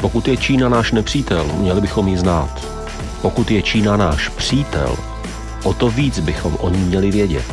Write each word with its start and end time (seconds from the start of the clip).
Pokud 0.00 0.28
je 0.28 0.36
Čína 0.36 0.68
náš 0.68 0.92
nepřítel, 0.92 1.46
měli 1.54 1.80
bychom 1.80 2.08
ji 2.08 2.18
znát. 2.18 2.50
Pokud 3.22 3.50
je 3.50 3.62
Čína 3.62 3.96
náš 3.96 4.28
přítel, 4.28 4.96
o 5.64 5.72
to 5.74 5.90
víc 5.90 6.18
bychom 6.18 6.56
o 6.60 6.70
ní 6.70 6.78
měli 6.78 7.10
vědět. 7.10 7.44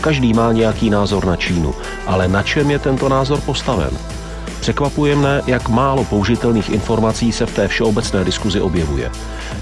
Každý 0.00 0.32
má 0.32 0.52
nějaký 0.52 0.90
názor 0.90 1.24
na 1.24 1.36
Čínu, 1.36 1.74
ale 2.06 2.28
na 2.28 2.42
čem 2.42 2.70
je 2.70 2.78
tento 2.78 3.08
názor 3.08 3.40
postaven? 3.40 3.90
Překvapuje 4.60 5.16
mne, 5.16 5.42
jak 5.46 5.68
málo 5.68 6.04
použitelných 6.04 6.70
informací 6.70 7.32
se 7.32 7.46
v 7.46 7.54
té 7.54 7.68
všeobecné 7.68 8.24
diskuzi 8.24 8.60
objevuje. 8.60 9.10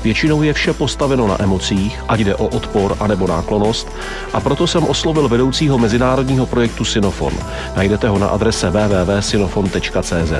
Většinou 0.03 0.43
je 0.43 0.53
vše 0.53 0.73
postaveno 0.73 1.27
na 1.29 1.43
emocích, 1.43 2.05
ať 2.09 2.21
jde 2.21 2.35
o 2.35 2.47
odpor 2.49 2.97
anebo 3.01 3.27
náklonost, 3.27 3.89
a 4.33 4.41
proto 4.41 4.67
jsem 4.67 4.85
oslovil 4.85 5.29
vedoucího 5.29 5.79
mezinárodního 5.79 6.47
projektu 6.47 6.85
Sinofon. 6.85 7.33
Najdete 7.77 8.09
ho 8.09 8.19
na 8.19 8.27
adrese 8.27 8.71
www.sinofon.cz. 8.71 10.33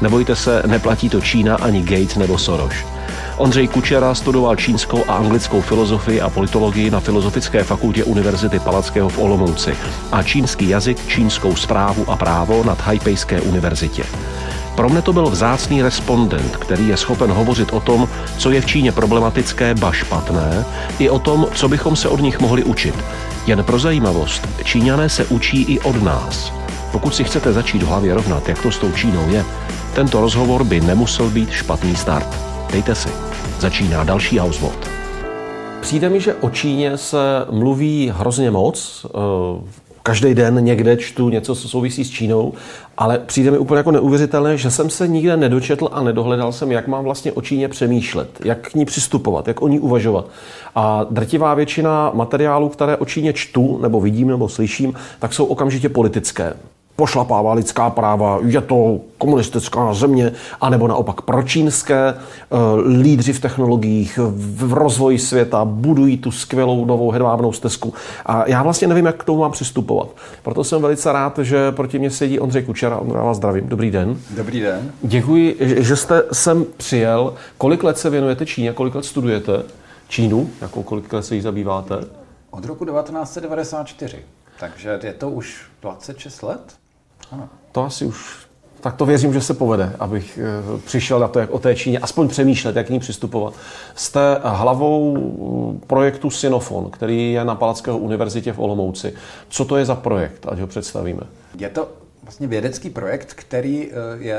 Nebojte 0.00 0.36
se, 0.36 0.62
neplatí 0.66 1.08
to 1.08 1.20
Čína 1.20 1.56
ani 1.56 1.82
Gates 1.82 2.16
nebo 2.16 2.38
Soros. 2.38 2.74
Ondřej 3.42 3.68
Kučera 3.68 4.14
studoval 4.14 4.56
čínskou 4.56 5.04
a 5.08 5.14
anglickou 5.14 5.60
filozofii 5.60 6.20
a 6.20 6.30
politologii 6.30 6.90
na 6.90 7.00
Filozofické 7.00 7.64
fakultě 7.64 8.04
Univerzity 8.04 8.58
Palackého 8.58 9.08
v 9.08 9.18
Olomouci 9.18 9.74
a 10.12 10.22
čínský 10.22 10.68
jazyk, 10.68 11.06
čínskou 11.06 11.56
zprávu 11.56 12.10
a 12.10 12.16
právo 12.16 12.64
na 12.64 12.74
Taipejské 12.74 13.40
univerzitě. 13.40 14.04
Pro 14.74 14.88
mne 14.88 15.02
to 15.02 15.12
byl 15.12 15.26
vzácný 15.26 15.82
respondent, 15.82 16.56
který 16.56 16.88
je 16.88 16.96
schopen 16.96 17.30
hovořit 17.30 17.72
o 17.72 17.80
tom, 17.80 18.08
co 18.38 18.50
je 18.50 18.60
v 18.60 18.66
Číně 18.66 18.92
problematické, 18.92 19.74
ba 19.74 19.92
špatné, 19.92 20.64
i 20.98 21.10
o 21.10 21.18
tom, 21.18 21.46
co 21.54 21.68
bychom 21.68 21.96
se 21.96 22.08
od 22.08 22.20
nich 22.20 22.40
mohli 22.40 22.64
učit. 22.64 22.94
Jen 23.46 23.64
pro 23.64 23.78
zajímavost, 23.78 24.48
Číňané 24.64 25.08
se 25.08 25.24
učí 25.24 25.62
i 25.62 25.80
od 25.80 26.02
nás. 26.02 26.52
Pokud 26.92 27.14
si 27.14 27.24
chcete 27.24 27.52
začít 27.52 27.82
v 27.82 27.86
hlavě 27.86 28.14
rovnat, 28.14 28.48
jak 28.48 28.62
to 28.62 28.70
s 28.70 28.78
tou 28.78 28.92
Čínou 28.92 29.30
je, 29.30 29.44
tento 29.94 30.20
rozhovor 30.20 30.64
by 30.64 30.80
nemusel 30.80 31.30
být 31.30 31.50
špatný 31.50 31.96
start. 31.96 32.28
Dejte 32.72 32.94
si. 32.94 33.31
Začíná 33.62 34.04
další 34.04 34.38
Houseword. 34.38 34.90
Přijde 35.80 36.08
mi, 36.08 36.20
že 36.20 36.34
o 36.34 36.50
Číně 36.50 36.96
se 36.96 37.18
mluví 37.50 38.12
hrozně 38.16 38.50
moc. 38.50 39.06
Eh, 39.06 39.18
každý 40.02 40.34
den 40.34 40.64
někde 40.64 40.96
čtu 40.96 41.28
něco, 41.28 41.54
co 41.54 41.68
souvisí 41.68 42.04
s 42.04 42.10
Čínou, 42.10 42.52
ale 42.98 43.18
přijde 43.18 43.50
mi 43.50 43.58
úplně 43.58 43.76
jako 43.76 43.90
neuvěřitelné, 43.90 44.56
že 44.56 44.70
jsem 44.70 44.90
se 44.90 45.08
nikde 45.08 45.36
nedočetl 45.36 45.88
a 45.92 46.02
nedohledal 46.02 46.52
jsem, 46.52 46.72
jak 46.72 46.86
mám 46.86 47.04
vlastně 47.04 47.32
o 47.32 47.42
Číně 47.42 47.68
přemýšlet, 47.68 48.28
jak 48.44 48.70
k 48.70 48.74
ní 48.74 48.84
přistupovat, 48.84 49.48
jak 49.48 49.62
o 49.62 49.68
ní 49.68 49.80
uvažovat. 49.80 50.26
A 50.74 51.06
drtivá 51.10 51.54
většina 51.54 52.10
materiálů, 52.14 52.68
které 52.68 52.96
o 52.96 53.04
Číně 53.04 53.32
čtu, 53.32 53.78
nebo 53.82 54.00
vidím, 54.00 54.28
nebo 54.28 54.48
slyším, 54.48 54.94
tak 55.18 55.34
jsou 55.34 55.44
okamžitě 55.44 55.88
politické 55.88 56.54
pošlapává 57.02 57.52
lidská 57.52 57.90
práva, 57.90 58.38
je 58.46 58.60
to 58.60 59.00
komunistická 59.18 59.94
země, 59.94 60.32
anebo 60.60 60.88
naopak 60.88 61.20
pročínské 61.22 62.14
eh, 62.14 62.56
lídři 63.02 63.32
v 63.32 63.40
technologiích, 63.40 64.18
v 64.32 64.72
rozvoji 64.72 65.18
světa, 65.18 65.64
budují 65.64 66.18
tu 66.18 66.30
skvělou 66.30 66.84
novou 66.84 67.10
hedvábnou 67.10 67.52
stezku. 67.52 67.94
A 68.26 68.48
já 68.48 68.62
vlastně 68.62 68.88
nevím, 68.88 69.06
jak 69.06 69.16
k 69.16 69.24
tomu 69.24 69.40
mám 69.40 69.52
přistupovat. 69.52 70.08
Proto 70.42 70.64
jsem 70.64 70.82
velice 70.82 71.12
rád, 71.12 71.38
že 71.38 71.72
proti 71.72 71.98
mě 71.98 72.10
sedí 72.10 72.38
Ondřej 72.38 72.62
Kučera. 72.62 72.96
Ondřej, 72.96 73.22
vás 73.22 73.36
zdravím. 73.36 73.68
Dobrý 73.68 73.90
den. 73.90 74.16
Dobrý 74.30 74.60
den. 74.60 74.92
Děkuji, 75.02 75.56
že 75.60 75.96
jste 75.96 76.22
sem 76.32 76.64
přijel. 76.76 77.34
Kolik 77.58 77.82
let 77.82 77.98
se 77.98 78.10
věnujete 78.10 78.46
Číně? 78.46 78.72
Kolik 78.72 78.94
let 78.94 79.04
studujete 79.04 79.62
Čínu? 80.08 80.50
Jakou 80.60 80.82
kolik 80.82 81.12
let 81.12 81.22
se 81.22 81.34
jí 81.34 81.40
zabýváte? 81.40 81.94
Od 82.50 82.64
roku 82.64 82.84
1994. 82.84 84.18
Takže 84.60 85.00
je 85.02 85.12
to 85.12 85.30
už 85.30 85.66
26 85.80 86.42
let? 86.42 86.81
Ano. 87.32 87.48
To 87.72 87.84
asi 87.84 88.04
už 88.04 88.42
tak 88.82 88.96
to 88.96 89.06
věřím, 89.06 89.32
že 89.32 89.40
se 89.40 89.54
povede, 89.54 89.92
abych 89.98 90.38
eh, 90.38 90.78
přišel 90.84 91.18
na 91.18 91.28
to, 91.28 91.38
jak 91.38 91.50
o 91.50 91.58
té 91.58 91.74
Číně, 91.74 91.98
aspoň 91.98 92.28
přemýšlet, 92.28 92.76
jak 92.76 92.86
k 92.86 92.90
ní 92.90 93.00
přistupovat. 93.00 93.54
Jste 93.94 94.20
hlavou 94.42 95.16
eh, 95.16 95.86
projektu 95.86 96.30
Sinofon, 96.30 96.90
který 96.90 97.32
je 97.32 97.44
na 97.44 97.54
Palackého 97.54 97.98
univerzitě 97.98 98.52
v 98.52 98.58
Olomouci. 98.58 99.14
Co 99.48 99.64
to 99.64 99.76
je 99.76 99.84
za 99.84 99.94
projekt, 99.94 100.46
ať 100.48 100.58
ho 100.58 100.66
představíme? 100.66 101.20
Je 101.58 101.68
to 101.68 101.88
vlastně 102.22 102.46
vědecký 102.46 102.90
projekt, 102.90 103.34
který 103.34 103.90
eh, 103.90 103.94
je 104.18 104.38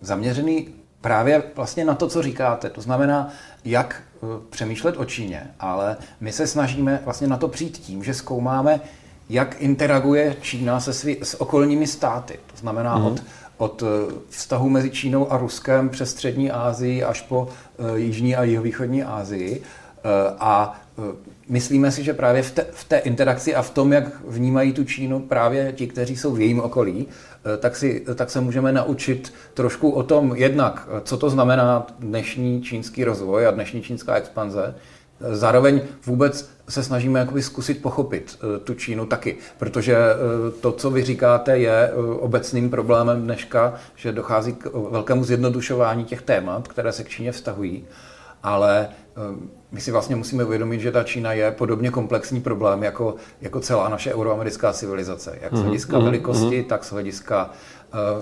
zaměřený 0.00 0.68
právě 1.00 1.42
vlastně 1.56 1.84
na 1.84 1.94
to, 1.94 2.08
co 2.08 2.22
říkáte. 2.22 2.70
To 2.70 2.80
znamená, 2.80 3.28
jak 3.64 4.02
přemýšlet 4.50 4.96
o 4.98 5.04
Číně, 5.04 5.50
ale 5.60 5.96
my 6.20 6.32
se 6.32 6.46
snažíme 6.46 7.00
vlastně 7.04 7.26
na 7.26 7.36
to 7.36 7.48
přijít 7.48 7.78
tím, 7.78 8.04
že 8.04 8.14
zkoumáme, 8.14 8.80
jak 9.28 9.60
interaguje 9.60 10.36
Čína 10.40 10.80
se 10.80 10.92
svý, 10.92 11.16
s 11.22 11.40
okolními 11.40 11.86
státy. 11.86 12.38
To 12.52 12.56
znamená 12.56 12.98
mm. 12.98 13.04
od, 13.06 13.22
od 13.56 13.82
eh, 13.82 14.12
vztahu 14.28 14.68
mezi 14.68 14.90
Čínou 14.90 15.32
a 15.32 15.38
Ruskem 15.38 15.88
přes 15.88 16.10
střední 16.10 16.50
Asii 16.50 17.04
až 17.04 17.20
po 17.20 17.48
uh, 17.78 17.94
jižní 17.94 18.36
a 18.36 18.44
jihovýchodní 18.44 19.04
Asii. 19.04 19.60
Uh, 19.60 20.10
a 20.38 20.80
uh, 20.96 21.04
myslíme 21.48 21.90
si, 21.92 22.04
že 22.04 22.14
právě 22.14 22.42
v 22.42 22.50
té, 22.50 22.66
v 22.70 22.84
té 22.84 22.98
interakci 22.98 23.54
a 23.54 23.62
v 23.62 23.70
tom, 23.70 23.92
jak 23.92 24.04
vnímají 24.28 24.72
tu 24.72 24.84
Čínu 24.84 25.20
právě 25.20 25.72
ti, 25.72 25.86
kteří 25.86 26.16
jsou 26.16 26.34
v 26.34 26.40
jejím 26.40 26.60
okolí, 26.60 27.06
tak, 27.58 27.76
si, 27.76 28.04
tak 28.14 28.30
se 28.30 28.40
můžeme 28.40 28.72
naučit 28.72 29.32
trošku 29.54 29.90
o 29.90 30.02
tom 30.02 30.32
jednak, 30.36 30.88
co 31.04 31.16
to 31.16 31.30
znamená 31.30 31.86
dnešní 31.98 32.62
čínský 32.62 33.04
rozvoj 33.04 33.46
a 33.46 33.50
dnešní 33.50 33.82
čínská 33.82 34.16
expanze, 34.16 34.74
Zároveň 35.20 35.80
vůbec 36.06 36.50
se 36.68 36.82
snažíme 36.82 37.20
jakoby 37.20 37.42
zkusit 37.42 37.82
pochopit 37.82 38.38
eh, 38.56 38.60
tu 38.60 38.74
Čínu 38.74 39.06
taky, 39.06 39.36
protože 39.58 39.96
eh, 39.96 40.50
to, 40.60 40.72
co 40.72 40.90
vy 40.90 41.04
říkáte, 41.04 41.58
je 41.58 41.88
eh, 41.88 41.92
obecným 41.96 42.70
problémem 42.70 43.22
dneška, 43.22 43.74
že 43.96 44.12
dochází 44.12 44.52
k 44.52 44.70
velkému 44.90 45.24
zjednodušování 45.24 46.04
těch 46.04 46.22
témat, 46.22 46.68
které 46.68 46.92
se 46.92 47.04
k 47.04 47.08
Číně 47.08 47.32
vztahují, 47.32 47.84
ale 48.42 48.88
my 49.72 49.80
si 49.80 49.90
vlastně 49.90 50.16
musíme 50.16 50.44
uvědomit, 50.44 50.80
že 50.80 50.92
ta 50.92 51.02
Čína 51.02 51.32
je 51.32 51.50
podobně 51.50 51.90
komplexní 51.90 52.40
problém 52.40 52.82
jako, 52.82 53.14
jako 53.40 53.60
celá 53.60 53.88
naše 53.88 54.14
euroamerická 54.14 54.72
civilizace. 54.72 55.38
Jak 55.40 55.52
z 55.52 55.54
mhm, 55.54 55.62
hlediska 55.62 55.96
mm-hmm. 55.96 56.04
velikosti, 56.04 56.62
mm-hmm. 56.62 56.66
tak 56.66 56.84
z 56.84 56.92
hlediska 56.92 57.50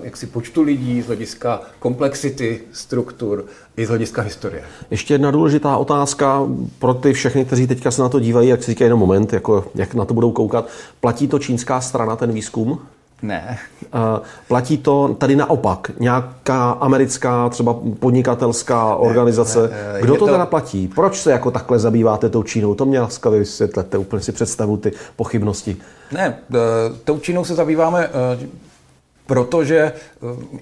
jaksi 0.03 0.27
počtu 0.27 0.61
lidí, 0.61 1.01
z 1.01 1.07
hlediska 1.07 1.61
komplexity 1.79 2.61
struktur 2.71 3.45
i 3.77 3.85
z 3.85 3.89
hlediska 3.89 4.21
historie. 4.21 4.63
Ještě 4.91 5.13
jedna 5.13 5.31
důležitá 5.31 5.77
otázka 5.77 6.47
pro 6.79 6.93
ty 6.93 7.13
všechny, 7.13 7.45
kteří 7.45 7.67
teďka 7.67 7.91
se 7.91 8.01
na 8.01 8.09
to 8.09 8.19
dívají, 8.19 8.49
jak 8.49 8.63
si 8.63 8.71
říkají 8.71 8.85
jenom 8.85 8.99
moment, 8.99 9.33
jako, 9.33 9.65
jak 9.75 9.93
na 9.93 10.05
to 10.05 10.13
budou 10.13 10.31
koukat. 10.31 10.67
Platí 11.01 11.27
to 11.27 11.39
čínská 11.39 11.81
strana, 11.81 12.15
ten 12.15 12.31
výzkum? 12.31 12.79
Ne. 13.21 13.57
Eh, 13.83 14.19
platí 14.47 14.77
to 14.77 15.15
tady 15.17 15.35
naopak, 15.35 15.91
nějaká 15.99 16.71
americká, 16.71 17.49
třeba 17.49 17.75
podnikatelská 17.99 18.95
organizace. 18.95 19.61
Ne, 19.61 19.93
ne, 19.93 20.01
Kdo 20.01 20.13
to, 20.13 20.25
to 20.25 20.31
teda 20.31 20.45
platí? 20.45 20.87
Proč 20.87 21.21
se 21.21 21.31
jako 21.31 21.51
takhle 21.51 21.79
zabýváte 21.79 22.29
tou 22.29 22.43
Čínou? 22.43 22.75
To 22.75 22.85
mě 22.85 22.99
laskavě 22.99 23.39
vysvětlete, 23.39 23.97
úplně 23.97 24.21
si 24.21 24.31
představu 24.31 24.77
ty 24.77 24.91
pochybnosti. 25.15 25.77
Ne, 26.11 26.37
eh, 26.53 26.57
tou 27.03 27.19
Čínou 27.19 27.45
se 27.45 27.55
zabýváme 27.55 28.09
protože 29.25 29.77
eh, 29.77 29.91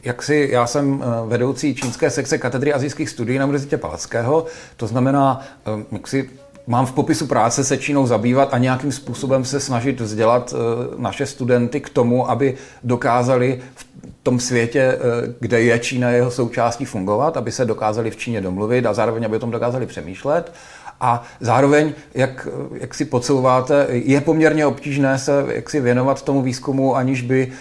jak 0.04 0.24
si, 0.24 0.50
já 0.52 0.68
jsem 0.68 1.04
eh, 1.04 1.28
vedoucí 1.28 1.76
čínské 1.76 2.10
sekce 2.10 2.38
katedry 2.38 2.74
azijských 2.74 3.10
studií 3.10 3.38
na 3.38 3.46
Univerzitě 3.46 3.78
Palackého, 3.78 4.46
to 4.78 4.88
znamená, 4.88 5.42
eh, 5.66 5.86
jak 5.92 6.08
si 6.08 6.30
mám 6.68 6.86
v 6.86 6.92
popisu 6.92 7.28
práce 7.28 7.64
se 7.64 7.78
Čínou 7.78 8.08
zabývat 8.08 8.54
a 8.54 8.58
nějakým 8.58 8.92
způsobem 8.92 9.46
se 9.46 9.60
snažit 9.60 10.02
vzdělat 10.02 10.54
naše 10.98 11.26
studenty 11.26 11.82
k 11.82 11.90
tomu, 11.90 12.30
aby 12.30 12.54
dokázali 12.84 13.62
v 13.76 13.86
tom 14.24 14.40
světě, 14.40 14.98
kde 15.40 15.62
je 15.62 15.80
Čína 15.80 16.10
jeho 16.10 16.32
součástí 16.32 16.86
fungovat, 16.86 17.38
aby 17.38 17.52
se 17.52 17.66
dokázali 17.66 18.12
v 18.12 18.18
Číně 18.18 18.42
domluvit 18.42 18.86
a 18.86 18.94
zároveň, 18.94 19.26
aby 19.26 19.36
o 19.36 19.40
tom 19.40 19.52
dokázali 19.52 19.86
přemýšlet. 19.86 20.54
A 21.02 21.24
zároveň, 21.40 21.94
jak, 22.14 22.48
jak 22.74 22.94
si 22.94 23.06
podsouváte, 23.06 23.88
je 23.90 24.22
poměrně 24.22 24.66
obtížné 24.66 25.20
se 25.20 25.46
jak 25.48 25.70
si 25.70 25.80
věnovat 25.80 26.22
tomu 26.22 26.42
výzkumu, 26.42 26.96
aniž 26.96 27.22
by 27.22 27.52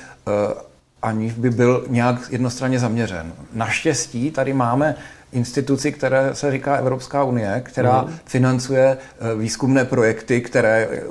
aniž 1.02 1.32
by 1.32 1.50
byl 1.50 1.84
nějak 1.88 2.18
jednostranně 2.30 2.78
zaměřen. 2.78 3.32
Naštěstí 3.52 4.30
tady 4.30 4.52
máme 4.52 4.94
instituci, 5.32 5.92
které 5.92 6.34
se 6.34 6.50
říká 6.50 6.76
Evropská 6.76 7.24
unie, 7.24 7.62
která 7.64 8.02
mm. 8.02 8.14
financuje 8.24 8.96
eh, 8.96 9.34
výzkumné 9.34 9.84
projekty, 9.84 10.40
které 10.40 10.88
eh, 10.90 11.02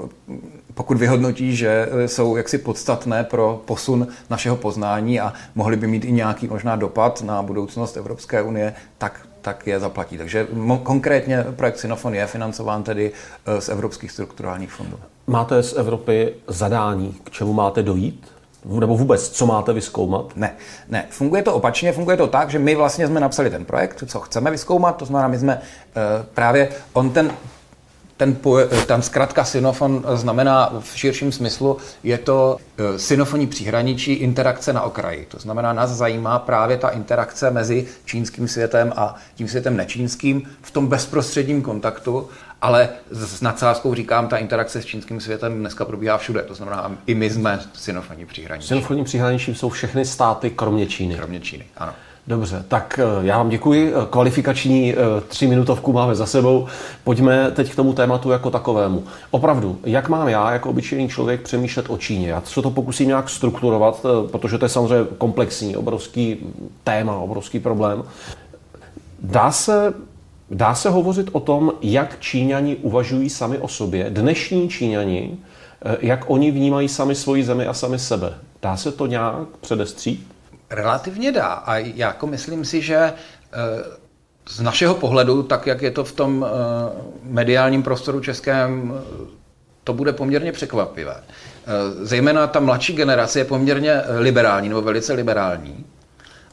pokud 0.73 0.97
vyhodnotí, 0.97 1.55
že 1.55 1.89
eh, 1.91 2.07
jsou 2.07 2.35
jaksi 2.35 2.57
podstatné 2.57 3.23
pro 3.23 3.61
posun 3.65 4.07
našeho 4.29 4.55
poznání 4.55 5.19
a 5.19 5.33
mohly 5.55 5.75
by 5.77 5.87
mít 5.87 6.05
i 6.05 6.11
nějaký 6.11 6.47
možná 6.47 6.75
dopad 6.75 7.21
na 7.21 7.41
budoucnost 7.43 7.97
Evropské 7.97 8.41
unie, 8.41 8.73
tak, 8.97 9.27
tak 9.41 9.67
je 9.67 9.79
zaplatí. 9.79 10.17
Takže 10.17 10.47
konkrétně 10.83 11.45
projekt 11.55 11.79
Sinofon 11.79 12.15
je 12.15 12.27
financován 12.27 12.83
tedy 12.83 13.11
z 13.59 13.69
evropských 13.69 14.11
strukturálních 14.11 14.71
fondů. 14.71 14.99
Máte 15.27 15.63
z 15.63 15.73
Evropy 15.73 16.33
zadání, 16.47 17.15
k 17.23 17.29
čemu 17.29 17.53
máte 17.53 17.83
dojít? 17.83 18.38
Nebo 18.65 18.97
vůbec, 18.97 19.29
co 19.29 19.45
máte 19.45 19.73
vyskoumat? 19.73 20.25
Ne, 20.35 20.55
ne. 20.89 21.05
Funguje 21.09 21.43
to 21.43 21.53
opačně, 21.53 21.93
funguje 21.93 22.17
to 22.17 22.27
tak, 22.27 22.49
že 22.49 22.59
my 22.59 22.75
vlastně 22.75 23.07
jsme 23.07 23.19
napsali 23.19 23.49
ten 23.49 23.65
projekt, 23.65 24.03
co 24.07 24.19
chceme 24.19 24.51
vyskoumat, 24.51 24.97
to 24.97 25.05
znamená, 25.05 25.27
my 25.27 25.39
jsme 25.39 25.55
uh, 25.55 26.25
právě, 26.33 26.69
on 26.93 27.09
ten 27.09 27.31
ten, 28.19 28.37
ten 28.87 29.01
zkrátka 29.01 29.43
sinofon 29.43 30.05
znamená 30.13 30.73
v 30.79 30.97
širším 30.97 31.31
smyslu, 31.31 31.77
je 32.03 32.17
to 32.17 32.57
synofonní 32.97 33.47
příhraničí 33.47 34.13
interakce 34.13 34.73
na 34.73 34.81
okraji. 34.81 35.27
To 35.31 35.39
znamená, 35.39 35.73
nás 35.73 35.89
zajímá 35.89 36.39
právě 36.39 36.77
ta 36.77 36.89
interakce 36.89 37.51
mezi 37.51 37.87
čínským 38.05 38.47
světem 38.47 38.93
a 38.95 39.15
tím 39.35 39.47
světem 39.47 39.77
nečínským 39.77 40.49
v 40.61 40.71
tom 40.71 40.87
bezprostředním 40.87 41.61
kontaktu, 41.61 42.29
ale 42.61 42.89
s 43.11 43.41
nadsázkou 43.41 43.93
říkám, 43.95 44.27
ta 44.27 44.37
interakce 44.37 44.81
s 44.81 44.85
čínským 44.85 45.21
světem 45.21 45.59
dneska 45.59 45.85
probíhá 45.85 46.17
všude. 46.17 46.41
To 46.41 46.55
znamená, 46.55 46.91
i 47.05 47.15
my 47.15 47.29
jsme 47.29 47.59
synofonní 47.73 48.25
příhraničí. 48.25 48.67
Synofonní 48.67 49.03
příhraničí 49.03 49.55
jsou 49.55 49.69
všechny 49.69 50.05
státy, 50.05 50.49
kromě 50.49 50.85
Číny. 50.85 51.15
Kromě 51.15 51.39
Číny, 51.39 51.65
ano. 51.77 51.93
Dobře, 52.29 52.65
tak 52.67 52.99
eh, 52.99 53.25
já 53.25 53.37
vám 53.37 53.49
děkuji. 53.49 53.93
Eh, 53.93 54.05
kvalifikační 54.09 54.93
eh, 54.93 54.97
tři 55.27 55.47
minutovku 55.47 55.93
máme 55.93 56.15
za 56.15 56.25
sebou. 56.25 56.67
Pojďme 57.03 57.51
teď 57.51 57.71
k 57.71 57.75
tomu 57.75 57.93
tématu 57.93 58.31
jako 58.31 58.51
takovému. 58.51 59.03
Opravdu, 59.31 59.79
jak 59.85 60.09
mám 60.09 60.27
já 60.27 60.51
jako 60.51 60.69
obyčejný 60.69 61.09
člověk 61.09 61.41
přemýšlet 61.41 61.85
o 61.89 61.97
Číně? 61.97 62.29
Já 62.29 62.41
se 62.45 62.61
to 62.61 62.71
pokusím 62.71 63.07
nějak 63.07 63.29
strukturovat, 63.29 64.05
protože 64.31 64.57
to 64.57 64.65
je 64.65 64.69
samozřejmě 64.69 65.07
komplexní, 65.17 65.75
obrovský 65.75 66.37
téma, 66.83 67.15
obrovský 67.15 67.59
problém. 67.59 68.03
Dá 69.21 69.51
se, 69.51 69.93
dá 70.51 70.75
se 70.75 70.89
hovořit 70.89 71.29
o 71.31 71.39
tom, 71.39 71.71
jak 71.81 72.19
Číňani 72.19 72.75
uvažují 72.75 73.29
sami 73.29 73.57
o 73.57 73.67
sobě, 73.67 74.09
dnešní 74.09 74.69
Číňani, 74.69 75.37
jak 75.99 76.29
oni 76.29 76.51
vnímají 76.51 76.87
sami 76.87 77.15
svoji 77.15 77.43
zemi 77.43 77.67
a 77.67 77.73
sami 77.73 77.99
sebe. 77.99 78.33
Dá 78.61 78.77
se 78.77 78.91
to 78.91 79.05
nějak 79.05 79.47
předestřít? 79.61 80.27
Relativně 80.69 81.31
dá. 81.31 81.47
A 81.47 81.77
jako 81.77 82.27
myslím 82.27 82.65
si, 82.65 82.81
že 82.81 82.95
eh, 82.95 83.13
z 84.49 84.61
našeho 84.61 84.95
pohledu, 84.95 85.43
tak 85.43 85.67
jak 85.67 85.81
je 85.81 85.91
to 85.91 86.03
v 86.03 86.11
tom 86.11 86.45
eh, 86.45 87.01
mediálním 87.23 87.83
prostoru 87.83 88.19
českém, 88.19 88.93
eh, 88.95 89.27
to 89.83 89.93
bude 89.93 90.13
poměrně 90.13 90.51
překvapivé. 90.51 91.23
Zejména 92.01 92.47
ta 92.47 92.59
mladší 92.59 92.93
generace 92.93 93.39
je 93.39 93.45
poměrně 93.45 94.01
liberální 94.17 94.69
nebo 94.69 94.81
velice 94.81 95.13
liberální, 95.13 95.85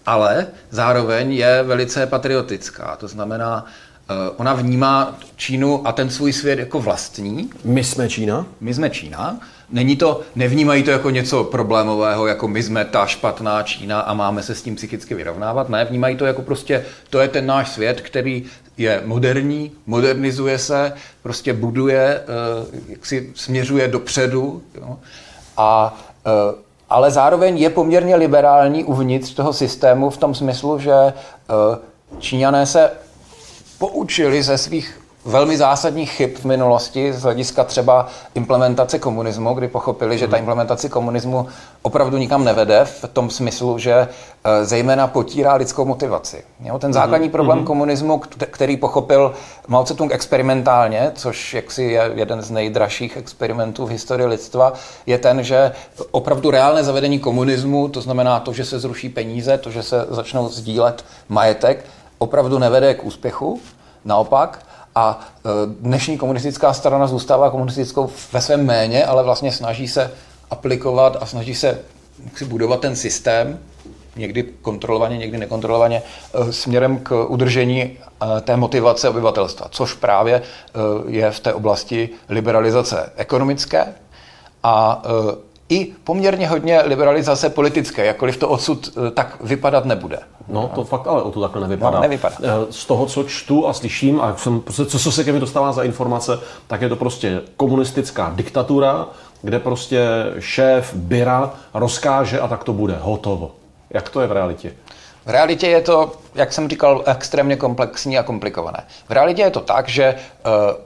ale 0.06 0.46
zároveň 0.70 1.32
je 1.32 1.62
velice 1.62 2.06
patriotická. 2.06 2.96
To 2.96 3.08
znamená, 3.08 3.66
ona 4.36 4.54
vnímá 4.54 5.18
Čínu 5.36 5.88
a 5.88 5.92
ten 5.92 6.10
svůj 6.10 6.32
svět 6.32 6.58
jako 6.58 6.80
vlastní. 6.80 7.50
My 7.64 7.84
jsme 7.84 8.08
Čína? 8.08 8.46
My 8.60 8.74
jsme 8.74 8.90
Čína 8.90 9.40
Není 9.70 9.96
to, 9.96 10.20
nevnímají 10.34 10.82
to 10.82 10.90
jako 10.90 11.10
něco 11.10 11.44
problémového, 11.44 12.26
jako 12.26 12.48
my 12.48 12.62
jsme 12.62 12.84
ta 12.84 13.06
špatná 13.06 13.62
Čína 13.62 14.00
a 14.00 14.14
máme 14.14 14.42
se 14.42 14.54
s 14.54 14.62
tím 14.62 14.76
psychicky 14.76 15.14
vyrovnávat. 15.14 15.68
Ne, 15.68 15.84
vnímají 15.84 16.16
to 16.16 16.26
jako 16.26 16.42
prostě, 16.42 16.84
to 17.10 17.18
je 17.18 17.28
ten 17.28 17.46
náš 17.46 17.68
svět, 17.68 18.00
který 18.00 18.44
je 18.76 19.02
moderní, 19.04 19.72
modernizuje 19.86 20.58
se, 20.58 20.92
prostě 21.22 21.52
buduje, 21.52 22.20
eh, 22.20 22.80
jak 22.88 23.06
si 23.06 23.32
směřuje 23.34 23.88
dopředu. 23.88 24.62
Jo? 24.74 24.96
A, 25.56 25.98
eh, 26.26 26.54
ale 26.90 27.10
zároveň 27.10 27.58
je 27.58 27.70
poměrně 27.70 28.16
liberální 28.16 28.84
uvnitř 28.84 29.34
toho 29.34 29.52
systému 29.52 30.10
v 30.10 30.16
tom 30.16 30.34
smyslu, 30.34 30.78
že 30.78 30.92
eh, 30.92 31.12
Číňané 32.18 32.66
se 32.66 32.90
poučili 33.78 34.42
ze 34.42 34.58
svých 34.58 35.00
velmi 35.26 35.56
zásadních 35.56 36.10
chyb 36.10 36.30
v 36.36 36.44
minulosti 36.44 37.12
z 37.12 37.22
hlediska 37.22 37.64
třeba 37.64 38.06
implementace 38.34 38.98
komunismu, 38.98 39.54
kdy 39.54 39.68
pochopili, 39.68 40.18
že 40.18 40.28
ta 40.28 40.36
mhm. 40.36 40.42
implementace 40.42 40.88
komunismu 40.88 41.46
opravdu 41.82 42.16
nikam 42.16 42.44
nevede 42.44 42.84
v 42.84 43.04
tom 43.12 43.30
smyslu, 43.30 43.78
že 43.78 43.92
eh, 43.92 44.64
zejména 44.64 45.06
potírá 45.06 45.54
lidskou 45.54 45.84
motivaci. 45.84 46.44
Jo, 46.64 46.78
ten 46.78 46.92
základní 46.92 47.26
mhm. 47.26 47.32
problém 47.32 47.58
mm-hmm. 47.58 47.64
komunismu, 47.66 48.18
který 48.50 48.76
pochopil 48.76 49.34
Mao 49.68 49.84
Tse-tung 49.84 50.12
experimentálně, 50.12 51.12
což 51.14 51.54
jaksi 51.54 51.82
je 51.82 52.10
jeden 52.14 52.42
z 52.42 52.50
nejdražších 52.50 53.16
experimentů 53.16 53.86
v 53.86 53.90
historii 53.90 54.26
lidstva, 54.26 54.72
je 55.06 55.18
ten, 55.18 55.42
že 55.42 55.72
opravdu 56.10 56.50
reálné 56.50 56.84
zavedení 56.84 57.18
komunismu, 57.18 57.88
to 57.88 58.00
znamená 58.00 58.40
to, 58.40 58.52
že 58.52 58.64
se 58.64 58.78
zruší 58.78 59.08
peníze, 59.08 59.58
to, 59.58 59.70
že 59.70 59.82
se 59.82 60.06
začnou 60.10 60.48
sdílet 60.48 61.04
majetek, 61.28 61.84
opravdu 62.18 62.58
nevede 62.58 62.94
k 62.94 63.04
úspěchu. 63.04 63.60
Naopak, 64.04 64.66
a 64.94 65.20
e, 65.20 65.48
dnešní 65.80 66.18
komunistická 66.18 66.72
strana 66.72 67.06
zůstává 67.06 67.50
komunistickou 67.50 68.10
ve 68.32 68.40
svém 68.40 68.66
méně, 68.66 69.04
ale 69.04 69.22
vlastně 69.22 69.52
snaží 69.52 69.88
se 69.88 70.10
aplikovat 70.50 71.16
a 71.20 71.26
snaží 71.26 71.54
se 71.54 71.78
si 72.36 72.44
budovat 72.44 72.80
ten 72.80 72.96
systém, 72.96 73.58
někdy 74.16 74.42
kontrolovaně, 74.42 75.18
někdy 75.18 75.38
nekontrolovaně, 75.38 76.02
e, 76.34 76.52
směrem 76.52 76.98
k 76.98 77.24
udržení 77.28 77.82
e, 77.82 77.98
té 78.40 78.56
motivace 78.56 79.08
obyvatelstva, 79.08 79.66
což 79.70 79.94
právě 79.94 80.42
je 81.08 81.30
v 81.30 81.40
té 81.40 81.54
oblasti 81.54 82.08
liberalizace 82.28 83.12
ekonomické 83.16 83.94
a 84.62 85.02
i 85.68 85.92
poměrně 86.04 86.48
hodně 86.48 86.82
liberalizace 86.84 87.50
politické, 87.50 88.06
jakkoliv 88.06 88.36
to 88.36 88.48
odsud 88.48 88.88
eh, 88.88 89.10
tak 89.10 89.36
vypadat 89.40 89.84
nebude. 89.84 90.18
No, 90.48 90.70
to 90.74 90.84
fakt 90.84 91.06
ale 91.06 91.22
o 91.22 91.30
to 91.30 91.40
takhle 91.40 91.60
nevypadá. 91.60 91.96
No, 91.96 92.02
nevypadá. 92.02 92.36
Eh, 92.42 92.50
z 92.70 92.86
toho, 92.86 93.06
co 93.06 93.24
čtu 93.24 93.68
a 93.68 93.72
slyším, 93.72 94.20
a 94.20 94.36
jsem, 94.36 94.62
co, 94.72 94.86
co 94.86 95.12
se 95.12 95.24
ke 95.24 95.32
mi 95.32 95.40
dostává 95.40 95.72
za 95.72 95.82
informace, 95.82 96.38
tak 96.66 96.82
je 96.82 96.88
to 96.88 96.96
prostě 96.96 97.42
komunistická 97.56 98.32
diktatura, 98.34 99.06
kde 99.42 99.58
prostě 99.58 100.06
šéf 100.38 100.94
Byra 100.94 101.54
rozkáže 101.74 102.40
a 102.40 102.48
tak 102.48 102.64
to 102.64 102.72
bude. 102.72 102.96
Hotovo. 103.00 103.50
Jak 103.90 104.08
to 104.08 104.20
je 104.20 104.26
v 104.26 104.32
realitě? 104.32 104.72
V 105.26 105.30
realitě 105.30 105.66
je 105.66 105.80
to, 105.80 106.12
jak 106.34 106.52
jsem 106.52 106.68
říkal, 106.68 107.02
extrémně 107.06 107.56
komplexní 107.56 108.18
a 108.18 108.22
komplikované. 108.22 108.84
V 109.08 109.12
realitě 109.12 109.42
je 109.42 109.50
to 109.50 109.60
tak, 109.60 109.88
že 109.88 110.04
eh, 110.04 110.18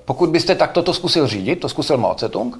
pokud 0.05 0.31
byste 0.31 0.55
takto 0.55 0.83
to 0.83 0.94
zkusil 0.94 1.26
řídit, 1.26 1.56
to 1.56 1.69
zkusil 1.69 1.97
Mao 1.97 2.15
Tse-tung, 2.15 2.59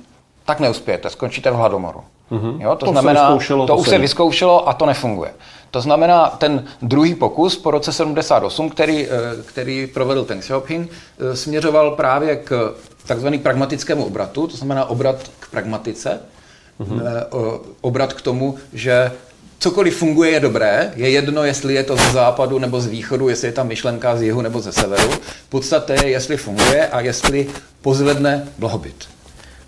tak 0.51 0.61
neuspějete, 0.61 1.11
skončíte 1.11 1.51
v 1.51 1.55
hladomoru. 1.55 2.01
Mm-hmm. 2.33 2.61
Jo, 2.61 2.77
to, 2.77 2.87
to 2.87 2.93
znamená, 2.93 3.39
se 3.41 3.49
to, 3.49 3.67
to 3.67 3.77
už 3.77 3.89
se 3.89 3.99
vyzkoušelo 3.99 4.69
a 4.69 4.73
to 4.73 4.87
nefunguje. 4.87 5.31
To 5.71 5.81
znamená, 5.81 6.29
ten 6.29 6.65
druhý 6.83 7.15
pokus 7.15 7.57
po 7.57 7.71
roce 7.71 7.93
78, 7.93 8.71
který, 8.71 9.07
eh, 9.07 9.09
který 9.47 9.87
provedl 9.87 10.25
ten 10.25 10.41
Xiaoping, 10.41 10.91
eh, 10.91 11.37
směřoval 11.37 11.91
právě 11.91 12.37
k 12.37 12.75
takzvanému 13.07 13.43
pragmatickému 13.43 14.05
obratu, 14.05 14.47
to 14.47 14.57
znamená 14.57 14.85
obrat 14.85 15.31
k 15.41 15.51
pragmatice, 15.51 16.21
mm-hmm. 16.81 17.01
obrat 17.81 18.13
k 18.13 18.23
tomu, 18.23 18.59
že 18.73 19.13
cokoliv 19.59 19.97
funguje 19.97 20.31
je 20.31 20.41
dobré, 20.41 20.93
je 20.97 21.11
jedno, 21.11 21.45
jestli 21.45 21.75
je 21.75 21.85
to 21.85 21.97
ze 21.97 22.13
západu 22.13 22.59
nebo 22.59 22.81
z 22.81 22.87
východu, 22.87 23.29
jestli 23.29 23.49
je 23.49 23.53
ta 23.53 23.63
myšlenka 23.63 24.17
z 24.17 24.23
jihu 24.23 24.41
nebo 24.41 24.61
ze 24.61 24.73
severu. 24.73 25.11
Podstatě 25.49 25.93
je, 25.93 26.09
jestli 26.09 26.37
funguje 26.37 26.89
a 26.89 27.01
jestli 27.01 27.47
pozvedne 27.83 28.49
blahobyt. 28.59 29.20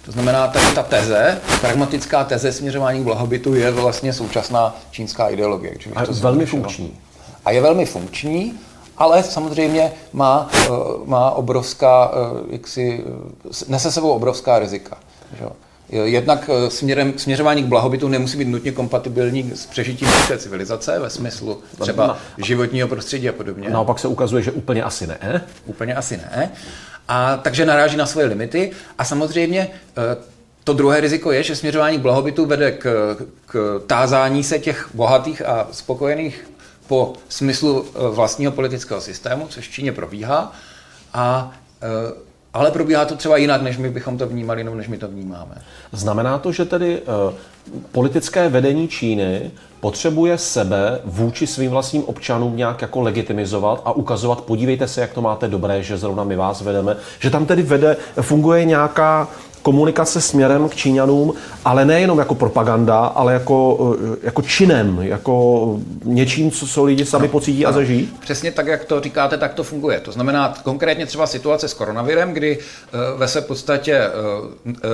To 0.04 0.12
znamená, 0.12 0.49
tady 0.49 0.66
ta 0.75 0.82
teze, 0.82 1.40
pragmatická 1.60 2.25
teze 2.25 2.52
směřování 2.52 3.00
k 3.00 3.04
blahobytu 3.04 3.54
je 3.54 3.70
vlastně 3.70 4.12
současná 4.12 4.76
čínská 4.90 5.28
ideologie. 5.28 5.75
A 5.94 6.00
je 6.00 6.06
to 6.06 6.12
velmi 6.14 6.46
funkční. 6.46 6.99
A 7.44 7.50
je 7.50 7.60
velmi 7.60 7.87
funkční, 7.87 8.54
ale 8.98 9.22
samozřejmě 9.22 9.93
má, 10.12 10.50
eh, 10.55 10.69
má 11.05 11.31
obrovská, 11.31 12.10
eh, 12.15 12.53
jaksi, 12.53 13.05
eh, 13.50 13.65
nese 13.69 13.93
sebou 13.93 14.10
obrovská 14.10 14.58
rizika. 14.58 14.96
Jednak 16.05 16.50
směrem, 16.69 17.12
směřování 17.17 17.62
k 17.62 17.67
blahobytu 17.67 18.08
nemusí 18.08 18.38
být 18.38 18.48
nutně 18.48 18.72
kompatibilní 18.72 19.53
s 19.55 19.67
přežitím 19.67 20.08
lidské 20.08 20.38
civilizace 20.38 20.98
ve 20.98 21.10
smyslu 21.10 21.58
třeba 21.81 22.17
životního 22.38 22.88
prostředí 22.88 23.29
a 23.29 23.32
podobně. 23.32 23.70
Naopak 23.70 23.98
se 23.98 24.08
ukazuje, 24.08 24.43
že 24.43 24.53
úplně 24.53 24.82
asi 24.82 25.06
ne. 25.06 25.43
Úplně 25.67 25.94
asi 25.94 26.17
ne. 26.17 26.53
A 27.09 27.37
takže 27.37 27.67
naráží 27.67 27.97
na 27.97 28.06
svoje 28.06 28.27
limity. 28.27 28.71
A 28.99 29.05
samozřejmě 29.05 29.69
eh, 29.71 30.17
to 30.65 30.73
druhé 30.73 31.01
riziko 31.01 31.32
je, 31.32 31.43
že 31.43 31.56
směřování 31.56 31.99
k 31.99 32.01
blahobytu 32.01 32.47
vede 32.47 32.73
k, 32.73 33.17
k 33.47 33.82
tázání 33.87 34.44
se 34.44 34.59
těch 34.59 34.89
bohatých 34.94 35.43
a 35.47 35.69
spokojených 35.73 36.51
po 36.87 37.13
smyslu 37.29 37.87
eh, 37.87 38.09
vlastního 38.09 38.53
politického 38.53 39.01
systému, 39.01 39.47
což 39.49 39.69
v 39.69 39.73
Číně 39.73 39.93
probíhá. 39.93 40.53
A 41.13 41.53
eh, 41.82 42.31
ale 42.55 42.71
probíhá 42.71 43.05
to 43.05 43.17
třeba 43.17 43.37
jinak, 43.37 43.63
než 43.63 43.79
my 43.79 43.91
bychom 43.91 44.19
to 44.19 44.27
vnímali, 44.27 44.65
nebo 44.65 44.77
než 44.77 44.89
my 44.89 44.99
to 44.99 45.09
vnímáme. 45.09 45.55
Znamená 45.93 46.39
to, 46.39 46.53
že 46.53 46.65
tedy 46.65 47.01
uh, 47.01 47.35
politické 47.93 48.49
vedení 48.49 48.89
Číny 48.89 49.51
potřebuje 49.81 50.39
sebe 50.39 51.01
vůči 51.05 51.47
svým 51.47 51.71
vlastním 51.71 52.05
občanům 52.05 52.56
nějak 52.56 52.82
jako 52.82 53.01
legitimizovat 53.01 53.82
a 53.85 53.93
ukazovat, 53.93 54.41
podívejte 54.41 54.89
se, 54.89 55.01
jak 55.01 55.13
to 55.13 55.23
máte 55.23 55.49
dobré, 55.49 55.82
že 55.82 55.99
zrovna 55.99 56.25
my 56.25 56.37
vás 56.37 56.61
vedeme, 56.61 56.97
že 57.21 57.31
tam 57.31 57.47
tedy 57.47 57.63
vede, 57.63 57.97
funguje 58.21 58.65
nějaká 58.65 59.29
komunikace 59.62 60.20
směrem 60.20 60.69
k 60.69 60.74
Číňanům, 60.74 61.34
ale 61.64 61.84
nejenom 61.84 62.19
jako 62.19 62.34
propaganda, 62.34 62.98
ale 62.98 63.32
jako, 63.32 63.78
eh, 64.14 64.16
jako 64.22 64.42
činem, 64.42 64.98
jako 65.02 65.76
něčím, 66.04 66.50
co, 66.50 66.66
co 66.66 66.84
lidi 66.84 67.04
sami 67.04 67.26
no, 67.26 67.32
pocítí 67.32 67.66
a 67.66 67.72
zažijí? 67.72 68.10
Přesně 68.20 68.52
tak, 68.52 68.66
jak 68.66 68.84
to 68.84 69.00
říkáte, 69.00 69.38
tak 69.38 69.54
to 69.54 69.64
funguje. 69.64 70.00
To 70.00 70.12
znamená 70.12 70.54
konkrétně 70.62 71.06
třeba 71.06 71.26
situace 71.26 71.69
s 71.69 71.74
koronavirem, 71.74 72.32
kdy 72.32 72.58
eh, 72.58 72.96
ve 73.16 73.28
se 73.28 73.40
podstatě 73.40 73.94
eh, 73.94 74.10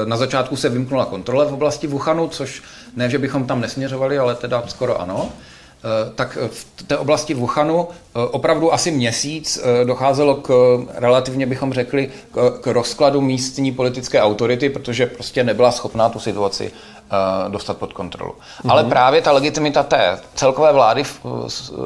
na 0.04 0.16
začátku 0.16 0.56
se 0.56 0.68
vymknula 0.68 1.04
kontrole 1.04 1.46
v 1.46 1.52
oblasti 1.52 1.86
Wuhanu, 1.86 2.28
což 2.28 2.62
ne, 2.96 3.10
že 3.10 3.18
bychom 3.18 3.46
tam 3.46 3.60
nesměřovali, 3.60 4.18
ale 4.18 4.34
teda 4.34 4.62
skoro 4.66 5.00
ano. 5.00 5.30
Tak 6.14 6.38
v 6.50 6.82
té 6.82 6.98
oblasti 6.98 7.34
Wuhanu 7.34 7.88
opravdu 8.30 8.72
asi 8.72 8.90
měsíc 8.90 9.60
docházelo 9.84 10.34
k 10.34 10.78
relativně, 10.94 11.46
bychom 11.46 11.72
řekli, 11.72 12.10
k 12.60 12.66
rozkladu 12.66 13.20
místní 13.20 13.72
politické 13.72 14.22
autority, 14.22 14.70
protože 14.70 15.06
prostě 15.06 15.44
nebyla 15.44 15.72
schopná 15.72 16.08
tu 16.08 16.18
situaci 16.18 16.72
dostat 17.48 17.76
pod 17.76 17.92
kontrolu. 17.92 18.32
Mm-hmm. 18.32 18.70
Ale 18.70 18.84
právě 18.84 19.22
ta 19.22 19.32
legitimita 19.32 19.82
té 19.82 20.18
celkové 20.34 20.72
vlády 20.72 21.04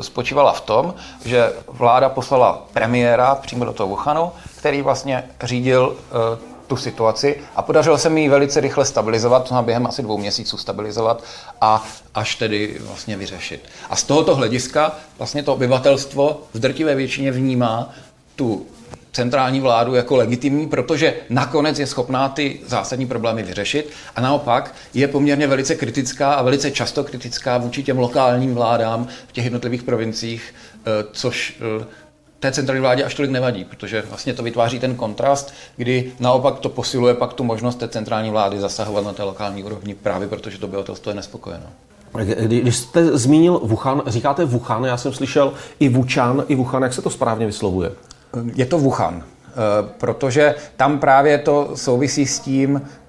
spočívala 0.01 0.53
v 0.53 0.61
tom, 0.61 0.95
že 1.25 1.53
vláda 1.69 2.09
poslala 2.09 2.63
premiéra 2.73 3.35
přímo 3.35 3.65
do 3.65 3.73
toho 3.73 3.89
Wuhanu, 3.89 4.31
který 4.59 4.83
vlastně 4.83 5.25
řídil 5.43 5.97
tu 6.73 6.77
situaci 6.77 7.37
a 7.57 7.63
podařilo 7.63 7.99
se 7.99 8.09
mi 8.09 8.21
ji 8.21 8.29
velice 8.29 8.61
rychle 8.61 8.85
stabilizovat, 8.85 9.49
to 9.49 9.63
během 9.63 9.87
asi 9.87 10.03
dvou 10.03 10.19
měsíců 10.19 10.57
stabilizovat 10.57 11.25
a 11.61 11.85
až 12.15 12.37
tedy 12.37 12.77
vlastně 12.81 13.17
vyřešit. 13.17 13.61
A 13.91 13.97
z 13.97 14.03
tohoto 14.03 14.35
hlediska 14.35 14.97
vlastně 15.19 15.43
to 15.43 15.55
obyvatelstvo 15.55 16.43
v 16.55 16.59
drtivé 16.59 16.95
většině 16.95 17.33
vnímá 17.33 17.93
tu 18.37 18.67
centrální 19.13 19.61
vládu 19.61 19.95
jako 19.95 20.17
legitimní, 20.17 20.67
protože 20.67 21.15
nakonec 21.31 21.79
je 21.79 21.87
schopná 21.87 22.29
ty 22.29 22.61
zásadní 22.67 23.07
problémy 23.07 23.43
vyřešit 23.43 23.91
a 24.17 24.21
naopak 24.21 24.75
je 24.95 25.09
poměrně 25.09 25.47
velice 25.47 25.75
kritická 25.75 26.35
a 26.35 26.43
velice 26.43 26.71
často 26.71 27.05
kritická 27.05 27.59
vůči 27.59 27.83
těm 27.83 27.99
lokálním 27.99 28.55
vládám 28.55 29.09
v 29.29 29.33
těch 29.33 29.45
jednotlivých 29.45 29.83
provinciích, 29.83 30.55
eh, 30.55 31.05
což 31.13 31.57
eh, 31.81 31.85
té 32.43 32.53
centrální 32.53 32.81
vládě 32.81 33.05
až 33.05 33.15
tolik 33.15 33.31
nevadí, 33.31 33.65
protože 33.65 34.03
vlastně 34.09 34.35
to 34.35 34.43
vytváří 34.43 34.79
ten 34.79 34.95
kontrast, 34.95 35.55
kdy 35.77 36.13
naopak 36.21 36.59
to 36.59 36.69
posiluje 36.69 37.15
pak 37.15 37.33
tu 37.33 37.45
možnost 37.45 37.75
té 37.75 37.89
centrální 37.89 38.31
vlády 38.31 38.61
zasahovat 38.61 39.05
na 39.05 39.13
té 39.13 39.23
lokální 39.23 39.65
úrovni 39.65 39.95
právě 39.95 40.29
protože 40.29 40.59
to 40.59 40.67
obyvatelstvo 40.67 41.11
je 41.11 41.17
nespokojeno. 41.17 41.65
Když 42.47 42.77
jste 42.77 43.19
zmínil 43.19 43.61
Wuhan, 43.63 44.03
říkáte 44.07 44.45
Wuhan, 44.45 44.85
já 44.85 44.97
jsem 44.97 45.13
slyšel 45.13 45.53
i 45.81 45.89
Wuchan, 45.89 46.45
i 46.49 46.55
Wuhan, 46.55 46.83
jak 46.83 46.93
se 46.93 47.03
to 47.03 47.11
správně 47.11 47.47
vyslovuje? 47.47 47.93
Je 48.55 48.67
to 48.67 48.79
Wuhan, 48.79 49.23
eh, 49.23 49.55
protože 49.99 50.55
tam 50.77 50.99
právě 50.99 51.39
to 51.39 51.71
souvisí 51.75 52.27
s 52.27 52.41
tím, 52.41 52.81
Eh, 52.81 53.02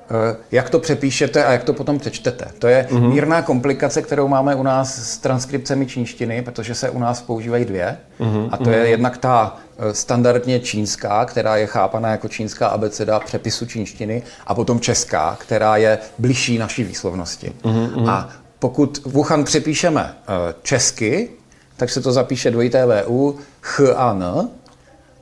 jak 0.52 0.70
to 0.70 0.80
přepíšete 0.80 1.46
a 1.46 1.52
jak 1.52 1.64
to 1.64 1.74
potom 1.74 2.00
přečtete. 2.00 2.46
To 2.60 2.68
je 2.68 2.88
mm-hmm. 2.90 3.10
mírná 3.10 3.42
komplikace, 3.42 4.02
kterou 4.02 4.28
máme 4.28 4.56
u 4.56 4.64
nás 4.64 5.14
s 5.14 5.18
transkripcemi 5.18 5.86
čínštiny, 5.86 6.42
protože 6.42 6.76
se 6.76 6.90
u 6.90 7.00
nás 7.00 7.22
používají 7.22 7.66
dvě. 7.66 7.98
Mm-hmm. 8.20 8.50
A 8.52 8.58
to 8.58 8.70
je 8.70 8.80
mhm. 8.80 8.90
jednak 8.90 9.18
ta 9.18 9.58
eh, 9.78 9.94
standardně 9.94 10.60
čínská, 10.60 11.26
která 11.26 11.58
je 11.58 11.66
chápaná 11.66 12.12
jako 12.12 12.28
čínská 12.28 12.68
abeceda 12.68 13.20
přepisu 13.20 13.66
čínštiny, 13.66 14.24
a 14.48 14.56
potom 14.56 14.80
česká, 14.80 15.38
která 15.40 15.78
je 15.78 15.98
bližší 16.20 16.58
naší 16.58 16.84
výslovnosti. 16.84 17.54
Mm-hmm. 17.64 18.10
A 18.10 18.30
pokud 18.60 19.02
Wuhan 19.06 19.44
přepíšeme 19.44 20.14
eh, 20.22 20.54
česky, 20.64 21.30
tak 21.78 21.90
se 21.90 22.02
to 22.02 22.12
zapíše 22.12 22.52
dvojité 22.52 22.86
VU, 22.86 23.40
H 23.62 23.94
a 23.96 24.12
N, 24.12 24.50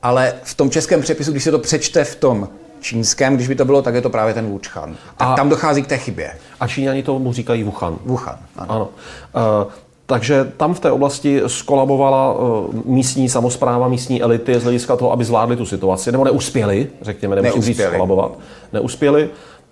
ale 0.02 0.34
v 0.42 0.54
tom 0.54 0.70
českém 0.70 1.00
přepisu, 1.00 1.30
když 1.30 1.44
se 1.44 1.50
to 1.50 1.58
přečte 1.58 2.04
v 2.04 2.16
tom 2.16 2.48
čínském, 2.82 3.34
když 3.34 3.48
by 3.48 3.54
to 3.54 3.64
bylo, 3.64 3.82
tak 3.82 3.94
je 3.94 4.00
to 4.00 4.10
právě 4.10 4.34
ten 4.34 4.46
Wuhan. 4.46 4.96
Tak 5.16 5.28
a, 5.28 5.34
tam 5.34 5.48
dochází 5.48 5.82
k 5.82 5.86
té 5.86 5.98
chybě. 5.98 6.32
A 6.60 6.68
Číňani 6.68 7.02
tomu 7.02 7.32
říkají 7.32 7.64
Wuhan. 7.64 7.98
Wuhan, 8.04 8.38
ano. 8.56 8.74
ano. 8.74 8.88
Uh, 9.64 9.72
takže 10.06 10.52
tam 10.56 10.74
v 10.74 10.80
té 10.80 10.90
oblasti 10.90 11.42
skolabovala 11.46 12.32
uh, 12.32 12.74
místní 12.84 13.28
samozpráva, 13.28 13.88
místní 13.88 14.22
elity 14.22 14.60
z 14.60 14.62
hlediska 14.62 14.96
toho, 14.96 15.12
aby 15.12 15.24
zvládli 15.24 15.56
tu 15.56 15.66
situaci, 15.66 16.12
nebo 16.12 16.24
neuspěli, 16.24 16.88
řekněme, 17.02 17.36
nemusím 17.36 17.62
říct 17.62 17.80
skolabovat. 17.80 18.38
Neuspěli. 18.72 19.30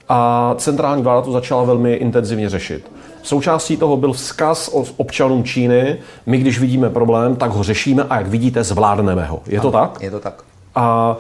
A 0.09 0.55
centrální 0.59 1.03
vláda 1.03 1.23
to 1.23 1.33
začala 1.33 1.63
velmi 1.63 1.95
intenzivně 1.95 2.49
řešit. 2.49 2.93
Součástí 3.23 3.77
toho 3.77 3.97
byl 3.97 4.13
vzkaz 4.13 4.71
občanům 4.97 5.45
Číny, 5.45 5.97
my 6.27 6.39
když 6.39 6.61
vidíme 6.61 6.91
problém, 6.91 7.37
tak 7.37 7.51
ho 7.51 7.63
řešíme 7.63 8.03
a 8.11 8.17
jak 8.17 8.27
vidíte, 8.27 8.65
zvládneme 8.65 9.25
ho. 9.25 9.41
Je 9.47 9.61
to 9.61 9.71
tak? 9.71 9.99
Je 10.01 10.11
to 10.11 10.21
tak. 10.21 10.45
A 10.75 11.17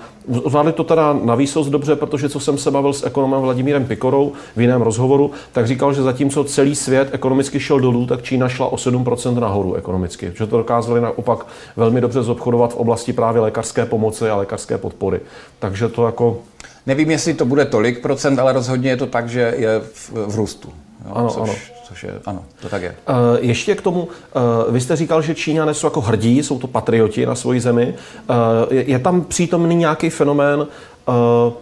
zvládli 0.46 0.72
to 0.72 0.84
teda 0.84 1.12
na 1.12 1.34
výsost 1.34 1.70
dobře, 1.70 1.96
protože 1.96 2.28
co 2.28 2.40
jsem 2.40 2.58
se 2.58 2.70
bavil 2.70 2.92
s 2.92 3.06
ekonomem 3.06 3.40
Vladimírem 3.40 3.84
Pikorou 3.84 4.32
v 4.56 4.60
jiném 4.60 4.82
rozhovoru, 4.82 5.30
tak 5.52 5.66
říkal, 5.66 5.94
že 5.94 6.02
zatímco 6.02 6.44
celý 6.44 6.74
svět 6.74 7.08
ekonomicky 7.12 7.60
šel 7.60 7.80
dolů, 7.80 8.06
tak 8.06 8.22
Čína 8.22 8.48
šla 8.48 8.66
o 8.66 8.76
7% 8.76 9.40
nahoru 9.40 9.74
ekonomicky. 9.74 10.32
Že 10.34 10.46
to 10.46 10.56
dokázali 10.58 11.00
naopak 11.00 11.46
velmi 11.76 12.00
dobře 12.00 12.22
zobchodovat 12.22 12.72
v 12.72 12.76
oblasti 12.76 13.12
právě 13.12 13.42
lékařské 13.42 13.86
pomoci 13.86 14.30
a 14.30 14.36
lékařské 14.36 14.78
podpory. 14.78 15.20
Takže 15.58 15.88
to 15.88 16.06
jako... 16.06 16.38
Nevím, 16.86 17.10
jestli 17.10 17.34
to 17.34 17.44
bude 17.44 17.64
tolik 17.64 18.02
procent, 18.02 18.38
ale 18.38 18.52
rozhodně 18.52 18.90
je 18.90 18.96
to 18.96 19.06
tak, 19.06 19.28
že 19.28 19.54
je 19.56 19.80
v, 19.80 20.12
v 20.26 20.36
růstu. 20.36 20.68
Jo, 21.06 21.12
ano, 21.14 21.28
což, 21.28 21.42
ano. 21.42 21.79
Což 21.90 22.04
je, 22.04 22.10
ano, 22.26 22.44
to 22.62 22.68
tak 22.68 22.82
je. 22.82 22.94
Uh, 23.08 23.16
ještě 23.40 23.74
k 23.74 23.82
tomu, 23.82 24.02
uh, 24.02 24.74
vy 24.74 24.80
jste 24.80 24.96
říkal, 24.96 25.22
že 25.22 25.34
Číňané 25.34 25.74
jsou 25.74 25.86
jako 25.86 26.00
hrdí, 26.00 26.42
jsou 26.42 26.58
to 26.58 26.66
patrioti 26.66 27.26
na 27.26 27.34
svoji 27.34 27.60
zemi. 27.60 27.94
Uh, 28.30 28.36
je, 28.70 28.90
je 28.90 28.98
tam 28.98 29.20
přítomný 29.20 29.76
nějaký 29.76 30.10
fenomén 30.10 30.60
uh, 30.60 31.52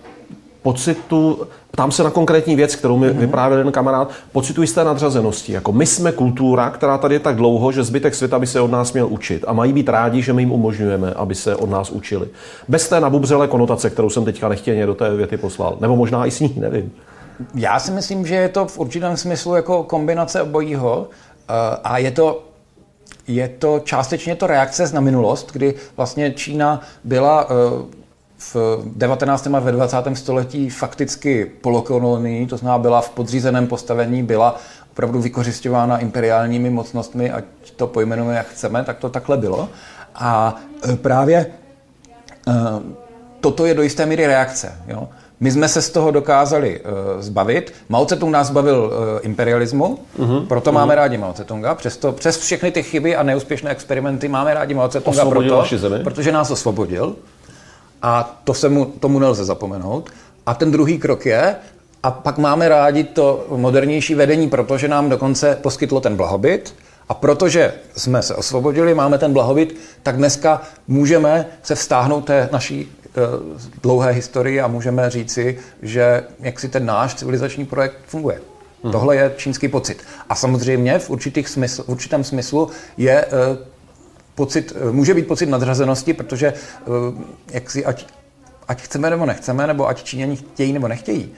pocitu, 0.63 1.47
ptám 1.71 1.93
se 1.93 2.03
na 2.03 2.11
konkrétní 2.11 2.57
věc, 2.57 2.77
kterou 2.77 2.97
mi 2.99 3.11
mm-hmm. 3.11 3.19
vyprávěl 3.19 3.59
jeden 3.59 3.73
kamarád, 3.73 4.11
pocitu 4.33 4.61
jisté 4.61 4.85
nadřazenosti. 4.85 5.53
Jako 5.53 5.73
my 5.73 5.87
jsme 5.87 6.13
kultura, 6.13 6.71
která 6.71 6.99
tady 6.99 7.15
je 7.15 7.21
tak 7.21 7.37
dlouho, 7.37 7.73
že 7.73 7.83
zbytek 7.83 8.15
světa 8.15 8.39
by 8.39 8.47
se 8.47 8.61
od 8.61 8.71
nás 8.71 8.93
měl 8.93 9.07
učit 9.07 9.45
a 9.47 9.53
mají 9.53 9.73
být 9.73 9.89
rádi, 9.89 10.23
že 10.23 10.33
my 10.33 10.43
jim 10.43 10.53
umožňujeme, 10.53 11.13
aby 11.13 11.35
se 11.35 11.57
od 11.57 11.71
nás 11.71 11.91
učili. 11.91 12.29
Bez 12.69 12.89
té 12.89 13.01
nabubřelé 13.01 13.49
konotace, 13.49 13.91
kterou 13.91 14.11
jsem 14.11 14.25
teďka 14.25 14.49
nechtěně 14.49 14.87
do 14.87 14.95
té 14.95 15.15
věty 15.17 15.37
poslal. 15.37 15.77
Nebo 15.81 15.97
možná 15.97 16.27
i 16.27 16.31
s 16.31 16.41
ní, 16.41 16.55
nevím. 16.57 16.93
Já 17.55 17.79
si 17.79 17.91
myslím, 17.91 18.27
že 18.27 18.35
je 18.35 18.49
to 18.49 18.67
v 18.67 18.79
určitém 18.79 19.17
smyslu 19.17 19.55
jako 19.55 19.85
kombinace 19.85 20.43
obojího 20.43 21.09
eh, 21.49 21.53
a 21.85 21.99
je 21.99 22.11
to 22.11 22.45
je 23.29 23.49
to 23.49 23.81
částečně 23.81 24.37
to 24.37 24.47
reakce 24.47 24.93
na 24.93 25.01
minulost, 25.01 25.53
kdy 25.53 25.75
vlastně 25.97 26.31
Čína 26.33 26.81
byla 27.05 27.47
eh, 27.51 27.99
v 28.39 28.57
19. 28.97 29.47
a 29.47 29.59
ve 29.59 29.73
20. 29.73 29.97
století 30.15 30.71
fakticky 30.71 31.45
polokolonii, 31.45 32.47
to 32.47 32.57
znamená 32.57 32.79
byla 32.79 33.01
v 33.01 33.11
podřízeném 33.11 33.67
postavení, 33.67 34.23
byla 34.23 34.57
opravdu 34.91 35.21
vykořišťována 35.21 35.99
imperiálními 35.99 36.71
mocnostmi, 36.71 37.31
ať 37.31 37.45
to 37.77 37.87
pojmenujeme 37.87 38.37
jak 38.37 38.47
chceme, 38.47 38.85
tak 38.85 38.99
to 38.99 39.09
takhle 39.09 39.37
bylo. 39.37 39.69
A 40.15 40.57
eh, 40.89 40.97
právě 40.97 41.47
toto 43.41 43.67
je 43.67 43.75
do 43.75 43.83
jisté 43.83 44.07
míry 44.07 44.27
reakce. 44.27 44.83
Jo? 44.87 45.09
My 45.41 45.51
jsme 45.51 45.69
se 45.69 45.83
z 45.83 45.91
toho 45.91 46.11
dokázali 46.11 46.81
uh, 46.81 47.23
zbavit. 47.23 47.75
Mao 47.89 48.05
Tse-tung 48.05 48.31
nás 48.31 48.47
zbavil 48.47 48.77
uh, 48.77 49.21
imperialismu, 49.23 49.99
uh-huh, 50.19 50.47
proto 50.47 50.71
uh-huh. 50.71 50.75
máme 50.75 50.95
rádi 50.95 51.19
Mao 51.19 51.33
Tse-tunga. 51.33 51.75
Přesto, 51.75 52.13
přes 52.13 52.39
všechny 52.39 52.71
ty 52.71 52.83
chyby 52.83 53.17
a 53.17 53.23
neúspěšné 53.23 53.71
experimenty 53.71 54.29
máme 54.29 54.55
rádi 54.55 54.75
Mao 54.75 54.89
Tse-tunga 54.89 55.29
proto, 55.29 55.65
protože 56.05 56.33
nás 56.33 56.51
osvobodil. 56.51 57.17
A 58.03 58.41
to 58.45 58.55
se 58.55 58.69
mu, 58.69 58.85
tomu 58.85 59.19
nelze 59.19 59.45
zapomenout. 59.45 60.11
A 60.47 60.55
ten 60.55 60.71
druhý 60.71 60.99
krok 60.99 61.27
je, 61.27 61.57
a 62.03 62.11
pak 62.11 62.39
máme 62.39 62.69
rádi 62.69 63.05
to 63.05 63.47
modernější 63.49 64.15
vedení, 64.15 64.49
protože 64.49 64.89
nám 64.89 65.09
dokonce 65.09 65.59
poskytlo 65.63 66.01
ten 66.01 66.17
blahobyt. 66.17 66.75
A 67.09 67.15
protože 67.15 67.75
jsme 67.97 68.23
se 68.23 68.35
osvobodili, 68.35 68.95
máme 68.95 69.19
ten 69.19 69.33
blahobyt, 69.33 69.77
tak 70.03 70.17
dneska 70.17 70.63
můžeme 70.89 71.47
se 71.63 71.75
vztáhnout 71.75 72.25
té 72.25 72.49
naší 72.53 72.93
dlouhé 73.83 74.13
historii 74.13 74.61
a 74.61 74.67
můžeme 74.67 75.11
říci, 75.11 75.59
že 75.83 76.25
jak 76.41 76.61
si 76.61 76.69
ten 76.69 76.87
náš 76.87 77.15
civilizační 77.15 77.67
projekt 77.67 77.97
funguje. 78.07 78.41
Hmm. 78.83 78.93
Tohle 78.93 79.17
je 79.17 79.33
čínský 79.37 79.69
pocit. 79.69 80.03
A 80.29 80.35
samozřejmě 80.35 80.99
v, 80.99 81.11
určitých 81.11 81.49
smysl, 81.49 81.83
v 81.83 81.89
určitém 81.89 82.25
smyslu 82.25 82.71
je 82.97 83.27
uh, 83.27 83.33
pocit, 84.35 84.73
uh, 84.73 84.93
může 84.93 85.15
být 85.15 85.27
pocit 85.27 85.47
nadřazenosti, 85.47 86.15
protože 86.15 86.55
jak 87.51 87.71
si, 87.71 87.85
ať, 87.85 88.07
ať 88.69 88.83
chceme 88.83 89.11
nebo 89.11 89.27
nechceme, 89.27 89.67
nebo 89.67 89.89
ať 89.89 90.03
Číňani 90.03 90.37
chtějí 90.37 90.73
nebo 90.73 90.89
nechtějí, 90.89 91.33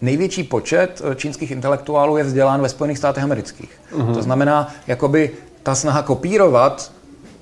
největší 0.00 0.42
počet 0.44 1.02
čínských 1.16 1.50
intelektuálů 1.50 2.16
je 2.16 2.24
vzdělán 2.24 2.62
ve 2.62 2.68
Spojených 2.68 2.98
státech 2.98 3.24
amerických. 3.24 3.70
hmm 3.96 4.14
To 4.14 4.22
znamená, 4.22 4.74
jakoby 4.86 5.30
ta 5.62 5.74
snaha 5.74 6.02
kopírovat 6.02 6.92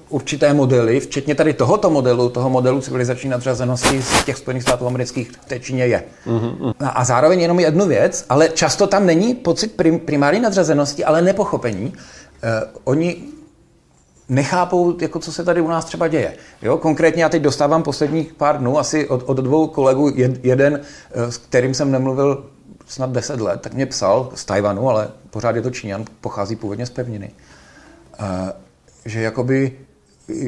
určité 0.09 0.55
modely, 0.55 1.01
včetně 1.01 1.35
tady 1.35 1.53
tohoto 1.53 1.91
modelu, 1.91 2.29
toho 2.29 2.51
modelu 2.51 2.81
civilizační 2.81 3.31
nadřazenosti 3.31 4.03
z 4.03 4.25
těch 4.25 4.37
Spojených 4.37 4.63
států 4.63 4.87
amerických 4.87 5.31
v 5.31 5.45
té 5.45 5.61
Číně 5.61 5.87
je. 5.87 6.05
Mm-hmm. 6.27 6.75
A 6.81 7.05
zároveň 7.05 7.41
jenom 7.41 7.61
jednu 7.61 7.87
věc, 7.87 8.25
ale 8.29 8.49
často 8.49 8.87
tam 8.87 9.07
není 9.07 9.35
pocit 9.35 9.73
prim, 9.77 9.99
primární 9.99 10.41
nadřazenosti, 10.41 11.05
ale 11.05 11.23
nepochopení. 11.23 11.93
Eh, 12.43 12.63
oni 12.85 13.17
nechápou, 14.29 14.97
jako 15.01 15.19
co 15.19 15.33
se 15.33 15.45
tady 15.45 15.61
u 15.61 15.69
nás 15.69 15.85
třeba 15.85 16.09
děje. 16.09 16.35
Jo? 16.63 16.77
Konkrétně 16.79 17.23
já 17.23 17.29
teď 17.29 17.43
dostávám 17.43 17.83
posledních 17.83 18.35
pár 18.35 18.59
dnů 18.59 18.79
asi 18.79 19.09
od, 19.09 19.23
od 19.27 19.37
dvou 19.37 19.67
kolegů, 19.67 20.13
jed, 20.15 20.45
jeden, 20.45 20.81
eh, 21.11 21.33
s 21.33 21.37
kterým 21.37 21.75
jsem 21.75 21.91
nemluvil 21.91 22.45
snad 22.87 23.11
10 23.11 23.41
let, 23.41 23.61
tak 23.61 23.75
mě 23.75 23.87
psal 23.87 24.31
z 24.35 24.45
Tajvanu, 24.45 24.91
ale 24.91 25.09
pořád 25.31 25.57
je 25.57 25.63
to 25.63 25.71
Číňan, 25.71 26.05
pochází 26.21 26.57
původně 26.57 26.87
z 26.87 26.91
pevniny. 26.91 27.31
Uh, 28.21 28.27
že 29.05 29.21
jakoby 29.21 29.79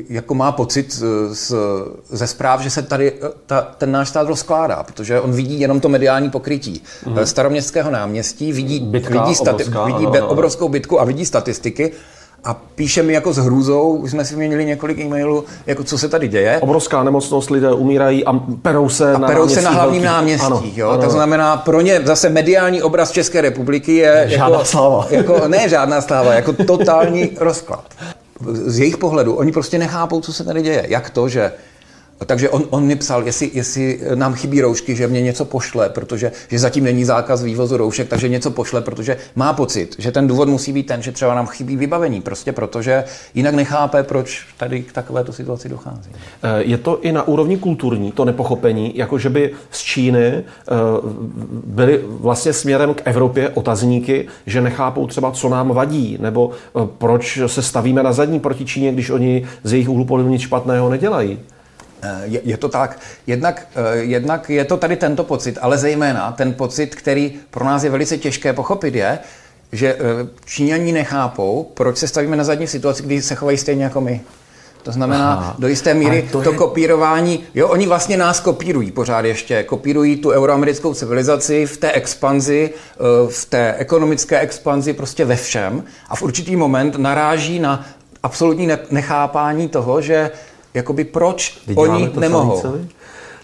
jako 0.09 0.35
má 0.35 0.53
pocit 0.53 0.93
z, 1.33 1.55
ze 2.09 2.27
zpráv, 2.27 2.61
že 2.61 2.71
se 2.71 2.83
tady 2.83 3.13
eh, 3.13 3.29
ta, 3.47 3.61
ten 3.61 3.93
náš 3.93 4.09
stát 4.09 4.27
rozkládá, 4.27 4.83
protože 4.83 5.21
on 5.21 5.33
vidí 5.33 5.61
jenom 5.61 5.81
to 5.81 5.89
mediální 5.89 6.31
pokrytí 6.31 6.83
mm-hmm. 7.05 7.23
staroměstského 7.23 7.91
náměstí, 7.91 8.53
vidí, 8.53 8.81
Bitka 8.81 9.23
vidí, 9.23 9.35
stati- 9.35 9.51
obrovská, 9.51 9.85
vidí 9.85 10.07
ano, 10.07 10.17
ano. 10.17 10.29
obrovskou 10.29 10.69
bitku 10.69 11.01
a 11.01 11.05
vidí 11.05 11.27
statistiky 11.27 11.93
a 12.45 12.55
píše 12.55 13.03
mi 13.03 13.13
jako 13.13 13.33
s 13.33 13.37
hrůzou, 13.37 13.91
už 13.91 14.11
jsme 14.11 14.25
si 14.25 14.37
měnili 14.37 14.65
několik 14.65 14.99
e-mailů, 14.99 15.45
jako 15.67 15.85
co 15.85 15.99
se 15.99 16.09
tady 16.09 16.29
děje. 16.29 16.59
Obrovská 16.61 17.03
nemocnost, 17.03 17.51
lidé 17.51 17.73
umírají 17.73 18.25
a 18.25 18.33
perou 18.63 18.89
se 18.89 19.15
a 19.15 19.19
na 19.19 19.29
perou 19.29 19.49
se 19.49 19.63
na 19.63 19.71
hlavním 19.71 20.03
velký. 20.03 20.15
náměstí. 20.15 20.47
Ano, 20.47 20.63
jo? 20.77 20.91
ano. 20.91 21.03
To 21.03 21.11
znamená, 21.11 21.57
pro 21.57 21.81
ně 21.81 22.01
zase 22.05 22.29
mediální 22.29 22.83
obraz 22.83 23.11
České 23.11 23.41
republiky 23.41 23.97
je 23.97 24.25
Žádná 24.29 24.49
jako, 24.49 24.65
sláva. 24.65 25.07
Jako, 25.11 25.49
ne 25.49 25.69
žádná 25.69 26.01
sláva, 26.01 26.35
jako 26.35 26.53
totální 26.53 27.31
rozklad. 27.41 27.85
Z 28.49 28.79
jejich 28.79 28.97
pohledu, 28.97 29.35
oni 29.35 29.53
prostě 29.53 29.79
nechápou, 29.79 30.21
co 30.21 30.33
se 30.33 30.45
tady 30.45 30.63
děje. 30.63 30.87
Jak 30.89 31.11
to, 31.11 31.29
že 31.29 31.53
takže 32.27 32.49
on, 32.49 32.65
on 32.71 32.85
mi 32.85 32.97
psal, 32.97 33.27
jestli, 33.27 33.51
jestli 33.55 34.01
nám 34.15 34.35
chybí 34.35 34.61
roušky, 34.61 34.97
že 34.97 35.09
mě 35.09 35.23
něco 35.23 35.45
pošle, 35.45 35.89
protože 35.89 36.33
že 36.49 36.59
zatím 36.59 36.85
není 36.85 37.05
zákaz 37.05 37.43
vývozu 37.43 37.77
roušek, 37.77 38.09
takže 38.09 38.29
něco 38.29 38.51
pošle, 38.51 38.81
protože 38.81 39.17
má 39.37 39.53
pocit, 39.53 39.97
že 39.99 40.13
ten 40.13 40.27
důvod 40.27 40.49
musí 40.49 40.73
být 40.73 40.87
ten, 40.87 41.03
že 41.03 41.13
třeba 41.13 41.35
nám 41.35 41.47
chybí 41.47 41.77
vybavení, 41.77 42.21
prostě 42.21 42.53
protože 42.53 43.05
jinak 43.35 43.55
nechápe, 43.55 44.03
proč 44.03 44.47
tady 44.57 44.83
k 44.83 44.93
takovéto 44.93 45.33
situaci 45.33 45.69
dochází. 45.69 46.11
Eh, 46.43 46.63
Je 46.63 46.79
to 46.79 47.01
i 47.01 47.13
na 47.13 47.29
úrovni 47.29 47.57
kulturní, 47.57 48.13
to 48.13 48.25
nepochopení, 48.25 48.93
jako 48.95 49.19
že 49.19 49.31
by 49.31 49.53
z 49.71 49.81
Číny 49.81 50.21
eh, 50.21 50.43
byly 51.65 52.01
vlastně 52.05 52.53
směrem 52.53 52.95
k 52.95 53.03
Evropě 53.05 53.49
otazníky, 53.49 54.29
že 54.47 54.61
nechápou 54.61 55.07
třeba, 55.07 55.31
co 55.31 55.49
nám 55.49 55.69
vadí, 55.69 56.19
nebo 56.21 56.51
eh, 56.51 56.89
proč 56.99 57.39
se 57.47 57.63
stavíme 57.63 58.03
na 58.03 58.13
zadní 58.13 58.41
proti 58.41 58.65
Číně, 58.65 58.93
když 58.93 59.11
oni 59.11 59.47
z 59.65 59.73
jejich 59.73 59.89
úhlu 59.89 60.29
nic 60.29 60.43
špatného 60.43 60.91
nedělají. 60.91 61.39
Eh, 62.03 62.21
Je, 62.25 62.41
je 62.45 62.57
to 62.57 62.69
tak. 62.69 62.99
Jednak, 63.27 63.67
eh, 63.77 63.97
jednak 63.97 64.51
je 64.51 64.65
to 64.65 64.77
tady 64.77 64.97
tento 64.97 65.25
pocit, 65.25 65.59
ale 65.61 65.79
zejména 65.79 66.33
ten 66.33 66.53
pocit, 66.55 66.95
který 66.95 67.39
pro 67.51 67.65
nás 67.65 67.85
je 67.85 67.91
velice 67.91 68.19
těžké 68.19 68.53
pochopit, 68.53 68.95
je, 68.95 69.19
že 69.73 69.95
eh, 69.95 69.99
Číňaní 70.45 70.93
nechápou, 70.93 71.71
proč 71.75 71.97
se 71.99 72.09
stavíme 72.09 72.37
na 72.37 72.45
zadní 72.45 72.67
v 72.67 72.71
situaci, 72.71 73.03
kdy 73.03 73.23
se 73.23 73.35
chovají 73.35 73.59
stejně 73.59 73.85
jako 73.85 74.01
my. 74.01 74.21
To 74.83 74.93
znamená, 74.93 75.33
Aha. 75.33 75.57
do 75.59 75.69
jisté 75.69 75.95
míry 75.95 76.29
to, 76.33 76.43
to 76.43 76.51
je- 76.51 76.57
kopírování, 76.59 77.45
jo, 77.55 77.69
oni 77.69 77.87
vlastně 77.87 78.17
nás 78.17 78.41
kopírují 78.41 78.91
pořád 78.91 79.25
ještě, 79.25 79.63
kopírují 79.63 80.17
tu 80.17 80.31
euroamerickou 80.31 80.95
civilizaci 80.95 81.67
v 81.67 81.77
té 81.77 81.93
expanzi, 81.93 82.71
v 83.29 83.45
té 83.45 83.75
ekonomické 83.79 84.39
expanzi, 84.41 84.93
prostě 84.93 85.25
ve 85.25 85.37
všem 85.37 85.85
a 86.09 86.17
v 86.17 86.23
určitý 86.23 86.57
moment 86.57 86.97
naráží 86.99 87.59
na 87.59 87.87
absolutní 88.23 88.67
ne- 88.67 88.79
nechápání 88.91 89.69
toho, 89.69 90.01
že 90.01 90.31
jakoby 90.75 91.05
proč 91.05 91.59
děláme 91.67 91.95
oni 91.95 92.09
to 92.09 92.21
nemohou. 92.21 92.61
celý? 92.61 92.89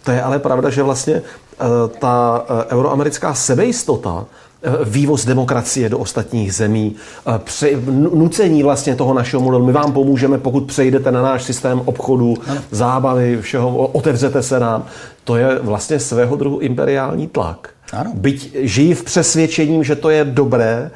To 0.04 0.11
je 0.11 0.23
ale 0.23 0.38
pravda, 0.38 0.71
že 0.71 0.83
vlastně 0.83 1.14
eh, 1.14 1.64
ta 1.99 2.45
eh, 2.49 2.75
euroamerická 2.75 3.35
sebejistota, 3.35 4.25
eh, 4.62 4.71
vývoz 4.85 5.25
demokracie 5.25 5.88
do 5.88 5.99
ostatních 5.99 6.54
zemí, 6.54 6.97
pře- 7.38 7.71
nu- 7.90 8.14
nucení 8.14 8.62
vlastně 8.62 8.97
toho 8.97 9.14
našeho 9.14 9.42
modelu. 9.42 9.66
My 9.66 9.73
vám 9.73 9.92
pomůžeme, 9.92 10.38
pokud 10.38 10.64
přejdete 10.64 11.12
na 11.12 11.23
náš 11.23 11.42
systém 11.42 11.83
obchodu, 11.85 12.35
zábavy, 12.71 13.38
všeho, 13.40 13.87
otevřete 13.87 14.42
se 14.42 14.61
nám. 14.61 14.85
To 15.25 15.37
je 15.37 15.59
vlastně 15.59 16.00
svého 16.00 16.37
druhu 16.37 16.59
imperiální 16.59 17.26
tlak. 17.26 17.71
Ano. 17.93 18.11
Byť 18.14 18.57
žijí 18.61 18.95
v 18.95 19.05
přesvědčením, 19.05 19.85
že 19.85 19.97
to 19.97 20.11
je 20.11 20.25
dobré 20.25 20.90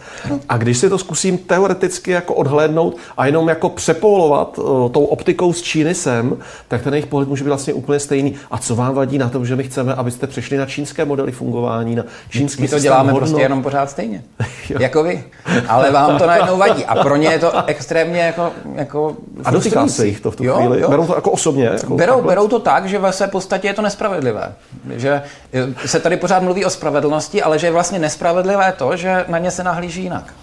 a 0.48 0.56
když 0.56 0.78
si 0.78 0.88
to 0.88 0.98
zkusím 0.98 1.38
teoreticky 1.38 2.10
jako 2.10 2.34
odhlédnout 2.34 2.96
a 3.16 3.26
jenom 3.26 3.48
jako 3.48 3.68
přepolovat 3.68 4.58
o, 4.58 4.88
tou 4.88 5.04
optikou 5.04 5.52
z 5.52 5.62
Číny 5.62 5.94
sem, 5.94 6.36
tak 6.68 6.82
ten 6.82 6.94
jejich 6.94 7.06
pohled 7.06 7.28
může 7.28 7.44
být 7.44 7.48
vlastně 7.48 7.72
úplně 7.74 8.00
stejný. 8.00 8.34
A 8.50 8.58
co 8.58 8.76
vám 8.76 8.94
vadí 8.94 9.18
na 9.18 9.28
tom, 9.28 9.46
že 9.46 9.56
my 9.56 9.64
chceme, 9.64 9.94
abyste 9.94 10.26
přešli 10.26 10.56
na 10.56 10.66
čínské 10.66 11.04
modely 11.04 11.32
fungování, 11.32 11.94
na 11.94 12.04
čínský 12.30 12.62
My 12.62 12.68
to 12.68 12.78
děláme 12.78 13.12
hodnot? 13.12 13.28
prostě 13.28 13.42
jenom 13.42 13.62
pořád 13.62 13.90
stejně. 13.90 14.22
Jako 14.80 15.02
vy. 15.02 15.24
Ale 15.68 15.90
vám 15.90 16.18
to 16.18 16.26
najednou 16.26 16.56
vadí. 16.56 16.84
A 16.84 17.02
pro 17.02 17.16
ně 17.16 17.28
je 17.28 17.38
to 17.38 17.66
extrémně 17.66 18.20
jako, 18.20 18.52
jako 18.74 19.16
A 19.44 19.50
dotýká 19.50 19.88
se 19.88 20.06
jich 20.06 20.20
to 20.20 20.30
v 20.30 20.36
tu 20.36 20.44
jo, 20.44 20.56
chvíli? 20.56 20.80
Jo. 20.80 20.90
Berou 20.90 21.06
to 21.06 21.14
jako 21.14 21.30
osobně? 21.30 21.64
Jako 21.64 21.96
Berou, 21.96 22.12
takhle? 22.12 22.30
berou 22.32 22.48
to 22.48 22.58
tak, 22.58 22.86
že 22.86 22.98
ve 22.98 23.12
své 23.12 23.28
podstatě 23.28 23.68
je 23.68 23.74
to 23.74 23.82
nespravedlivé. 23.82 24.54
Že 24.96 25.22
eh, 25.52 25.88
se 25.88 26.00
tady 26.00 26.16
pořád 26.16 26.42
mluví 26.42 26.64
o 26.64 26.70
spravedlnosti, 26.80 27.42
ale 27.42 27.58
že 27.58 27.66
je 27.66 27.70
vlastně 27.70 27.98
nespravedlivé 27.98 28.72
to, 28.72 28.96
že 28.96 29.24
na 29.28 29.38
ně 29.38 29.50
se 29.50 29.64
nahlíží 29.64 30.02
jinak. 30.02 30.34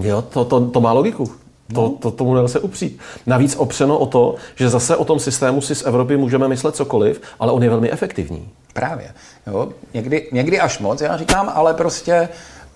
Jo, 0.00 0.22
to, 0.22 0.44
to, 0.44 0.60
to 0.70 0.80
má 0.80 0.92
logiku. 0.92 1.26
To, 1.26 1.80
No. 1.82 1.88
to, 1.88 2.10
tomu 2.10 2.34
nelze 2.34 2.60
upřít. 2.60 2.98
Navíc 3.26 3.56
opřeno 3.56 3.98
o 3.98 4.06
to, 4.06 4.34
že 4.56 4.68
zase 4.70 4.96
o 4.96 5.04
tom 5.04 5.18
systému 5.20 5.60
si 5.60 5.74
z 5.74 5.86
Evropy 5.86 6.16
můžeme 6.16 6.48
myslet 6.48 6.76
cokoliv, 6.76 7.20
ale 7.40 7.52
on 7.52 7.62
je 7.62 7.70
velmi 7.70 7.90
efektivní. 7.90 8.48
Právě. 8.72 9.14
Jo? 9.46 9.68
Někdy, 9.94 10.28
někdy 10.32 10.60
až 10.60 10.78
moc, 10.78 11.00
já 11.00 11.16
říkám, 11.16 11.52
ale 11.54 11.74
prostě 11.74 12.28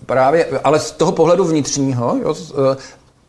právě, 0.05 0.45
ale 0.63 0.79
z 0.79 0.91
toho 0.91 1.11
pohledu 1.11 1.43
vnitřního, 1.45 2.17
jo, 2.23 2.35
eh, 2.35 2.77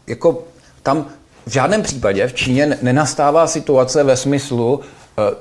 jako 0.07 0.43
tam 0.83 1.07
v 1.47 1.51
žádném 1.51 1.83
případě 1.83 2.29
v 2.29 2.35
Číně 2.35 2.67
ne- 2.67 2.79
nenastává 2.83 3.47
situace 3.47 4.05
ve 4.05 4.17
smyslu, 4.17 4.81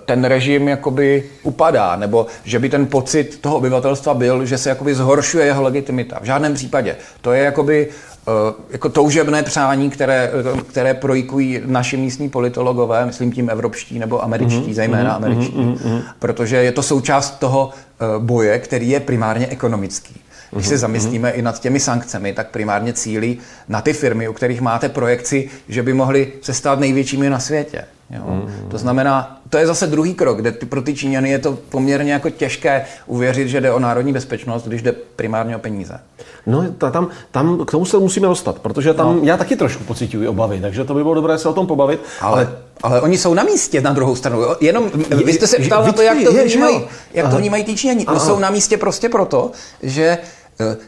ten 0.05 0.25
režim 0.25 0.67
jakoby 0.67 1.23
upadá, 1.43 1.95
nebo 1.95 2.27
že 2.43 2.59
by 2.59 2.69
ten 2.69 2.85
pocit 2.85 3.37
toho 3.41 3.57
obyvatelstva 3.57 4.13
byl, 4.13 4.45
že 4.45 4.57
se 4.57 4.69
jakoby 4.69 4.95
zhoršuje 4.95 5.45
jeho 5.45 5.63
legitimita. 5.63 6.19
V 6.21 6.25
žádném 6.25 6.53
případě. 6.53 6.95
To 7.21 7.31
je 7.31 7.43
jakoby 7.43 7.87
eh, 8.27 8.53
jako 8.69 8.89
toužebné 8.89 9.43
přání, 9.43 9.89
které, 9.89 10.31
eh, 10.57 10.61
které 10.61 10.93
projikují 10.93 11.61
naši 11.65 11.97
místní 11.97 12.29
politologové, 12.29 13.05
myslím 13.05 13.31
tím 13.31 13.49
evropští 13.49 13.99
nebo 13.99 14.23
američtí, 14.23 14.73
zejména 14.73 15.13
američtí, 15.13 15.79
protože 16.19 16.55
je 16.55 16.71
to 16.71 16.83
součást 16.83 17.39
toho 17.39 17.69
eh, 17.69 18.05
boje, 18.19 18.59
který 18.59 18.89
je 18.89 18.99
primárně 18.99 19.47
ekonomický. 19.47 20.21
Když 20.51 20.67
se 20.67 20.77
zamyslíme 20.77 21.31
i 21.31 21.41
nad 21.41 21.59
těmi 21.59 21.79
sankcemi, 21.79 22.33
tak 22.33 22.49
primárně 22.49 22.93
cílí 22.93 23.39
na 23.67 23.81
ty 23.81 23.93
firmy, 23.93 24.27
u 24.27 24.33
kterých 24.33 24.61
máte 24.61 24.89
projekci, 24.89 25.49
že 25.67 25.83
by 25.83 25.93
mohly 25.93 26.33
se 26.41 26.53
stát 26.53 26.79
největšími 26.79 27.29
na 27.29 27.39
světě. 27.39 27.85
Jo? 28.09 28.47
To 28.71 28.77
znamená, 28.77 29.41
to 29.49 29.57
je 29.57 29.67
zase 29.67 29.87
druhý 29.87 30.13
krok, 30.13 30.37
kde 30.37 30.51
pro 30.51 30.81
ty 30.81 30.95
Číňany 30.95 31.29
je 31.29 31.39
to 31.39 31.53
poměrně 31.69 32.13
jako 32.13 32.29
těžké 32.29 32.85
uvěřit, 33.05 33.47
že 33.47 33.61
jde 33.61 33.71
o 33.71 33.79
národní 33.79 34.13
bezpečnost, 34.13 34.67
když 34.67 34.81
jde 34.81 34.91
primárně 34.91 35.55
o 35.55 35.59
peníze. 35.59 35.99
No, 36.47 36.63
ta, 36.77 36.91
tam, 36.91 37.07
tam, 37.31 37.65
k 37.65 37.71
tomu 37.71 37.85
se 37.85 37.97
musíme 37.97 38.27
dostat, 38.27 38.59
protože 38.59 38.93
tam 38.93 39.15
no. 39.15 39.21
já 39.23 39.37
taky 39.37 39.55
trošku 39.55 39.83
pocituji 39.83 40.27
obavy, 40.27 40.61
takže 40.61 40.83
to 40.83 40.93
by 40.93 41.03
bylo 41.03 41.15
dobré 41.15 41.37
se 41.37 41.49
o 41.49 41.53
tom 41.53 41.67
pobavit. 41.67 41.99
Ale, 42.21 42.57
ale 42.83 43.01
oni 43.01 43.17
jsou 43.17 43.33
na 43.33 43.43
místě 43.43 43.81
na 43.81 43.93
druhou 43.93 44.15
stranu. 44.15 44.41
Jo? 44.41 44.55
Jenom 44.61 44.91
vy 45.25 45.33
jste 45.33 45.47
se 45.47 45.57
ptal 45.59 45.83
na 45.83 45.93
to, 45.93 46.01
jak 46.01 46.17
to 46.23 46.31
vnímají, 46.31 46.81
jak 47.13 47.29
to 47.31 47.37
vnímají. 47.37 47.65
No, 48.07 48.19
jsou 48.19 48.39
na 48.39 48.49
místě 48.49 48.77
prostě 48.77 49.09
proto, 49.09 49.51
že 49.83 50.17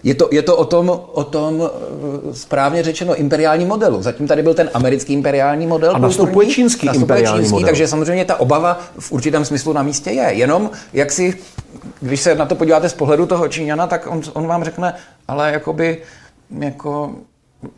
je 0.03 0.15
to, 0.15 0.29
je 0.32 0.41
to 0.41 0.58
o 0.58 0.65
tom, 0.65 1.01
o 1.12 1.23
tom 1.23 1.63
eh, 1.63 2.34
správně 2.34 2.84
řečeno 2.84 3.15
imperiální 3.15 3.65
modelu. 3.65 4.01
Zatím 4.01 4.27
tady 4.27 4.43
byl 4.43 4.53
ten 4.53 4.69
americký 4.73 5.13
imperiální 5.13 5.67
model. 5.67 5.95
A 5.95 5.99
nastupuje 5.99 6.34
kulturní, 6.34 6.53
čínský 6.53 6.88
nastupuje 6.88 7.03
imperiální 7.03 7.39
čínský, 7.39 7.53
model. 7.53 7.67
Takže 7.67 7.88
samozřejmě 7.88 8.25
ta 8.25 8.39
obava 8.39 8.79
v 8.99 9.12
určitém 9.12 9.45
smyslu 9.45 9.73
na 9.73 9.84
místě 9.84 10.10
je. 10.12 10.34
Jenom 10.34 10.69
jak 10.93 11.12
si, 11.12 11.38
když 12.01 12.21
se 12.21 12.36
na 12.36 12.45
to 12.45 12.55
podíváte 12.55 12.89
z 12.89 12.93
pohledu 12.93 13.25
toho 13.25 13.47
Číňana, 13.47 13.88
tak 13.88 14.08
on, 14.12 14.21
on 14.34 14.47
vám 14.47 14.63
řekne, 14.63 14.93
ale 15.27 15.51
jakoby, 15.51 15.97
jako 16.60 17.12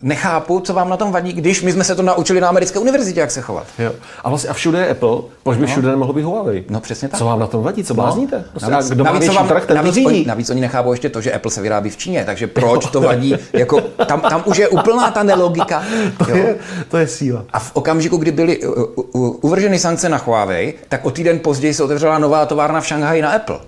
nechápu, 0.01 0.59
co 0.59 0.73
vám 0.73 0.89
na 0.89 0.97
tom 0.97 1.11
vadí, 1.11 1.33
když 1.33 1.61
my 1.61 1.71
jsme 1.71 1.83
se 1.83 1.95
to 1.95 2.01
naučili 2.01 2.41
na 2.41 2.49
americké 2.49 2.79
univerzitě, 2.79 3.19
jak 3.19 3.31
se 3.31 3.41
chovat. 3.41 3.67
Jo. 3.79 3.91
A 4.23 4.29
vlastně 4.29 4.49
a 4.49 4.53
všude 4.53 4.79
je 4.79 4.89
Apple, 4.89 5.17
proč 5.43 5.57
by 5.57 5.65
všude 5.65 5.89
nemohl 5.89 6.13
být 6.13 6.21
Huawei? 6.21 6.65
No, 6.69 6.79
přesně 6.79 7.07
tak. 7.07 7.17
Co 7.17 7.25
vám 7.25 7.39
na 7.39 7.47
tom 7.47 7.63
vadí? 7.63 7.83
Co 7.83 7.93
blázníte? 7.93 8.45
Prostě, 8.51 8.71
Navíc, 8.71 8.89
kdo 8.89 9.03
navíc, 9.03 9.33
vám, 9.33 9.47
trh, 9.47 9.65
ten 9.65 9.77
navíc, 9.77 10.05
oni, 10.05 10.25
navíc 10.25 10.49
oni 10.49 10.61
nechápou 10.61 10.91
ještě 10.91 11.09
to, 11.09 11.21
že 11.21 11.33
Apple 11.33 11.51
se 11.51 11.61
vyrábí 11.61 11.89
v 11.89 11.97
Číně, 11.97 12.23
takže 12.25 12.47
proč 12.47 12.85
to 12.85 13.01
vadí? 13.01 13.35
Jako, 13.53 13.81
tam, 13.81 14.21
tam 14.21 14.43
už 14.45 14.57
je 14.57 14.67
úplná 14.67 15.11
ta 15.11 15.23
nelogika. 15.23 15.83
To 16.17 16.29
jo. 16.29 16.35
je, 16.37 16.55
to 16.89 16.97
je 16.97 17.07
síla. 17.07 17.45
A 17.53 17.59
v 17.59 17.71
okamžiku, 17.73 18.17
kdy 18.17 18.31
byly 18.31 18.63
uh, 18.63 18.73
uh, 18.77 18.85
uh, 19.11 19.35
uvrženy 19.41 19.79
sankce 19.79 20.09
na 20.09 20.17
Huawei, 20.17 20.73
tak 20.89 21.05
o 21.05 21.11
týden 21.11 21.39
později 21.39 21.73
se 21.73 21.83
otevřela 21.83 22.19
nová 22.19 22.45
továrna 22.45 22.81
v 22.81 22.87
Šanghaji 22.87 23.21
na 23.21 23.31
Apple. 23.31 23.59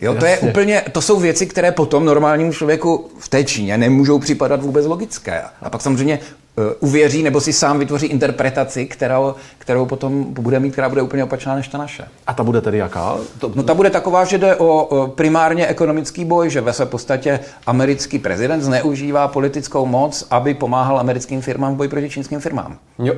Jo, 0.00 0.14
to 0.14 0.24
je 0.24 0.30
Jasně. 0.30 0.48
úplně, 0.48 0.82
to 0.92 1.02
jsou 1.02 1.20
věci, 1.20 1.46
které 1.46 1.72
potom 1.72 2.04
normálnímu 2.04 2.52
člověku 2.52 3.10
v 3.18 3.28
té 3.28 3.44
Číně 3.44 3.78
nemůžou 3.78 4.18
připadat 4.18 4.62
vůbec 4.62 4.86
logické. 4.86 5.42
A 5.62 5.70
pak 5.70 5.80
samozřejmě 5.80 6.18
uh, 6.56 6.64
uvěří 6.80 7.22
nebo 7.22 7.40
si 7.40 7.52
sám 7.52 7.78
vytvoří 7.78 8.06
interpretaci, 8.06 8.86
kterou, 8.86 9.34
kterou 9.58 9.86
potom 9.86 10.24
bude 10.34 10.60
mít, 10.60 10.70
která 10.72 10.88
bude 10.88 11.02
úplně 11.02 11.24
opačná 11.24 11.54
než 11.54 11.68
ta 11.68 11.78
naše. 11.78 12.04
A 12.26 12.34
ta 12.34 12.42
bude 12.42 12.60
tedy 12.60 12.78
jaká? 12.78 13.16
To, 13.38 13.52
No 13.54 13.62
ta 13.62 13.74
bude 13.74 13.90
taková, 13.90 14.24
že 14.24 14.38
jde 14.38 14.56
o 14.56 14.80
o 14.84 15.06
primárně 15.06 15.66
ekonomický 15.66 16.24
boj, 16.24 16.50
že 16.50 16.60
ve 16.60 16.72
své 16.72 16.86
podstatě 16.86 17.40
americký 17.66 18.18
prezident 18.18 18.62
zneužívá 18.62 19.28
politickou 19.28 19.86
moc, 19.86 20.26
aby 20.30 20.54
pomáhal 20.54 20.98
americkým 21.00 21.42
firmám 21.42 21.74
v 21.74 21.76
boji 21.76 21.88
proti 21.88 22.10
čínským 22.10 22.40
firmám. 22.40 22.78
jo. 22.98 23.14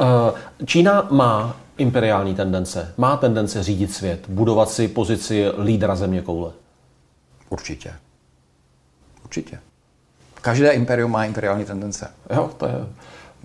Eh, 0.00 0.32
Čína 0.66 1.06
má 1.10 1.56
imperiální 1.78 2.34
tendence, 2.34 2.94
má 2.96 3.16
tendence 3.16 3.62
řídit 3.62 3.92
svět, 3.94 4.20
budovat 4.28 4.70
si 4.70 4.88
pozici 4.88 5.46
lídra 5.62 5.96
země 5.96 6.22
koule. 6.22 6.50
Určitě. 7.50 7.92
Určitě. 9.24 9.58
Každé 10.42 10.70
imperium 10.70 11.10
má 11.10 11.24
imperiální 11.24 11.64
tendence. 11.64 12.10
Jo, 12.34 12.50
to 12.56 12.66
je... 12.66 12.74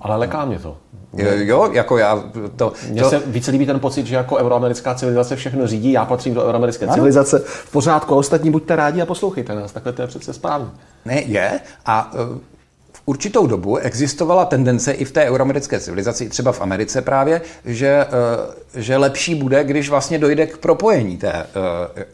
Ale 0.02 0.16
leká 0.16 0.46
mě 0.46 0.60
to. 0.60 0.78
Jo, 1.14 1.30
jo 1.34 1.70
jako 1.74 1.98
já 1.98 2.24
to... 2.56 2.74
Mně 2.90 3.02
to 3.02 3.10
se 3.10 3.20
více 3.20 3.52
líbí 3.52 3.66
ten 3.66 3.80
pocit, 3.80 4.06
že 4.06 4.16
jako 4.16 4.38
euroamerická 4.38 4.96
civilizace 4.96 5.36
všechno 5.36 5.68
řídí, 5.68 5.92
já 5.92 6.06
patřím 6.06 6.34
do 6.34 6.44
euroamerické 6.44 6.88
civilizace. 6.88 7.40
V 7.46 7.72
pořádku, 7.72 8.16
ostatní 8.16 8.52
buďte 8.52 8.76
rádi 8.76 9.02
a 9.02 9.06
poslouchejte 9.06 9.56
nás. 9.56 9.72
Takhle 9.72 9.94
to 9.94 10.02
je 10.02 10.08
přece 10.08 10.34
správně. 10.34 10.68
ne, 11.06 11.22
je. 11.22 11.60
A 11.86 12.14
uh, 12.14 12.20
v 12.38 12.53
určitou 13.06 13.48
dobu 13.48 13.78
existovala 13.78 14.46
tendence 14.46 14.92
i 14.92 15.06
v 15.06 15.12
té 15.12 15.26
euroamerické 15.26 15.80
civilizaci, 15.80 16.30
třeba 16.30 16.52
v 16.52 16.62
Americe 16.62 17.02
právě, 17.02 17.42
že, 17.66 18.06
eh, 18.76 18.82
že 18.82 18.98
lepší 18.98 19.36
bude, 19.36 19.64
když 19.64 19.90
vlastně 19.90 20.20
dojde 20.20 20.48
k 20.48 20.58
propojení 20.58 21.18
té 21.18 21.32
eh, 21.32 21.46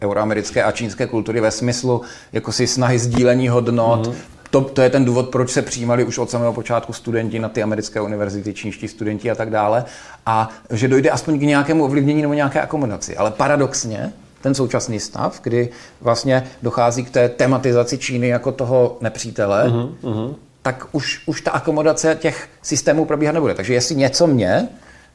euroamerické 0.02 0.64
a 0.64 0.72
čínské 0.72 1.08
kultury 1.08 1.42
ve 1.42 1.52
smyslu 1.52 2.02
jako 2.34 2.52
si 2.52 2.68
snahy 2.68 3.00
sdílení 3.00 3.50
hodnot, 3.50 4.08
mm-hmm. 4.08 4.16
To, 4.52 4.62
to 4.62 4.82
je 4.82 4.90
ten 4.90 5.06
důvod, 5.06 5.30
proč 5.30 5.50
se 5.50 5.62
přijímali 5.62 6.04
už 6.04 6.18
od 6.18 6.30
samého 6.30 6.54
počátku 6.54 6.94
studenti 6.94 7.40
na 7.40 7.50
ty 7.50 7.64
americké 7.64 8.02
univerzity, 8.02 8.54
čínští 8.54 8.88
studenti 8.88 9.32
a 9.32 9.36
tak 9.36 9.50
dále. 9.50 9.86
A 10.26 10.50
že 10.70 10.88
dojde 10.88 11.10
aspoň 11.10 11.40
k 11.40 11.42
nějakému 11.42 11.84
ovlivnění 11.84 12.22
nebo 12.22 12.34
nějaké 12.34 12.62
akomodaci. 12.62 13.18
Ale 13.18 13.32
paradoxně, 13.32 14.14
ten 14.42 14.56
současný 14.56 15.00
stav, 15.00 15.40
kdy 15.44 15.70
vlastně 16.02 16.44
dochází 16.64 17.04
k 17.04 17.10
té 17.10 17.30
tematizaci 17.30 17.98
Číny 17.98 18.28
jako 18.28 18.52
toho 18.52 18.98
nepřítele, 19.02 19.70
uh-huh, 19.70 20.36
tak 20.72 20.88
už, 20.92 21.22
už 21.26 21.42
ta 21.42 21.52
akomodace 21.52 22.18
těch 22.20 22.50
systémů 22.62 23.06
probíhat 23.06 23.32
nebude. 23.32 23.54
Takže 23.54 23.74
jestli 23.74 23.96
něco 23.96 24.28
mě 24.28 24.68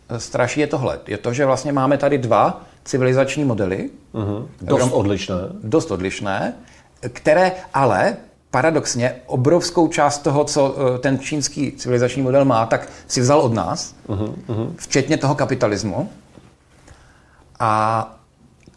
eh, 0.08 0.20
straší, 0.20 0.60
je 0.60 0.66
tohle. 0.66 0.98
Je 1.06 1.18
to, 1.18 1.32
že 1.32 1.46
vlastně 1.46 1.72
máme 1.72 1.98
tady 1.98 2.18
dva 2.18 2.64
civilizační 2.84 3.44
modely. 3.44 3.90
Uh-huh. 4.14 4.46
Dost 4.60 4.92
odlišné. 4.92 5.34
Dost 5.62 5.90
odlišné, 5.90 6.54
které 7.12 7.52
ale 7.74 8.16
paradoxně 8.50 9.14
obrovskou 9.26 9.88
část 9.88 10.18
toho, 10.18 10.44
co 10.44 10.74
eh, 10.74 10.98
ten 10.98 11.18
čínský 11.18 11.72
civilizační 11.72 12.22
model 12.22 12.44
má, 12.44 12.66
tak 12.66 12.88
si 13.06 13.20
vzal 13.20 13.40
od 13.40 13.52
nás, 13.52 13.94
uh-huh. 14.08 14.74
včetně 14.76 15.16
toho 15.16 15.34
kapitalismu. 15.34 16.10
A 17.60 18.10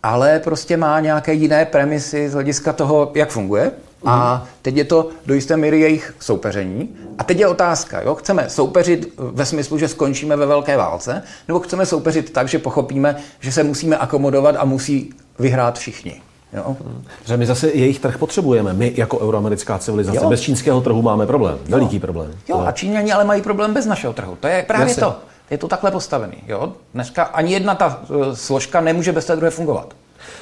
ale 0.03 0.39
prostě 0.39 0.77
má 0.77 0.99
nějaké 0.99 1.33
jiné 1.33 1.65
premisy 1.65 2.29
z 2.29 2.33
hlediska 2.33 2.73
toho, 2.73 3.11
jak 3.15 3.29
funguje. 3.29 3.71
A 4.05 4.45
teď 4.61 4.77
je 4.77 4.83
to 4.83 5.09
do 5.25 5.33
jisté 5.33 5.57
míry 5.57 5.79
jejich 5.79 6.15
soupeření. 6.19 6.89
A 7.17 7.23
teď 7.23 7.39
je 7.39 7.47
otázka, 7.47 8.01
jo? 8.01 8.15
chceme 8.15 8.49
soupeřit 8.49 9.13
ve 9.17 9.45
smyslu, 9.45 9.77
že 9.77 9.87
skončíme 9.87 10.35
ve 10.35 10.45
velké 10.45 10.77
válce, 10.77 11.23
nebo 11.47 11.59
chceme 11.59 11.85
soupeřit 11.85 12.33
tak, 12.33 12.47
že 12.47 12.59
pochopíme, 12.59 13.15
že 13.39 13.51
se 13.51 13.63
musíme 13.63 13.97
akomodovat 13.97 14.55
a 14.59 14.65
musí 14.65 15.09
vyhrát 15.39 15.79
všichni. 15.79 16.21
Jo? 16.53 16.77
Že 17.25 17.37
my 17.37 17.45
zase 17.45 17.69
jejich 17.69 17.99
trh 17.99 18.17
potřebujeme. 18.17 18.73
My 18.73 18.93
jako 18.95 19.19
euroamerická 19.19 19.77
civilizace. 19.77 20.17
Jo. 20.17 20.29
Bez 20.29 20.41
čínského 20.41 20.81
trhu 20.81 21.01
máme 21.01 21.25
problém. 21.25 21.57
Veliký 21.69 21.99
problém. 21.99 22.31
Jo, 22.49 22.59
a 22.59 22.71
Číňani 22.71 23.13
ale 23.13 23.23
mají 23.23 23.41
problém 23.41 23.73
bez 23.73 23.85
našeho 23.85 24.13
trhu. 24.13 24.37
To 24.39 24.47
je 24.47 24.63
právě 24.67 24.87
Jasně. 24.87 25.01
to 25.01 25.15
je 25.51 25.57
to 25.57 25.67
takhle 25.67 25.91
postavený. 25.91 26.37
Jo? 26.47 26.73
Dneska 26.93 27.23
ani 27.23 27.53
jedna 27.53 27.75
ta 27.75 28.01
uh, 28.09 28.33
složka 28.33 28.81
nemůže 28.81 29.11
bez 29.11 29.25
té 29.25 29.35
druhé 29.35 29.51
fungovat. 29.51 29.93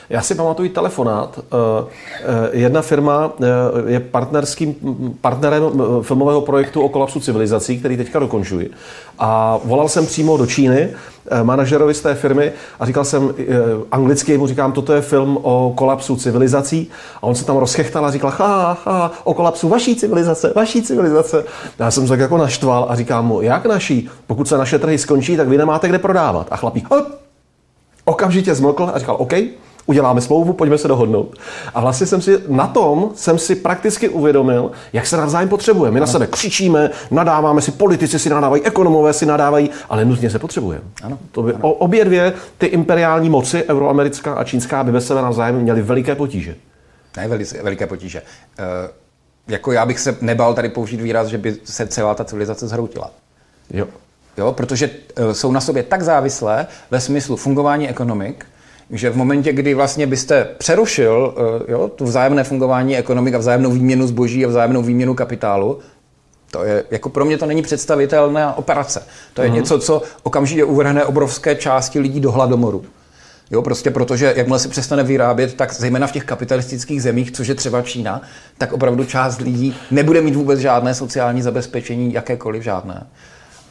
Já 0.09 0.21
si 0.21 0.35
pamatuju 0.35 0.69
telefonát. 0.69 1.39
Uh, 1.39 1.87
jedna 2.51 2.81
firma 2.81 3.33
je 3.85 3.99
partnerským 3.99 4.75
partnerem 5.21 5.63
filmového 6.01 6.41
projektu 6.41 6.81
o 6.81 6.89
kolapsu 6.89 7.19
civilizací, 7.19 7.79
který 7.79 7.97
teďka 7.97 8.19
dokončuji. 8.19 8.71
A 9.19 9.59
volal 9.63 9.89
jsem 9.89 10.05
přímo 10.05 10.37
do 10.37 10.45
Číny 10.45 10.89
manažerovi 11.43 11.93
z 11.93 12.01
té 12.01 12.15
firmy 12.15 12.51
a 12.79 12.85
říkal 12.85 13.05
jsem 13.05 13.33
anglicky, 13.91 14.37
mu 14.37 14.47
říkám, 14.47 14.71
toto 14.71 14.93
je 14.93 15.01
film 15.01 15.37
o 15.41 15.73
kolapsu 15.75 16.15
civilizací. 16.15 16.89
A 17.17 17.23
on 17.23 17.35
se 17.35 17.45
tam 17.45 17.57
rozchechtal 17.57 18.05
a 18.05 18.11
říkal, 18.11 18.33
ha, 18.37 18.77
ha, 18.85 19.11
o 19.23 19.33
kolapsu 19.33 19.69
vaší 19.69 19.95
civilizace, 19.95 20.53
vaší 20.55 20.81
civilizace. 20.81 21.43
Já 21.79 21.91
jsem 21.91 22.03
se 22.03 22.09
tak 22.09 22.19
jako 22.19 22.37
naštval 22.37 22.85
a 22.89 22.95
říkám 22.95 23.27
mu, 23.27 23.41
jak 23.41 23.65
naší? 23.65 24.09
Pokud 24.27 24.47
se 24.47 24.57
naše 24.57 24.79
trhy 24.79 24.97
skončí, 24.97 25.37
tak 25.37 25.47
vy 25.47 25.57
nemáte 25.57 25.87
kde 25.87 25.99
prodávat. 25.99 26.47
A 26.51 26.57
chlapík, 26.57 26.91
hop, 26.91 27.07
okamžitě 28.05 28.55
zmlkl 28.55 28.91
a 28.93 28.99
říkal, 28.99 29.15
OK, 29.19 29.33
uděláme 29.85 30.21
smlouvu, 30.21 30.53
pojďme 30.53 30.77
se 30.77 30.87
dohodnout. 30.87 31.35
A 31.73 31.81
vlastně 31.81 32.07
jsem 32.07 32.21
si 32.21 32.37
na 32.47 32.67
tom 32.67 33.11
jsem 33.15 33.37
si 33.37 33.55
prakticky 33.55 34.09
uvědomil, 34.09 34.71
jak 34.93 35.07
se 35.07 35.17
navzájem 35.17 35.49
potřebujeme. 35.49 35.93
My 35.93 35.99
na 35.99 36.07
sebe 36.07 36.27
křičíme, 36.27 36.89
nadáváme 37.11 37.61
si, 37.61 37.71
politici 37.71 38.19
si 38.19 38.29
nadávají, 38.29 38.63
ekonomové 38.63 39.13
si 39.13 39.25
nadávají, 39.25 39.69
ale 39.89 40.05
nutně 40.05 40.29
se 40.29 40.39
potřebujeme. 40.39 40.83
Ano. 41.03 41.19
To 41.31 41.43
by, 41.43 41.53
ano. 41.53 41.73
Obě 41.73 42.05
dvě 42.05 42.33
ty 42.57 42.65
imperiální 42.65 43.29
moci, 43.29 43.63
euroamerická 43.63 44.33
a 44.33 44.43
čínská, 44.43 44.83
by 44.83 44.91
ve 44.91 45.01
sebe 45.01 45.21
navzájem 45.21 45.55
měly 45.55 45.81
veliké 45.81 46.15
potíže. 46.15 46.55
Ne, 47.17 47.27
velice, 47.27 47.63
veliké 47.63 47.87
potíže. 47.87 48.19
E, 48.19 48.23
jako 49.47 49.71
já 49.71 49.85
bych 49.85 49.99
se 49.99 50.17
nebal 50.21 50.53
tady 50.53 50.69
použít 50.69 51.01
výraz, 51.01 51.27
že 51.27 51.37
by 51.37 51.55
se 51.63 51.87
celá 51.87 52.15
ta 52.15 52.23
civilizace 52.23 52.67
zhroutila. 52.67 53.11
Jo. 53.73 53.87
Jo, 54.37 54.51
protože 54.51 54.89
e, 55.15 55.33
jsou 55.33 55.51
na 55.51 55.61
sobě 55.61 55.83
tak 55.83 56.01
závislé 56.01 56.67
ve 56.91 57.01
smyslu 57.01 57.35
fungování 57.35 57.89
ekonomik, 57.89 58.45
že 58.89 59.09
v 59.09 59.17
momentě, 59.17 59.53
kdy 59.53 59.73
vlastně 59.73 60.07
byste 60.07 60.47
přerušil 60.57 61.35
eh, 61.37 61.71
jo, 61.71 61.87
tu 61.87 62.05
vzájemné 62.05 62.43
fungování 62.43 62.97
ekonomik 62.97 63.33
a 63.33 63.37
vzájemnou 63.37 63.71
výměnu 63.71 64.07
zboží 64.07 64.45
a 64.45 64.47
vzájemnou 64.47 64.81
výměnu 64.81 65.13
kapitálu, 65.13 65.79
to 66.51 66.63
je, 66.63 66.83
jako 66.91 67.09
pro 67.09 67.25
mě 67.25 67.37
to 67.37 67.45
není 67.45 67.61
představitelná 67.61 68.57
operace. 68.57 69.03
To 69.33 69.41
je 69.41 69.49
uh-huh. 69.49 69.53
něco, 69.53 69.79
co 69.79 70.01
okamžitě 70.23 70.63
uvrhne 70.63 71.05
obrovské 71.05 71.55
části 71.55 71.99
lidí 71.99 72.19
do 72.19 72.31
hladomoru. 72.31 72.85
Jo, 73.51 73.61
prostě 73.61 73.91
protože 73.91 74.33
jakmile 74.35 74.59
se 74.59 74.69
přestane 74.69 75.03
vyrábět, 75.03 75.53
tak 75.53 75.73
zejména 75.73 76.07
v 76.07 76.11
těch 76.11 76.23
kapitalistických 76.23 77.03
zemích, 77.03 77.31
což 77.31 77.47
je 77.47 77.55
třeba 77.55 77.81
Čína, 77.81 78.21
tak 78.57 78.73
opravdu 78.73 79.05
část 79.05 79.41
lidí 79.41 79.75
nebude 79.91 80.21
mít 80.21 80.35
vůbec 80.35 80.59
žádné 80.59 80.93
sociální 80.93 81.41
zabezpečení, 81.41 82.13
jakékoliv 82.13 82.63
žádné. 82.63 83.07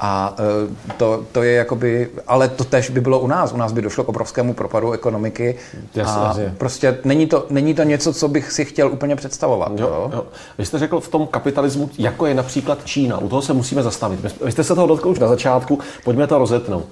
A 0.05 0.35
e, 0.39 0.95
to, 0.97 1.25
to 1.33 1.43
je 1.43 1.53
jakoby, 1.53 2.11
ale 2.27 2.49
to 2.49 2.65
tež 2.65 2.91
by 2.91 3.01
bylo 3.01 3.21
u 3.21 3.27
nás. 3.27 3.53
U 3.53 3.57
nás 3.57 3.73
by 3.73 3.83
došlo 3.83 4.05
k 4.05 4.09
obrovskému 4.09 4.55
propadu 4.55 4.93
ekonomiky. 4.93 5.57
Jasně, 5.95 6.47
a 6.47 6.51
prostě 6.59 6.99
není 7.05 7.27
to, 7.27 7.47
není 7.51 7.75
to 7.75 7.83
něco, 7.83 8.13
co 8.13 8.29
bych 8.29 8.53
si 8.53 8.65
chtěl 8.65 8.93
úplně 8.93 9.17
představovat. 9.17 9.73
Jo, 9.77 9.87
jo? 9.87 10.11
Jo. 10.15 10.25
Vy 10.59 10.67
jste 10.67 10.79
řekl 10.79 11.01
v 11.01 11.09
tom 11.09 11.27
kapitalismu, 11.27 11.91
jako 11.99 12.27
je 12.27 12.35
například 12.35 12.85
Čína. 12.85 13.19
U 13.19 13.29
toho 13.29 13.43
se 13.43 13.53
musíme 13.53 13.83
zastavit. 13.83 14.21
Vy 14.45 14.53
jste 14.53 14.65
se 14.65 14.75
toho 14.75 14.87
dotkl 14.87 15.09
už 15.09 15.19
na 15.19 15.29
začátku, 15.29 15.79
pojďme 16.05 16.27
to 16.27 16.39
rozetnout. 16.39 16.85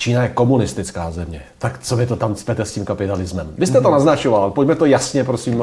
Čína 0.00 0.22
je 0.22 0.28
komunistická 0.28 1.10
země. 1.10 1.42
Tak 1.58 1.78
co 1.78 1.96
vy 1.96 2.06
to 2.06 2.16
tam 2.16 2.34
cpete 2.34 2.64
s 2.64 2.72
tím 2.72 2.84
kapitalismem? 2.84 3.52
Vy 3.58 3.66
jste 3.66 3.80
to 3.80 3.88
mhm. 3.88 3.92
naznačoval, 3.92 4.50
pojďme 4.50 4.74
to 4.74 4.86
jasně, 4.86 5.24
prosím, 5.24 5.62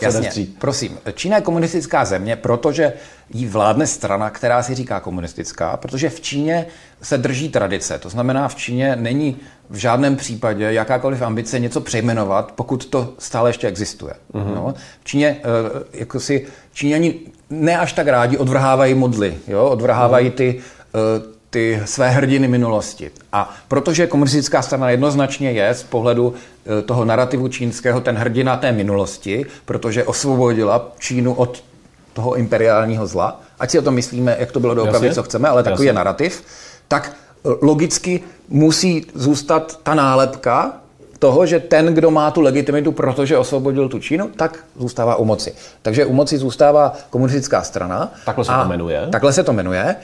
Jasně, 0.00 0.46
prosím. 0.58 0.98
Čína 1.14 1.36
je 1.36 1.42
komunistická 1.42 2.04
země, 2.04 2.36
protože 2.36 2.92
jí 3.30 3.46
vládne 3.46 3.86
strana, 3.86 4.30
která 4.30 4.62
si 4.62 4.74
říká 4.74 5.00
komunistická, 5.00 5.76
protože 5.76 6.10
v 6.10 6.20
Číně 6.20 6.66
se 7.02 7.18
drží 7.18 7.48
tradice. 7.48 7.98
To 7.98 8.08
znamená, 8.08 8.48
v 8.48 8.54
Číně 8.54 8.96
není 8.96 9.36
v 9.70 9.76
žádném 9.76 10.16
případě 10.16 10.64
jakákoliv 10.72 11.22
ambice 11.22 11.58
něco 11.58 11.80
přejmenovat, 11.80 12.52
pokud 12.52 12.86
to 12.86 13.14
stále 13.18 13.50
ještě 13.50 13.68
existuje. 13.68 14.14
Mm-hmm. 14.34 14.54
No? 14.54 14.74
V 15.00 15.04
Číně, 15.04 15.36
eh, 15.38 15.98
jako 15.98 16.20
si, 16.20 16.46
Číňani 16.72 17.14
ne 17.50 17.78
až 17.78 17.92
tak 17.92 18.08
rádi 18.08 18.36
odvrhávají 18.36 18.94
modly, 18.94 19.36
jo? 19.46 19.68
odvrhávají 19.68 20.30
ty 20.30 20.60
eh, 20.94 21.37
ty 21.50 21.82
své 21.84 22.10
hrdiny 22.10 22.48
minulosti. 22.48 23.10
A 23.32 23.54
protože 23.68 24.06
komunistická 24.06 24.62
strana 24.62 24.90
jednoznačně 24.90 25.50
je 25.50 25.74
z 25.74 25.82
pohledu 25.82 26.34
e, 26.78 26.82
toho 26.82 27.04
narrativu 27.04 27.48
čínského 27.48 28.00
ten 28.00 28.16
hrdina 28.16 28.56
té 28.56 28.72
minulosti, 28.72 29.46
protože 29.64 30.04
osvobodila 30.04 30.92
Čínu 30.98 31.34
od 31.34 31.64
toho 32.12 32.34
imperiálního 32.34 33.06
zla, 33.06 33.40
ať 33.58 33.70
si 33.70 33.78
o 33.78 33.82
tom 33.82 33.94
myslíme, 33.94 34.36
jak 34.38 34.52
to 34.52 34.60
bylo 34.60 34.74
doopravdy, 34.74 35.14
co 35.14 35.22
chceme, 35.22 35.48
ale 35.48 35.62
takový 35.62 35.86
Jasně. 35.86 35.88
je 35.88 35.92
narrativ, 35.92 36.44
tak 36.88 37.12
e, 37.12 37.48
logicky 37.66 38.20
musí 38.48 39.06
zůstat 39.14 39.80
ta 39.82 39.94
nálepka 39.94 40.72
toho, 41.18 41.46
že 41.46 41.60
ten, 41.60 41.94
kdo 41.94 42.10
má 42.10 42.30
tu 42.30 42.40
legitimitu, 42.40 42.92
protože 42.92 43.38
osvobodil 43.38 43.88
tu 43.88 43.98
Čínu, 43.98 44.28
tak 44.36 44.58
zůstává 44.76 45.16
u 45.16 45.24
moci. 45.24 45.54
Takže 45.82 46.06
u 46.06 46.12
moci 46.12 46.38
zůstává 46.38 46.92
komunistická 47.10 47.62
strana. 47.62 48.12
Takhle 48.24 48.44
se 48.44 48.52
to 48.52 48.68
jmenuje. 48.68 49.08
Takhle 49.10 49.32
se 49.32 49.44
to 49.44 49.52
jmenuje. 49.52 49.96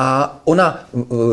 A 0.00 0.40
ona 0.44 0.84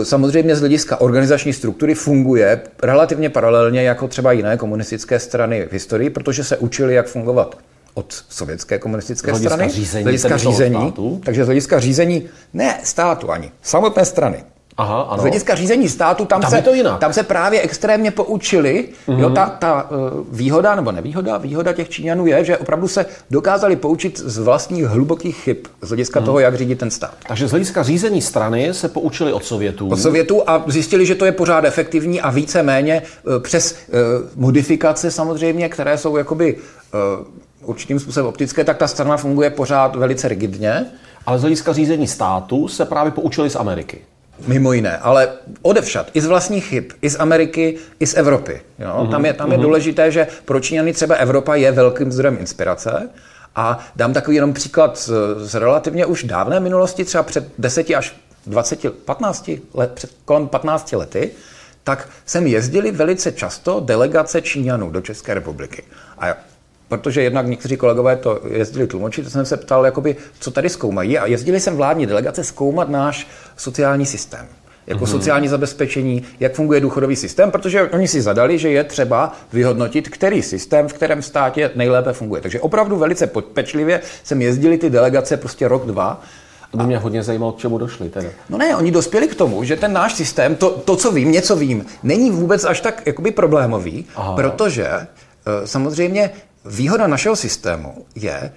samozřejmě 0.04 0.56
z 0.56 0.60
hlediska 0.60 1.02
organizační 1.02 1.54
struktury 1.54 1.96
funguje 1.96 2.62
relativně 2.84 3.30
paralelně 3.30 3.84
jako 3.84 4.08
třeba 4.08 4.32
jiné 4.32 4.58
komunistické 4.58 5.20
strany 5.20 5.66
v 5.66 5.74
historii, 5.74 6.10
protože 6.10 6.44
se 6.44 6.58
učili, 6.58 6.94
jak 6.94 7.08
fungovat 7.08 7.58
od 7.94 8.24
sovětské 8.30 8.80
komunistické 8.80 9.34
z 9.34 9.38
strany. 9.38 9.70
Řízení, 9.70 10.02
z 10.02 10.04
hlediska 10.04 10.38
řízení. 10.38 10.94
Takže 11.24 11.44
z 11.44 11.48
hlediska 11.48 11.80
řízení 11.80 12.24
ne 12.54 12.80
státu 12.84 13.32
ani, 13.32 13.52
samotné 13.62 14.06
strany. 14.06 14.44
Aha, 14.78 15.02
ano. 15.02 15.18
Z 15.18 15.22
hlediska 15.22 15.56
řízení 15.56 15.90
státu 15.90 16.26
tam, 16.26 16.42
tam, 16.42 16.52
se, 16.52 16.62
to 16.62 16.74
jinak. 16.74 17.00
tam 17.00 17.14
se 17.14 17.24
právě 17.24 17.62
extrémně 17.62 18.12
poučili. 18.12 18.90
Mm-hmm. 19.08 19.20
Jo, 19.20 19.30
ta, 19.30 19.50
ta 19.50 19.90
uh, 19.90 19.98
výhoda, 20.32 20.76
nebo 20.76 20.92
nevýhoda, 20.92 21.38
výhoda 21.38 21.74
těch 21.74 21.90
Číňanů 21.90 22.26
je, 22.26 22.46
že 22.46 22.58
opravdu 22.58 22.88
se 22.88 23.06
dokázali 23.32 23.76
poučit 23.76 24.20
z 24.20 24.38
vlastních 24.38 24.86
hlubokých 24.86 25.38
chyb 25.38 25.58
z 25.82 25.88
hlediska 25.88 26.20
mm. 26.20 26.26
toho, 26.26 26.40
jak 26.40 26.56
řídit 26.56 26.80
ten 26.80 26.92
stát. 26.92 27.14
Takže 27.28 27.48
z 27.48 27.52
hlediska 27.52 27.84
řízení 27.84 28.22
strany 28.22 28.74
se 28.74 28.90
poučili 28.90 29.34
od 29.34 29.46
Sovětů. 29.46 29.90
Od 29.90 30.00
Sovětů 30.00 30.50
a 30.50 30.64
zjistili, 30.68 31.06
že 31.06 31.16
to 31.16 31.26
je 31.26 31.32
pořád 31.32 31.66
efektivní 31.66 32.22
a 32.22 32.30
více-méně 32.30 33.02
uh, 33.24 33.40
přes 33.40 33.76
uh, 33.88 34.00
modifikace 34.36 35.12
samozřejmě, 35.12 35.70
které 35.70 35.98
jsou 35.98 36.18
jakoby 36.18 36.56
uh, 36.56 37.26
určitým 37.70 38.00
způsobem 38.00 38.28
optické, 38.28 38.64
tak 38.64 38.78
ta 38.78 38.88
strana 38.88 39.18
funguje 39.18 39.50
pořád 39.50 39.96
velice 39.96 40.28
rigidně. 40.28 40.86
Ale 41.26 41.40
z 41.40 41.42
hlediska 41.42 41.74
řízení 41.74 42.08
státu 42.08 42.68
se 42.68 42.86
právě 42.86 43.12
poučili 43.12 43.50
z 43.50 43.56
Ameriky. 43.56 44.02
Mimo 44.48 44.74
jiné, 44.74 44.98
ale 44.98 45.30
odevšat, 45.62 46.08
i 46.14 46.22
z 46.22 46.26
vlastních 46.26 46.66
chyb, 46.66 46.84
i 47.02 47.10
z 47.10 47.20
Ameriky, 47.20 47.78
i 48.00 48.08
z 48.08 48.14
Evropy. 48.14 48.62
Jo? 48.80 48.88
Mm-hmm. 48.88 49.12
Tam, 49.12 49.26
je, 49.26 49.34
tam 49.34 49.52
je 49.52 49.58
mm-hmm. 49.58 49.62
důležité, 49.62 50.12
že 50.12 50.28
pro 50.46 50.60
Číňany 50.60 50.94
třeba 50.94 51.16
Evropa 51.16 51.56
je 51.56 51.72
velkým 51.72 52.12
zdrojem 52.12 52.38
inspirace 52.40 53.10
A 53.56 53.80
dám 53.96 54.14
takový 54.14 54.36
jenom 54.36 54.54
příklad 54.54 54.98
z, 54.98 55.12
z 55.38 55.56
relativně 55.56 56.06
už 56.06 56.24
dávné 56.24 56.60
minulosti, 56.60 57.06
třeba 57.06 57.24
před 57.24 57.48
10 57.58 57.90
až 57.90 58.16
20, 58.48 58.94
15 59.06 59.52
let, 59.74 59.92
před 59.94 60.12
kolem 60.26 60.48
15 60.48 60.92
lety, 60.92 61.32
tak 61.84 62.10
sem 62.26 62.48
jezdili 62.48 62.92
velice 62.92 63.32
často 63.32 63.80
delegace 63.80 64.42
Číňanů 64.42 64.92
do 64.92 65.02
České 65.02 65.34
republiky. 65.34 65.84
A 66.18 66.28
protože 66.88 67.24
jednak 67.24 67.48
někteří 67.48 67.78
kolegové 67.78 68.16
to 68.16 68.42
jezdili 68.52 68.88
tlumočit, 68.88 69.26
to 69.26 69.32
jsem 69.32 69.46
se 69.46 69.58
ptal, 69.58 69.86
jakoby, 69.86 70.16
co 70.40 70.52
tady 70.52 70.70
zkoumají. 70.70 71.18
A 71.18 71.26
jezdili 71.26 71.60
sem 71.60 71.76
vládní 71.76 72.06
delegace 72.06 72.44
zkoumat 72.44 72.90
náš 72.90 73.28
sociální 73.58 74.06
systém 74.06 74.48
jako 74.88 75.06
mm-hmm. 75.06 75.12
sociální 75.12 75.48
zabezpečení, 75.48 76.24
jak 76.40 76.54
funguje 76.54 76.80
důchodový 76.80 77.16
systém, 77.16 77.52
protože 77.52 77.84
oni 77.84 78.08
si 78.08 78.22
zadali, 78.22 78.58
že 78.58 78.70
je 78.70 78.84
třeba 78.84 79.34
vyhodnotit, 79.54 80.10
který 80.10 80.42
systém 80.42 80.88
v 80.88 80.94
kterém 80.94 81.22
státě 81.22 81.72
nejlépe 81.76 82.14
funguje. 82.14 82.42
Takže 82.42 82.62
opravdu 82.62 82.98
velice 82.98 83.28
pečlivě 83.54 84.02
jsem 84.24 84.42
jezdili 84.42 84.78
ty 84.78 84.90
delegace 84.90 85.38
prostě 85.38 85.68
rok, 85.68 85.86
dva. 85.86 86.22
To 86.72 86.78
by 86.78 86.84
mě 86.84 86.98
hodně 86.98 87.24
zajímalo, 87.24 87.52
k 87.52 87.58
čemu 87.58 87.78
došli 87.78 88.10
tedy. 88.10 88.30
No 88.50 88.58
ne, 88.58 88.76
oni 88.76 88.92
dospěli 88.92 89.28
k 89.28 89.36
tomu, 89.36 89.64
že 89.64 89.76
ten 89.76 89.94
náš 89.94 90.14
systém, 90.14 90.56
to, 90.56 90.70
to 90.70 90.96
co 90.96 91.12
vím, 91.12 91.32
něco 91.32 91.56
vím, 91.56 91.86
není 92.04 92.32
vůbec 92.32 92.64
až 92.64 92.82
tak 92.82 93.02
jakoby 93.06 93.32
problémový, 93.32 94.06
Aha. 94.16 94.36
protože 94.36 94.88
eh, 94.88 95.08
samozřejmě 95.66 96.30
výhoda 96.66 97.08
našeho 97.08 97.36
systému 97.36 98.06
je 98.16 98.52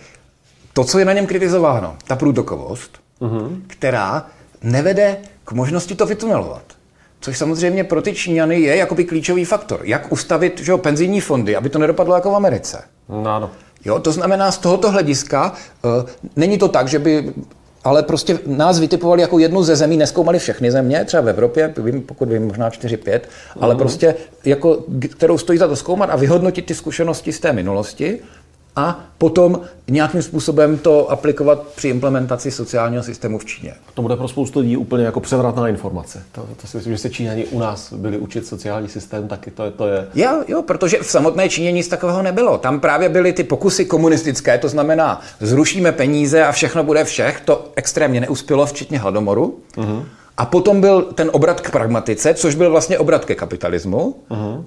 to, 0.72 0.84
co 0.84 0.98
je 0.98 1.04
na 1.04 1.12
něm 1.12 1.26
kritizováno, 1.26 1.96
ta 2.06 2.16
průtokovost, 2.16 2.98
uh-huh. 3.20 3.60
která 3.66 4.26
nevede 4.62 5.16
k 5.44 5.52
možnosti 5.52 5.94
to 5.94 6.06
vytunelovat. 6.06 6.62
Což 7.20 7.38
samozřejmě 7.38 7.84
pro 7.84 8.02
ty 8.02 8.14
Číňany 8.14 8.60
je 8.60 8.76
jakoby 8.76 9.04
klíčový 9.04 9.44
faktor. 9.44 9.80
Jak 9.84 10.12
ustavit 10.12 10.60
že 10.60 10.72
jo, 10.72 10.78
penzijní 10.78 11.20
fondy, 11.20 11.56
aby 11.56 11.68
to 11.68 11.78
nedopadlo 11.78 12.14
jako 12.14 12.30
v 12.30 12.34
Americe. 12.34 12.84
No, 13.08 13.30
ano. 13.30 13.50
Jo, 13.84 13.98
to 13.98 14.12
znamená, 14.12 14.52
z 14.52 14.58
tohoto 14.58 14.90
hlediska 14.90 15.52
uh, 15.82 15.90
není 16.36 16.58
to 16.58 16.68
tak, 16.68 16.88
že 16.88 16.98
by 16.98 17.32
ale 17.88 18.02
prostě 18.02 18.38
nás 18.46 18.78
vytipovali 18.78 19.22
jako 19.22 19.38
jednu 19.38 19.62
ze 19.62 19.76
zemí, 19.76 19.96
neskoumali 19.96 20.38
všechny 20.38 20.70
země, 20.70 21.04
třeba 21.04 21.22
v 21.22 21.28
Evropě, 21.28 21.74
vím, 21.76 22.02
pokud 22.02 22.28
vím, 22.28 22.46
možná 22.46 22.70
4-5, 22.70 23.20
ale 23.60 23.74
uh-huh. 23.74 23.78
prostě 23.78 24.14
jako, 24.44 24.84
kterou 25.10 25.38
stojí 25.38 25.58
za 25.58 25.68
to 25.68 25.76
zkoumat 25.76 26.10
a 26.10 26.16
vyhodnotit 26.16 26.66
ty 26.66 26.74
zkušenosti 26.74 27.32
z 27.32 27.40
té 27.40 27.52
minulosti 27.52 28.20
a 28.78 29.00
potom 29.18 29.60
nějakým 29.88 30.22
způsobem 30.22 30.78
to 30.78 31.10
aplikovat 31.10 31.62
při 31.62 31.88
implementaci 31.88 32.50
sociálního 32.50 33.02
systému 33.02 33.38
v 33.38 33.44
Číně. 33.44 33.74
To 33.94 34.02
bude 34.02 34.16
pro 34.16 34.28
spoustu 34.28 34.60
lidí 34.60 34.76
úplně 34.76 35.04
jako 35.04 35.20
převratná 35.20 35.68
informace. 35.68 36.22
To, 36.32 36.48
to 36.60 36.66
si 36.66 36.76
myslím, 36.76 36.92
že 36.92 36.98
se 36.98 37.10
Číňani 37.10 37.46
u 37.46 37.58
nás 37.58 37.92
byli 37.92 38.18
učit 38.18 38.46
sociální 38.46 38.88
systém, 38.88 39.28
taky 39.28 39.50
to 39.50 39.64
je. 39.64 39.70
To 39.70 39.86
je... 39.86 40.08
Jo, 40.14 40.44
jo, 40.48 40.62
protože 40.62 40.98
v 41.02 41.10
samotné 41.10 41.48
Číně 41.48 41.72
nic 41.72 41.88
takového 41.88 42.22
nebylo. 42.22 42.58
Tam 42.58 42.80
právě 42.80 43.08
byly 43.08 43.32
ty 43.32 43.44
pokusy 43.44 43.84
komunistické, 43.84 44.58
to 44.58 44.68
znamená, 44.68 45.20
zrušíme 45.40 45.92
peníze 45.92 46.44
a 46.44 46.52
všechno 46.52 46.84
bude 46.84 47.04
všech. 47.04 47.40
To 47.40 47.72
extrémně 47.76 48.20
neuspělo, 48.20 48.66
včetně 48.66 48.98
hladomoru. 48.98 49.58
Uh-huh. 49.76 50.04
A 50.38 50.46
potom 50.46 50.80
byl 50.80 51.02
ten 51.02 51.30
obrat 51.32 51.60
k 51.60 51.70
pragmatice, 51.70 52.34
což 52.34 52.54
byl 52.54 52.70
vlastně 52.70 52.98
obrat 52.98 53.24
ke 53.24 53.34
kapitalismu 53.34 54.14
uh-huh. 54.30 54.64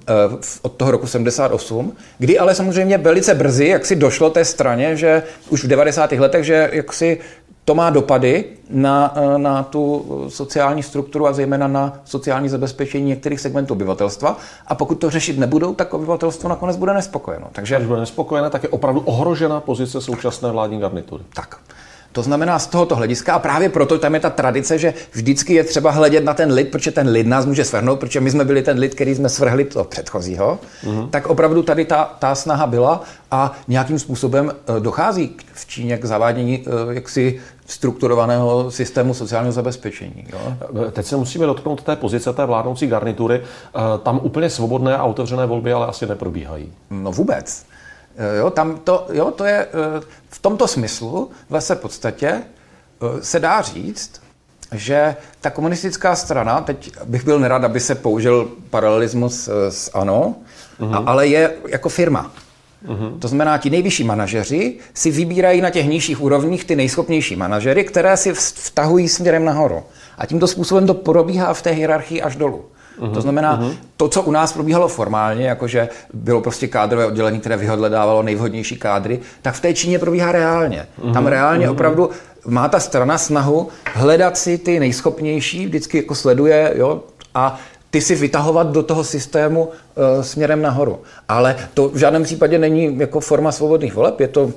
od 0.62 0.72
toho 0.72 0.90
roku 0.90 1.06
78, 1.06 1.92
kdy 2.18 2.38
ale 2.38 2.54
samozřejmě 2.54 2.98
velice 2.98 3.34
brzy, 3.34 3.68
jak 3.68 3.86
si 3.86 3.96
došlo 3.96 4.30
té 4.30 4.44
straně, 4.44 4.96
že 4.96 5.22
už 5.50 5.64
v 5.64 5.68
90. 5.68 6.12
letech, 6.12 6.44
že 6.44 6.70
jak 6.72 6.92
si 6.92 7.18
to 7.64 7.74
má 7.74 7.90
dopady 7.90 8.44
na, 8.70 9.14
eh, 9.16 9.38
na 9.38 9.62
tu 9.62 10.04
sociální 10.28 10.82
strukturu 10.82 11.26
a 11.26 11.32
zejména 11.32 11.68
na 11.68 12.00
sociální 12.04 12.48
zabezpečení 12.48 13.04
některých 13.04 13.40
segmentů 13.40 13.74
obyvatelstva. 13.74 14.38
A 14.66 14.74
pokud 14.74 14.94
to 14.94 15.10
řešit 15.10 15.38
nebudou, 15.38 15.74
tak 15.74 15.94
obyvatelstvo 15.94 16.48
nakonec 16.48 16.76
bude 16.76 16.94
nespokojeno. 16.94 17.46
Takže... 17.52 17.76
Když 17.76 17.88
bude 17.88 18.00
nespokojené, 18.00 18.50
tak 18.50 18.62
je 18.62 18.68
opravdu 18.68 19.00
ohrožena 19.00 19.60
pozice 19.60 20.00
současné 20.00 20.50
vládní 20.50 20.80
garnitury. 20.80 21.24
Tak. 21.34 21.58
To 22.12 22.22
znamená 22.22 22.58
z 22.58 22.66
tohoto 22.66 22.96
hlediska 22.96 23.34
a 23.34 23.38
právě 23.38 23.68
proto 23.68 23.98
tam 23.98 24.14
je 24.14 24.20
ta 24.20 24.30
tradice, 24.30 24.78
že 24.78 24.94
vždycky 25.12 25.54
je 25.54 25.64
třeba 25.64 25.90
hledět 25.90 26.24
na 26.24 26.34
ten 26.34 26.52
lid, 26.52 26.70
protože 26.70 26.90
ten 26.90 27.08
lid 27.08 27.26
nás 27.26 27.46
může 27.46 27.64
svrhnout, 27.64 28.00
protože 28.00 28.20
my 28.20 28.30
jsme 28.30 28.44
byli 28.44 28.62
ten 28.62 28.78
lid, 28.78 28.94
který 28.94 29.14
jsme 29.14 29.28
svrhli 29.28 29.64
to 29.64 29.84
předchozího, 29.84 30.58
mm-hmm. 30.84 31.10
tak 31.10 31.26
opravdu 31.26 31.62
tady 31.62 31.84
ta, 31.84 32.16
ta 32.18 32.34
snaha 32.34 32.66
byla 32.66 33.02
a 33.30 33.52
nějakým 33.68 33.98
způsobem 33.98 34.52
eh, 34.52 34.80
dochází 34.80 35.36
v 35.52 35.66
Číně 35.66 35.98
k 35.98 36.04
zavádění 36.04 36.64
eh, 36.66 36.94
jaksi 36.94 37.40
strukturovaného 37.66 38.70
systému 38.70 39.14
sociálního 39.14 39.52
zabezpečení. 39.52 40.26
Jo? 40.32 40.56
Eh, 40.88 40.90
teď 40.90 41.06
se 41.06 41.16
musíme 41.16 41.46
dotknout 41.46 41.82
té 41.82 41.96
pozice 41.96 42.32
té 42.32 42.44
vládnoucí 42.44 42.86
garnitury. 42.86 43.40
Tam 44.02 44.20
úplně 44.22 44.50
svobodné 44.50 44.96
a 44.96 45.04
otevřené 45.04 45.46
volby 45.46 45.72
ale 45.72 45.86
asi 45.86 46.06
neprobíhají. 46.06 46.72
No 46.90 47.12
vůbec. 47.12 47.64
Eh, 48.16 48.36
jo, 48.36 48.50
tam 48.50 48.78
to, 48.84 49.06
jo, 49.12 49.30
to 49.30 49.44
je 49.44 49.66
eh, 49.66 50.00
v 50.28 50.38
tomto 50.38 50.68
smyslu 50.68 51.30
ve 51.50 51.60
své 51.60 51.76
podstatě 51.76 52.28
eh, 52.28 53.22
se 53.22 53.40
dá 53.40 53.62
říct, 53.62 54.22
že 54.72 55.16
ta 55.40 55.50
komunistická 55.50 56.16
strana, 56.16 56.60
teď 56.60 56.92
bych 57.04 57.24
byl 57.24 57.38
nerad, 57.40 57.64
aby 57.64 57.80
se 57.80 57.94
použil 57.94 58.50
paralelismus 58.70 59.48
s 59.68 59.90
ANO, 59.94 60.34
uh-huh. 60.80 61.02
ale 61.06 61.26
je 61.26 61.56
jako 61.68 61.88
firma. 61.88 62.32
Uh-huh. 62.88 63.18
To 63.18 63.28
znamená, 63.28 63.58
ti 63.58 63.70
nejvyšší 63.70 64.04
manažeři 64.04 64.78
si 64.94 65.10
vybírají 65.10 65.60
na 65.60 65.70
těch 65.70 65.86
nižších 65.86 66.20
úrovních 66.20 66.64
ty 66.64 66.76
nejschopnější 66.76 67.36
manažery, 67.36 67.84
které 67.84 68.16
si 68.16 68.32
vtahují 68.34 69.08
směrem 69.08 69.44
nahoru. 69.44 69.82
A 70.18 70.26
tímto 70.26 70.46
způsobem 70.46 70.86
to 70.86 70.94
probíhá 70.94 71.54
v 71.54 71.62
té 71.62 71.70
hierarchii 71.70 72.22
až 72.22 72.36
dolů. 72.36 72.64
Uh-huh, 72.98 73.14
to 73.14 73.20
znamená, 73.20 73.60
uh-huh. 73.60 73.76
to, 73.96 74.08
co 74.08 74.22
u 74.22 74.30
nás 74.30 74.52
probíhalo 74.52 74.88
formálně, 74.88 75.46
jakože 75.46 75.88
bylo 76.12 76.40
prostě 76.40 76.68
kádrové 76.68 77.06
oddělení, 77.06 77.40
které 77.40 77.56
vyhledávalo 77.56 78.22
nejvhodnější 78.22 78.76
kádry, 78.76 79.20
tak 79.42 79.54
v 79.54 79.60
té 79.60 79.74
Číně 79.74 79.98
probíhá 79.98 80.32
reálně. 80.32 80.86
Uh-huh, 81.02 81.12
Tam 81.12 81.26
reálně 81.26 81.66
uh-huh. 81.66 81.72
opravdu 81.72 82.10
má 82.46 82.68
ta 82.68 82.80
strana 82.80 83.18
snahu 83.18 83.68
hledat 83.94 84.38
si 84.38 84.58
ty 84.58 84.80
nejschopnější, 84.80 85.66
vždycky 85.66 85.96
jako 85.96 86.14
sleduje, 86.14 86.72
jo, 86.76 87.00
a 87.34 87.58
ty 87.90 88.00
si 88.00 88.14
vytahovat 88.14 88.66
do 88.66 88.82
toho 88.82 89.04
systému 89.04 89.64
uh, 89.64 89.72
směrem 90.22 90.62
nahoru. 90.62 91.00
Ale 91.28 91.56
to 91.74 91.88
v 91.88 91.96
žádném 91.96 92.22
případě 92.22 92.58
není 92.58 92.98
jako 92.98 93.20
forma 93.20 93.52
svobodných 93.52 93.94
voleb, 93.94 94.20
je 94.20 94.28
to 94.28 94.50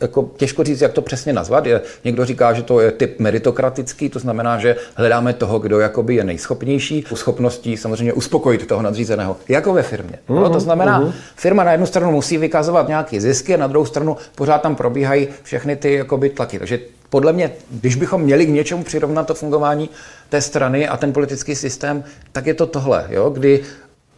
jako 0.00 0.30
těžko 0.36 0.64
říct, 0.64 0.80
jak 0.80 0.92
to 0.92 1.02
přesně 1.02 1.32
nazvat. 1.32 1.66
Je, 1.66 1.80
někdo 2.04 2.24
říká, 2.24 2.52
že 2.52 2.62
to 2.62 2.80
je 2.80 2.90
typ 2.90 3.18
meritokratický, 3.18 4.08
to 4.08 4.18
znamená, 4.18 4.58
že 4.58 4.76
hledáme 4.94 5.32
toho, 5.32 5.58
kdo 5.58 5.80
jakoby 5.80 6.14
je 6.14 6.24
nejschopnější, 6.24 7.04
schopností 7.14 7.76
samozřejmě 7.76 8.12
uspokojit 8.12 8.66
toho 8.66 8.82
nadřízeného, 8.82 9.36
jako 9.48 9.72
ve 9.72 9.82
firmě. 9.82 10.18
Uh-huh, 10.28 10.42
no, 10.42 10.50
to 10.50 10.60
znamená, 10.60 11.00
uh-huh. 11.00 11.12
firma 11.36 11.64
na 11.64 11.72
jednu 11.72 11.86
stranu 11.86 12.12
musí 12.12 12.38
vykazovat 12.38 12.88
nějaké 12.88 13.20
zisky 13.20 13.54
a 13.54 13.56
na 13.56 13.66
druhou 13.66 13.86
stranu 13.86 14.16
pořád 14.34 14.62
tam 14.62 14.76
probíhají 14.76 15.28
všechny 15.42 15.76
ty 15.76 15.94
jakoby, 15.94 16.30
tlaky. 16.30 16.58
Takže 16.58 16.78
podle 17.10 17.32
mě, 17.32 17.50
když 17.70 17.94
bychom 17.94 18.22
měli 18.22 18.46
k 18.46 18.48
něčemu 18.48 18.84
přirovnat 18.84 19.26
to 19.26 19.34
fungování 19.34 19.90
té 20.28 20.40
strany 20.40 20.88
a 20.88 20.96
ten 20.96 21.12
politický 21.12 21.56
systém, 21.56 22.04
tak 22.32 22.46
je 22.46 22.54
to 22.54 22.66
tohle, 22.66 23.06
jo? 23.10 23.30
kdy 23.30 23.60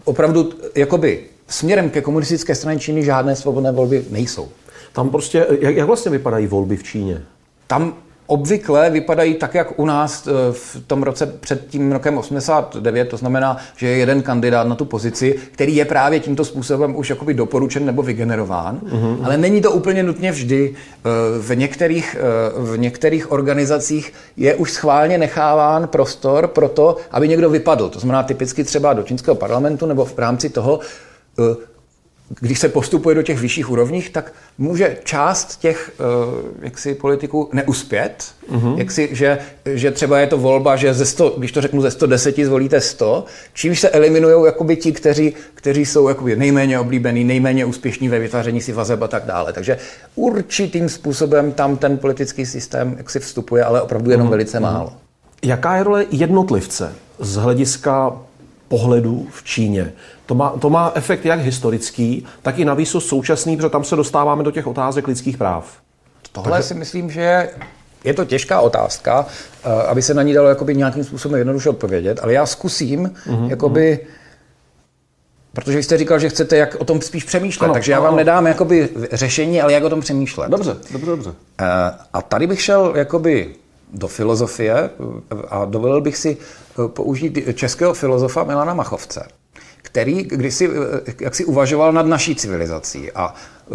opravdu 0.05 0.53
jakoby 0.75 1.21
směrem 1.49 1.91
ke 1.91 2.01
komunistické 2.01 2.55
straně 2.55 2.81
Číny 2.81 3.05
žádné 3.05 3.37
svobodné 3.37 3.73
volby 3.73 4.05
nejsou. 4.11 4.49
Tam 4.95 5.11
prostě, 5.11 5.47
jak, 5.61 5.77
jak 5.77 5.87
vlastně 5.87 6.11
vypadají 6.11 6.47
volby 6.47 6.77
v 6.77 6.83
Číně? 6.83 7.23
Tam 7.67 7.95
obvykle 8.27 8.91
vypadají 8.91 9.35
tak, 9.35 9.55
jak 9.55 9.79
u 9.79 9.87
nás 9.87 10.27
eh, 10.27 10.31
v 10.53 10.77
tom 10.87 11.03
roce 11.03 11.27
před 11.27 11.67
tím 11.69 11.93
rokem 11.93 12.19
89, 12.19 13.09
to 13.09 13.17
znamená, 13.17 13.57
že 13.77 13.87
je 13.87 13.97
jeden 13.97 14.23
kandidát 14.23 14.67
na 14.67 14.75
tu 14.75 14.85
pozici, 14.85 15.39
který 15.53 15.77
je 15.77 15.85
právě 15.85 16.21
tímto 16.21 16.45
způsobem 16.45 16.97
už 16.97 17.11
jakoby 17.11 17.35
doporučen 17.35 17.87
nebo 17.87 18.03
vygenerován, 18.03 18.81
mm-hmm. 18.85 19.19
ale 19.25 19.37
není 19.37 19.61
to 19.61 19.73
úplně 19.73 20.03
nutně 20.03 20.33
vždy. 20.33 20.75
Eh, 20.75 21.09
v 21.39 21.57
některých, 21.57 22.17
eh, 22.19 22.63
v 22.63 22.79
některých 22.79 23.33
organizacích 23.33 24.13
je 24.37 24.55
už 24.55 24.73
schválně 24.73 25.19
necháván 25.19 25.89
prostor 25.89 26.47
pro 26.47 26.69
to, 26.69 26.97
aby 27.11 27.29
někdo 27.29 27.51
vypadl. 27.51 27.89
To 27.89 28.01
znamená 28.01 28.23
typicky 28.23 28.65
třeba 28.65 28.93
do 28.93 29.03
čínského 29.03 29.35
parlamentu 29.35 29.87
nebo 29.87 30.05
v 30.05 30.19
rámci 30.19 30.51
toho 30.51 30.81
když 32.41 32.59
se 32.59 32.69
postupuje 32.69 33.15
do 33.15 33.23
těch 33.23 33.41
vyšších 33.41 33.71
úrovních, 33.71 34.11
tak 34.11 34.33
může 34.59 34.97
část 35.05 35.61
těch 35.61 35.93
uh, 35.99 36.65
jaksi 36.65 36.95
politiků 36.95 37.49
neuspět. 37.53 38.25
Uh-huh. 38.53 38.79
Jaksi, 38.79 39.09
že, 39.13 39.39
že 39.67 39.91
třeba 39.91 40.19
je 40.19 40.27
to 40.27 40.39
volba, 40.39 40.77
že 40.77 40.95
ze 40.95 41.07
100, 41.07 41.35
když 41.39 41.53
to 41.53 41.61
řeknu 41.61 41.83
ze 41.83 41.91
110 41.91 42.37
zvolíte 42.37 42.81
100, 42.81 43.25
čímž 43.53 43.81
se 43.81 43.91
eliminují 43.91 44.47
jakoby 44.47 44.77
ti, 44.77 44.93
kteří, 44.93 45.35
kteří 45.55 45.87
jsou 45.87 46.09
jakoby 46.09 46.37
nejméně 46.37 46.81
oblíbení, 46.81 47.25
nejméně 47.25 47.65
úspěšní 47.65 48.09
ve 48.09 48.19
vytváření 48.19 48.61
si 48.61 48.73
vazeb 48.73 49.03
a 49.03 49.09
tak 49.09 49.25
dále. 49.25 49.53
Takže 49.53 49.79
určitým 50.15 50.89
způsobem 50.89 51.53
tam 51.53 51.77
ten 51.77 51.99
politický 51.99 52.47
systém 52.47 52.95
jaksi 52.99 53.21
vstupuje, 53.21 53.65
ale 53.65 53.83
opravdu 53.83 54.11
jenom 54.11 54.27
uh-huh. 54.27 54.31
velice 54.31 54.61
málo. 54.61 54.93
Jaká 55.43 55.77
je 55.77 55.83
role 55.83 56.07
jednotlivce 56.11 56.93
z 57.19 57.37
hlediska 57.37 58.13
pohledu 58.75 59.27
v 59.31 59.45
Číně. 59.45 59.93
To 60.27 60.35
má, 60.35 60.51
to 60.51 60.71
má 60.71 60.93
efekt 60.95 61.25
jak 61.25 61.41
historický, 61.41 62.27
tak 62.43 62.59
i 62.59 62.65
navíc 62.65 62.89
současný, 62.99 63.57
protože 63.57 63.69
tam 63.69 63.85
se 63.85 63.97
dostáváme 63.97 64.43
do 64.43 64.51
těch 64.51 64.67
otázek 64.67 65.09
lidských 65.09 65.37
práv. 65.37 65.65
Tohle 66.33 66.51
Takže... 66.51 66.69
si 66.69 66.75
myslím, 66.75 67.11
že 67.11 67.51
je 68.05 68.15
to 68.15 68.25
těžká 68.25 68.61
otázka, 68.61 69.27
eh, 69.65 69.83
aby 69.87 70.03
se 70.03 70.15
na 70.15 70.23
ní 70.23 70.33
dalo 70.33 70.49
jakoby 70.49 70.75
nějakým 70.75 71.05
způsobem 71.05 71.39
jednoduše 71.39 71.69
odpovědět, 71.69 72.21
ale 72.23 72.33
já 72.33 72.47
zkusím 72.47 73.11
uh-huh, 73.27 73.51
jakoby 73.51 74.01
uh-huh. 74.03 74.25
Protože 75.53 75.83
jste 75.83 75.99
říkal, 75.99 76.19
že 76.19 76.29
chcete 76.29 76.57
jak 76.57 76.75
o 76.79 76.85
tom 76.85 77.01
spíš 77.01 77.25
přemýšlet, 77.25 77.65
Ano, 77.65 77.75
takže 77.75 77.93
já 77.93 78.01
vám 78.01 78.09
ano. 78.09 78.17
nedám 78.17 78.47
jakoby 78.47 78.89
řešení, 79.13 79.63
ale 79.63 79.73
jak 79.73 79.85
o 79.85 79.91
tom 79.91 80.01
přemýšlet. 80.01 80.51
Dobře, 80.51 80.77
dobře, 80.91 81.11
dobře. 81.11 81.31
Eh, 81.61 81.65
A 82.13 82.23
tady 82.23 82.47
bych 82.47 82.63
šel 82.63 82.93
jakoby 82.97 83.55
do 83.93 84.09
filozofie 84.09 84.75
eh, 84.75 84.91
a 85.49 85.65
dovolil 85.65 86.01
bych 86.01 86.17
si 86.17 86.37
použít 86.87 87.39
českého 87.55 87.95
filozofa 87.95 88.45
Milana 88.45 88.75
Machovce, 88.75 89.29
který 89.83 90.23
kdysi 90.23 90.71
eh, 91.09 91.15
jak 91.21 91.35
si 91.35 91.45
uvažoval 91.45 91.93
nad 91.93 92.07
naší 92.07 92.35
civilizací 92.35 93.13
a 93.13 93.35
eh, 93.35 93.75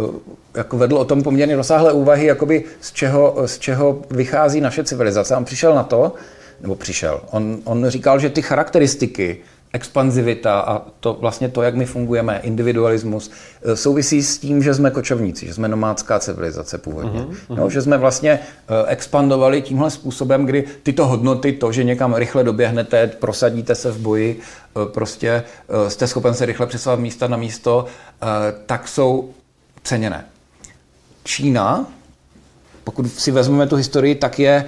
jako 0.56 0.78
vedl 0.78 0.98
o 0.98 1.06
tom 1.06 1.24
poměrně 1.24 1.56
rozsáhlé 1.56 1.94
úvahy, 1.94 2.26
jakoby 2.26 2.64
z 2.82 2.92
čeho, 2.92 3.36
z 3.46 3.60
čeho 3.60 4.02
vychází 4.10 4.62
naše 4.62 4.84
civilizace. 4.84 5.36
A 5.36 5.38
on 5.38 5.46
přišel 5.46 5.76
na 5.76 5.84
to, 5.84 6.14
nebo 6.62 6.76
přišel, 6.76 7.22
on, 7.32 7.60
on 7.64 7.90
říkal, 7.90 8.20
že 8.20 8.30
ty 8.30 8.42
charakteristiky 8.42 9.38
expanzivita 9.74 10.60
a 10.60 10.82
to 11.00 11.14
vlastně 11.14 11.50
to, 11.50 11.62
jak 11.62 11.76
my 11.76 11.86
fungujeme, 11.86 12.40
individualismus, 12.44 13.32
eh, 13.62 13.76
souvisí 13.76 14.24
s 14.24 14.38
tím, 14.38 14.64
že 14.64 14.74
jsme 14.74 14.92
kočovníci, 14.92 15.46
že 15.46 15.54
jsme 15.54 15.68
nomádská 15.68 16.20
civilizace 16.20 16.78
původně. 16.78 17.20
Uh-huh, 17.20 17.56
no, 17.58 17.70
že 17.70 17.82
jsme 17.82 17.98
vlastně 17.98 18.32
eh, 18.32 18.88
expandovali 18.88 19.62
tímhle 19.62 19.92
způsobem, 19.92 20.46
kdy 20.46 20.64
tyto 20.84 21.08
hodnoty, 21.08 21.52
to, 21.52 21.72
že 21.72 21.84
někam 21.84 22.14
rychle 22.14 22.44
doběhnete, 22.44 23.08
prosadíte 23.08 23.76
se 23.76 23.92
v 23.92 23.98
boji, 23.98 24.40
eh, 24.40 24.86
prostě 24.86 25.44
jste 25.88 26.08
schopen 26.08 26.34
se 26.34 26.46
rychle 26.46 26.68
přesovat 26.68 27.00
místa 27.00 27.28
na 27.28 27.38
místo, 27.38 27.86
tak 28.66 28.88
jsou 28.88 29.30
ceněné. 29.84 30.26
Čína, 31.24 31.88
pokud 32.84 33.12
si 33.12 33.32
vezmeme 33.32 33.68
tu 33.68 33.76
historii, 33.76 34.16
tak 34.16 34.40
je 34.40 34.66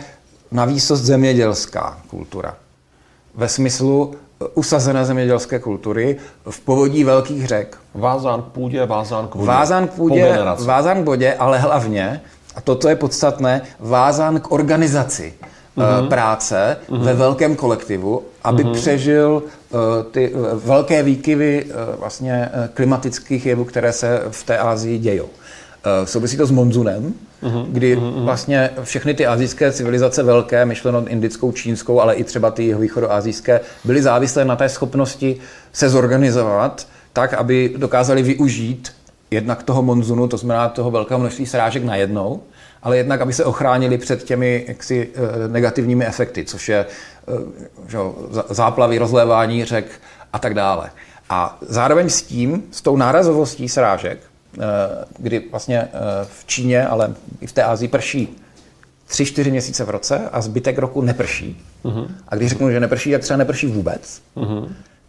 na 0.51 0.65
výsost 0.65 1.03
zemědělská 1.03 2.01
kultura. 2.07 2.57
Ve 3.35 3.49
smyslu 3.49 4.15
usazené 4.53 5.05
zemědělské 5.05 5.59
kultury 5.59 6.17
v 6.49 6.59
povodí 6.59 7.03
velkých 7.03 7.47
řek. 7.47 7.77
Vázán 7.93 8.41
k 8.41 8.45
půdě, 8.45 8.85
vázán 8.85 9.27
k 9.27 9.35
vodě. 9.35 9.47
Vázán 9.47 9.87
k 9.87 9.91
půdě, 9.91 10.37
vázán 10.65 11.03
k 11.03 11.05
vodě, 11.05 11.33
ale 11.33 11.59
hlavně, 11.59 12.21
a 12.55 12.61
toto 12.61 12.89
je 12.89 12.95
podstatné, 12.95 13.61
vázán 13.79 14.39
k 14.39 14.51
organizaci 14.51 15.33
mm-hmm. 15.77 16.07
práce 16.07 16.77
mm-hmm. 16.89 16.99
ve 16.99 17.13
velkém 17.13 17.55
kolektivu, 17.55 18.21
aby 18.43 18.65
mm-hmm. 18.65 18.73
přežil 18.73 19.43
uh, 19.69 19.79
ty 20.11 20.33
uh, 20.33 20.47
velké 20.53 21.03
výkyvy 21.03 21.65
uh, 21.65 21.99
vlastně 21.99 22.49
uh, 22.53 22.67
klimatických 22.73 23.45
jevů, 23.45 23.65
které 23.65 23.93
se 23.93 24.21
v 24.31 24.43
té 24.43 24.57
Asii 24.57 24.97
dějou. 24.97 25.29
Uh, 25.85 26.05
souvisí 26.05 26.37
to 26.37 26.45
s 26.45 26.51
monzunem, 26.51 27.13
mm-hmm. 27.43 27.65
kdy 27.69 27.95
vlastně 28.23 28.69
všechny 28.83 29.13
ty 29.13 29.25
azijské 29.25 29.71
civilizace 29.71 30.23
velké, 30.23 30.65
myšleno 30.65 31.07
indickou, 31.07 31.51
čínskou, 31.51 31.99
ale 31.99 32.15
i 32.15 32.23
třeba 32.23 32.51
ty 32.51 32.73
východoazijské, 32.73 33.59
byly 33.83 34.01
závislé 34.01 34.45
na 34.45 34.55
té 34.55 34.69
schopnosti 34.69 35.37
se 35.73 35.89
zorganizovat 35.89 36.87
tak, 37.13 37.33
aby 37.33 37.73
dokázali 37.77 38.23
využít 38.23 38.91
jednak 39.31 39.63
toho 39.63 39.81
monzunu, 39.81 40.27
to 40.27 40.37
znamená 40.37 40.69
toho 40.69 40.91
velkého 40.91 41.19
množství 41.19 41.45
srážek 41.45 41.83
najednou, 41.83 42.41
ale 42.83 42.97
jednak, 42.97 43.21
aby 43.21 43.33
se 43.33 43.45
ochránili 43.45 43.97
před 43.97 44.23
těmi 44.23 44.65
jaksi, 44.67 45.09
eh, 45.15 45.47
negativními 45.47 46.05
efekty, 46.05 46.45
což 46.45 46.69
je 46.69 46.85
eh, 46.85 47.31
že, 47.87 47.97
záplavy, 48.49 48.97
rozlévání 48.97 49.65
řek 49.65 49.85
a 50.33 50.39
tak 50.39 50.53
dále. 50.53 50.91
A 51.29 51.57
zároveň 51.61 52.09
s 52.09 52.21
tím, 52.21 52.63
s 52.71 52.81
tou 52.81 52.97
nárazovostí 52.97 53.69
srážek, 53.69 54.19
eh, 54.19 54.30
kdy 55.17 55.43
vlastně 55.51 55.79
eh, 55.81 55.89
v 56.23 56.45
Číně, 56.45 56.87
ale 56.87 57.13
i 57.41 57.47
v 57.47 57.51
té 57.51 57.63
Asii 57.63 57.87
prší 57.87 58.37
tři, 59.07 59.25
čtyři 59.25 59.51
měsíce 59.51 59.83
v 59.83 59.89
roce 59.89 60.29
a 60.31 60.41
zbytek 60.41 60.77
roku 60.77 61.01
neprší. 61.01 61.61
Uh-huh. 61.85 62.07
A 62.27 62.35
když 62.35 62.49
řeknu, 62.49 62.71
že 62.71 62.79
neprší, 62.79 63.11
tak 63.11 63.21
třeba 63.21 63.37
neprší 63.37 63.67
vůbec. 63.67 64.21
Uh-huh. 64.37 64.67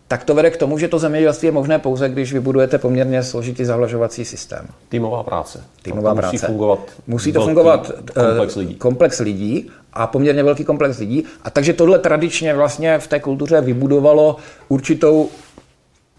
Tak 0.08 0.24
to 0.24 0.34
vede 0.34 0.50
k 0.50 0.56
tomu, 0.56 0.78
že 0.78 0.88
to 0.88 0.98
zemědělství 0.98 1.46
je 1.46 1.52
možné 1.52 1.78
pouze, 1.78 2.08
když 2.08 2.32
vybudujete 2.32 2.78
poměrně 2.78 3.22
složitý 3.22 3.64
zavlažovací 3.64 4.24
systém. 4.24 4.66
Týmová 4.88 5.22
práce. 5.22 5.64
Týmová 5.82 6.10
Tam 6.10 6.16
práce. 6.16 6.34
Musí 6.36 6.46
fungovat 6.46 6.80
Musí 7.06 7.32
to 7.32 7.44
fungovat 7.44 7.90
eh, 8.10 8.22
komplex 8.22 8.56
lidí. 8.56 8.74
komplex 8.74 9.18
lidí 9.20 9.70
a 9.92 10.06
poměrně 10.06 10.42
velký 10.42 10.64
komplex 10.64 10.98
lidí. 10.98 11.24
A 11.42 11.50
takže 11.50 11.72
tohle 11.72 11.98
tradičně 11.98 12.54
vlastně 12.54 12.98
v 12.98 13.06
té 13.06 13.20
kultuře 13.20 13.60
vybudovalo 13.60 14.36
určitou 14.68 15.28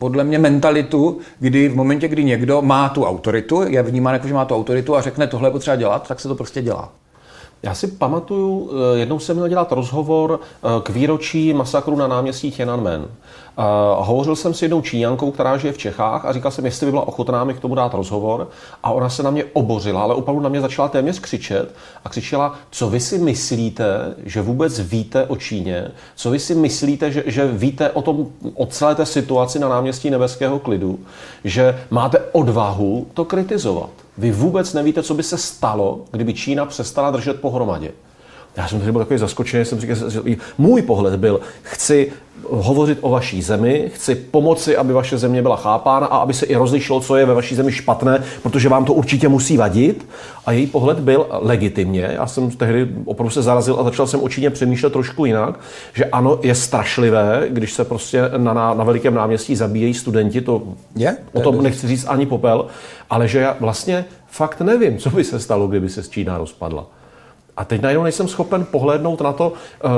podle 0.04 0.24
mě 0.24 0.40
mentalitu, 0.40 1.20
kdy 1.40 1.70
v 1.70 1.76
momentě, 1.76 2.08
kdy 2.08 2.24
někdo 2.24 2.62
má 2.62 2.90
tu 2.90 3.06
autoritu, 3.06 3.64
je 3.68 3.84
vnímán 3.84 4.14
jako, 4.14 4.28
že 4.28 4.34
má 4.34 4.46
tu 4.46 4.56
autoritu 4.56 4.96
a 4.96 5.02
řekne, 5.02 5.28
tohle 5.28 5.48
je 5.48 5.52
potřeba 5.52 5.76
dělat, 5.76 6.08
tak 6.08 6.20
se 6.20 6.28
to 6.28 6.36
prostě 6.36 6.62
dělá. 6.62 6.92
Já 7.64 7.74
si 7.74 7.88
pamatuju, 7.88 8.72
eh, 8.72 8.98
jednou 8.98 9.20
jsem 9.20 9.36
měl 9.36 9.48
dělat 9.48 9.72
rozhovor 9.72 10.40
eh, 10.40 10.68
k 10.84 10.90
výročí 10.90 11.54
masakru 11.54 11.96
na 11.96 12.08
náměstí 12.08 12.52
Tiananmen. 12.52 13.06
Eh, 13.06 13.62
Hovořil 13.98 14.36
jsem 14.36 14.54
s 14.54 14.62
jednou 14.62 14.82
Číňankou, 14.82 15.32
která 15.32 15.58
žije 15.58 15.74
v 15.74 15.78
Čechách 15.78 16.26
a 16.26 16.34
říkal 16.34 16.52
jsem, 16.52 16.66
jestli 16.66 16.86
by 16.86 16.92
byla 16.92 17.08
ochotná 17.08 17.44
mi 17.44 17.54
k 17.54 17.60
tomu 17.60 17.76
dát 17.76 17.94
rozhovor. 17.94 18.50
A 18.84 18.92
ona 18.92 19.10
se 19.10 19.24
na 19.24 19.32
mě 19.32 19.46
obořila, 19.54 20.02
ale 20.02 20.16
opravdu 20.16 20.42
na 20.42 20.50
mě 20.50 20.62
začala 20.62 20.88
téměř 20.88 21.20
křičet 21.20 21.76
a 22.06 22.10
křičela, 22.10 22.56
co 22.72 22.90
vy 22.90 23.00
si 23.00 23.18
myslíte, 23.18 24.16
že 24.26 24.42
vůbec 24.42 24.80
víte 24.80 25.26
o 25.26 25.36
Číně, 25.36 25.92
co 26.16 26.32
vy 26.32 26.40
si 26.40 26.56
myslíte, 26.56 27.12
že, 27.12 27.24
že 27.26 27.48
víte 27.48 27.90
o, 27.90 28.02
tom, 28.02 28.28
o 28.54 28.66
celé 28.66 28.96
té 28.96 29.06
situaci 29.06 29.60
na 29.60 29.70
náměstí 29.70 30.10
nebeského 30.10 30.60
klidu, 30.60 31.00
že 31.44 31.86
máte 31.90 32.20
odvahu 32.32 33.08
to 33.14 33.26
kritizovat. 33.26 34.03
Vy 34.18 34.32
vůbec 34.32 34.74
nevíte, 34.74 35.04
co 35.04 35.14
by 35.14 35.24
se 35.24 35.38
stalo, 35.38 36.06
kdyby 36.12 36.34
Čína 36.34 36.66
přestala 36.66 37.12
držet 37.12 37.42
pohromadě. 37.42 37.92
Já 38.58 38.68
jsem 38.68 38.78
tehdy 38.78 38.92
byl 38.92 39.02
takový 39.02 39.20
zaskočený, 39.20 39.66
jsem 39.66 39.80
říkal, 39.80 40.10
že 40.10 40.22
můj 40.58 40.82
pohled 40.82 41.16
byl, 41.16 41.40
chci 41.62 42.12
hovořit 42.50 42.98
o 43.02 43.10
vaší 43.10 43.42
zemi, 43.42 43.92
chci 43.94 44.16
pomoci, 44.16 44.78
aby 44.78 44.94
vaše 44.94 45.18
země 45.18 45.42
byla 45.42 45.56
chápána 45.56 46.08
a 46.08 46.18
aby 46.18 46.34
se 46.34 46.46
i 46.46 46.56
rozlišilo, 46.56 47.00
co 47.00 47.16
je 47.16 47.26
ve 47.26 47.34
vaší 47.34 47.56
zemi 47.56 47.72
špatné, 47.72 48.24
protože 48.44 48.70
vám 48.70 48.86
to 48.86 48.94
určitě 48.94 49.28
musí 49.28 49.58
vadit. 49.58 50.06
A 50.46 50.52
její 50.52 50.68
pohled 50.68 51.00
byl 51.00 51.28
legitimně. 51.30 52.10
Já 52.14 52.28
jsem 52.28 52.52
tehdy 52.52 52.88
opravdu 53.06 53.30
se 53.30 53.42
zarazil 53.42 53.80
a 53.80 53.84
začal 53.84 54.08
jsem 54.08 54.24
o 54.24 54.30
Číně 54.30 54.50
přemýšlet 54.50 54.94
trošku 54.94 55.26
jinak, 55.26 55.60
že 55.94 56.06
ano, 56.06 56.40
je 56.44 56.56
strašlivé, 56.56 57.48
když 57.50 57.74
se 57.74 57.86
prostě 57.86 58.22
na, 58.38 58.54
na, 58.54 58.74
na 58.74 58.84
velikém 58.84 59.14
náměstí 59.14 59.56
zabíjejí 59.56 59.94
studenti, 59.94 60.42
to 60.42 60.64
Je? 60.96 61.18
o 61.34 61.42
tom 61.42 61.64
nechci 61.64 61.88
říct 61.88 62.06
ani 62.08 62.26
popel, 62.26 62.66
ale 63.10 63.28
že 63.28 63.40
já 63.40 63.58
vlastně 63.60 64.06
fakt 64.28 64.62
nevím, 64.62 64.98
co 64.98 65.10
by 65.10 65.24
se 65.24 65.40
stalo, 65.40 65.68
kdyby 65.68 65.90
se 65.90 66.04
Čína 66.04 66.38
rozpadla. 66.38 66.86
A 67.58 67.66
teď 67.66 67.82
najednou 67.82 68.04
nejsem 68.04 68.28
schopen 68.28 68.66
pohlédnout 68.66 69.22
na 69.22 69.34
to, 69.34 69.54
eh, 69.86 69.90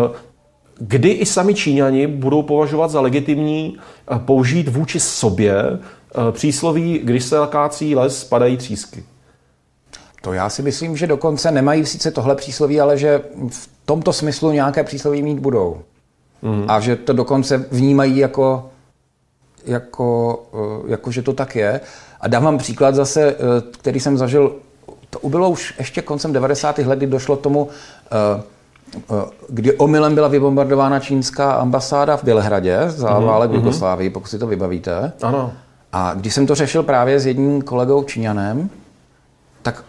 kdy 0.78 1.10
i 1.10 1.26
sami 1.26 1.54
Číňani 1.54 2.08
budou 2.08 2.42
považovat 2.42 2.92
za 2.92 3.02
legitimní 3.02 3.78
eh, 3.78 4.20
použít 4.20 4.68
vůči 4.68 5.00
sobě 5.00 5.56
eh, 5.58 6.32
přísloví, 6.32 7.00
když 7.04 7.24
se 7.24 7.36
nakácí 7.36 7.96
les, 7.96 8.24
padají 8.24 8.58
třísky. 8.58 9.04
To 10.22 10.34
já 10.34 10.50
si 10.50 10.62
myslím, 10.62 10.98
že 10.98 11.08
dokonce 11.08 11.52
nemají 11.52 11.86
sice 11.86 12.12
tohle 12.12 12.36
přísloví, 12.36 12.82
ale 12.82 12.98
že 12.98 13.22
v 13.50 13.70
tomto 13.86 14.14
smyslu 14.14 14.52
nějaké 14.52 14.84
přísloví 14.84 15.24
mít 15.24 15.40
budou. 15.40 15.82
Mm. 16.42 16.66
A 16.68 16.80
že 16.80 16.96
to 16.96 17.14
dokonce 17.14 17.66
vnímají 17.72 18.18
jako, 18.18 18.70
jako, 19.66 20.40
jako, 20.88 21.12
že 21.12 21.22
to 21.22 21.34
tak 21.34 21.56
je. 21.56 21.82
A 22.22 22.28
dám 22.28 22.44
vám 22.44 22.58
příklad 22.58 22.96
zase, 22.96 23.36
který 23.72 24.00
jsem 24.00 24.18
zažil, 24.18 24.56
to 25.22 25.30
bylo 25.30 25.50
už 25.50 25.74
ještě 25.78 26.02
koncem 26.02 26.34
90. 26.34 26.78
let, 26.78 26.96
kdy 26.96 27.08
došlo 27.08 27.38
k 27.38 27.42
tomu, 27.42 27.70
eh, 28.12 28.44
eh, 28.98 29.26
kdy 29.50 29.74
omylem 29.78 30.16
byla 30.16 30.28
vybombardována 30.28 31.00
čínská 31.00 31.52
ambasáda 31.52 32.18
v 32.18 32.24
Bělehradě 32.24 32.80
za 32.88 33.20
válek 33.20 33.52
v 33.52 33.54
Jugoslávii, 33.54 34.10
pokud 34.10 34.28
si 34.28 34.40
to 34.40 34.48
vybavíte. 34.48 35.12
Ano. 35.22 35.52
A 35.94 36.14
když 36.14 36.34
jsem 36.34 36.48
to 36.48 36.56
řešil 36.56 36.84
právě 36.84 37.20
s 37.20 37.26
jedním 37.26 37.62
kolegou 37.62 38.04
Číňanem, 38.04 38.70
tak 39.62 39.84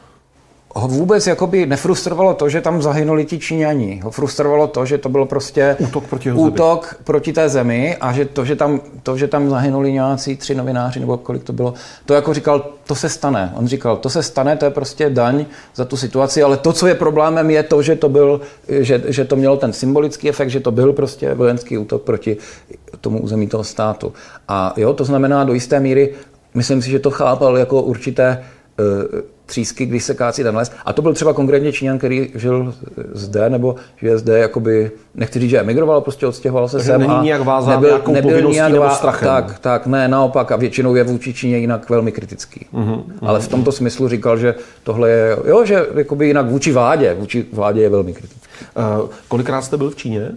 ho 0.76 0.88
vůbec 0.88 1.26
jakoby 1.26 1.66
nefrustrovalo 1.66 2.34
to, 2.34 2.48
že 2.48 2.60
tam 2.60 2.82
zahynuli 2.82 3.24
ti 3.24 3.38
Číňani. 3.38 4.00
Ho 4.04 4.10
frustrovalo 4.10 4.66
to, 4.66 4.86
že 4.86 4.98
to 4.98 5.08
byl 5.08 5.24
prostě 5.24 5.76
Útok 5.78 6.04
proti 6.04 6.28
jeho 6.28 6.38
zemi. 6.38 6.50
útok 6.50 7.00
proti 7.04 7.32
té 7.32 7.48
zemi 7.48 7.96
a 8.00 8.12
že 8.12 8.24
to, 8.24 8.44
že 8.44 8.56
tam, 8.56 8.80
to, 9.02 9.16
že 9.16 9.28
tam 9.28 9.50
zahynuli 9.50 9.92
nějací 9.92 10.36
tři 10.36 10.54
novináři 10.54 11.00
nebo 11.00 11.16
kolik 11.16 11.44
to 11.44 11.52
bylo, 11.52 11.74
to 12.04 12.14
jako 12.14 12.34
říkal, 12.34 12.66
to 12.86 12.94
se 12.94 13.08
stane. 13.08 13.52
On 13.56 13.66
říkal, 13.66 13.96
to 13.96 14.10
se 14.10 14.22
stane, 14.22 14.56
to 14.56 14.64
je 14.64 14.70
prostě 14.70 15.10
daň 15.10 15.46
za 15.74 15.84
tu 15.84 15.96
situaci, 15.96 16.42
ale 16.42 16.56
to, 16.56 16.72
co 16.72 16.86
je 16.86 16.94
problémem, 16.94 17.50
je 17.50 17.62
to, 17.62 17.82
že 17.82 17.96
to, 17.96 18.08
byl, 18.08 18.40
že, 18.68 19.02
že 19.06 19.24
to 19.24 19.36
mělo 19.36 19.56
ten 19.56 19.72
symbolický 19.72 20.28
efekt, 20.28 20.50
že 20.50 20.60
to 20.60 20.70
byl 20.70 20.92
prostě 20.92 21.34
vojenský 21.34 21.78
útok 21.78 22.02
proti 22.02 22.36
tomu 23.00 23.20
území 23.20 23.48
toho 23.48 23.64
státu. 23.64 24.12
A 24.48 24.74
jo, 24.76 24.92
to 24.92 25.04
znamená 25.04 25.44
do 25.44 25.52
jisté 25.52 25.80
míry, 25.80 26.14
myslím 26.54 26.82
si, 26.82 26.90
že 26.90 26.98
to 26.98 27.10
chápal 27.10 27.58
jako 27.58 27.82
určité 27.82 28.44
třísky, 29.46 29.86
když 29.86 30.04
se 30.04 30.14
kácí 30.14 30.42
ten 30.42 30.56
les. 30.56 30.72
A 30.84 30.92
to 30.92 31.02
byl 31.02 31.14
třeba 31.14 31.32
konkrétně 31.32 31.72
Číňan, 31.72 31.98
který 31.98 32.30
žil 32.34 32.74
zde, 33.12 33.50
nebo 33.50 33.74
žije 33.96 34.18
zde, 34.18 34.38
jakoby, 34.38 34.90
nechci 35.14 35.40
říct, 35.40 35.50
že 35.50 35.60
emigroval, 35.60 36.00
prostě 36.00 36.26
odstěhoval 36.26 36.68
se 36.68 36.76
Takže 36.76 36.92
sem. 36.92 37.00
není 37.00 37.12
a 37.12 37.22
nijak 37.22 37.42
vázán 37.44 37.82
nějakou 37.82 38.14
povinností 38.22 38.60
nebo 38.60 38.84
vá- 38.84 38.94
strachem. 38.94 39.28
Tak, 39.28 39.58
tak, 39.58 39.86
ne, 39.86 40.08
naopak 40.08 40.52
a 40.52 40.56
většinou 40.56 40.94
je 40.94 41.04
vůči 41.04 41.34
Číně 41.34 41.58
jinak 41.58 41.90
velmi 41.90 42.12
kritický. 42.12 42.66
Mm-hmm. 42.74 43.02
Ale 43.22 43.40
v 43.40 43.48
tomto 43.48 43.72
smyslu 43.72 44.08
říkal, 44.08 44.38
že 44.38 44.54
tohle 44.82 45.10
je, 45.10 45.36
jo, 45.44 45.64
že 45.64 45.86
jakoby 45.94 46.26
jinak 46.26 46.46
vůči 46.46 46.72
vládě, 46.72 47.16
vůči 47.18 47.46
vládě 47.52 47.82
je 47.82 47.88
velmi 47.88 48.12
kritický. 48.12 48.48
Uh, 49.00 49.08
kolikrát 49.28 49.62
jste 49.62 49.76
byl 49.76 49.90
v 49.90 49.96
Číně? 49.96 50.30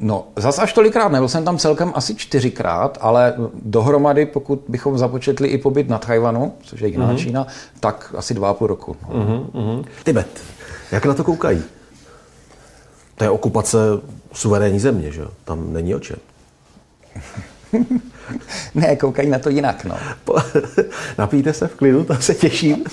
No, 0.00 0.26
zas 0.36 0.58
až 0.58 0.72
tolikrát, 0.72 1.12
nebyl 1.12 1.28
jsem 1.28 1.44
tam 1.44 1.58
celkem 1.58 1.92
asi 1.94 2.14
čtyřikrát, 2.14 2.98
ale 3.00 3.34
dohromady, 3.62 4.26
pokud 4.26 4.64
bychom 4.68 4.98
započetli 4.98 5.48
i 5.48 5.58
pobyt 5.58 5.88
na 5.88 5.98
Tajvanu, 5.98 6.52
což 6.62 6.80
je 6.80 6.88
jiná 6.88 7.12
mm-hmm. 7.12 7.16
Čína, 7.16 7.46
tak 7.80 8.14
asi 8.18 8.34
dva 8.34 8.50
a 8.50 8.54
půl 8.54 8.66
roku. 8.66 8.96
Mm-hmm. 9.08 9.84
Tibet, 10.04 10.40
jak 10.92 11.06
na 11.06 11.14
to 11.14 11.24
koukají? 11.24 11.62
To 13.14 13.24
je 13.24 13.30
okupace 13.30 13.78
suverénní 14.32 14.80
země, 14.80 15.12
že? 15.12 15.22
Tam 15.44 15.72
není 15.72 15.94
o 15.94 16.00
čem. 16.00 16.18
Ne, 18.74 18.96
koukají 18.96 19.30
na 19.30 19.38
to 19.38 19.50
jinak, 19.50 19.84
no. 19.84 19.96
Napijte 21.18 21.52
se 21.52 21.68
v 21.68 21.74
klidu, 21.74 22.04
tam 22.04 22.22
se 22.22 22.34
těším. 22.34 22.84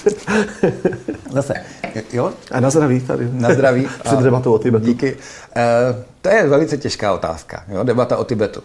Zase, 1.31 1.53
jo? 2.13 2.33
A 2.51 2.59
na 2.59 2.69
zdraví 2.69 2.99
tady. 2.99 3.29
Na 3.31 3.53
zdraví. 3.53 3.87
Před 4.03 4.19
debatou 4.19 4.53
o 4.53 4.59
Tibetu. 4.59 4.85
Díky. 4.85 5.13
Uh, 5.13 5.21
to 6.21 6.29
je 6.29 6.47
velice 6.47 6.77
těžká 6.77 7.13
otázka, 7.13 7.63
jo? 7.67 7.83
debata 7.83 8.17
o 8.17 8.23
Tibetu. 8.23 8.63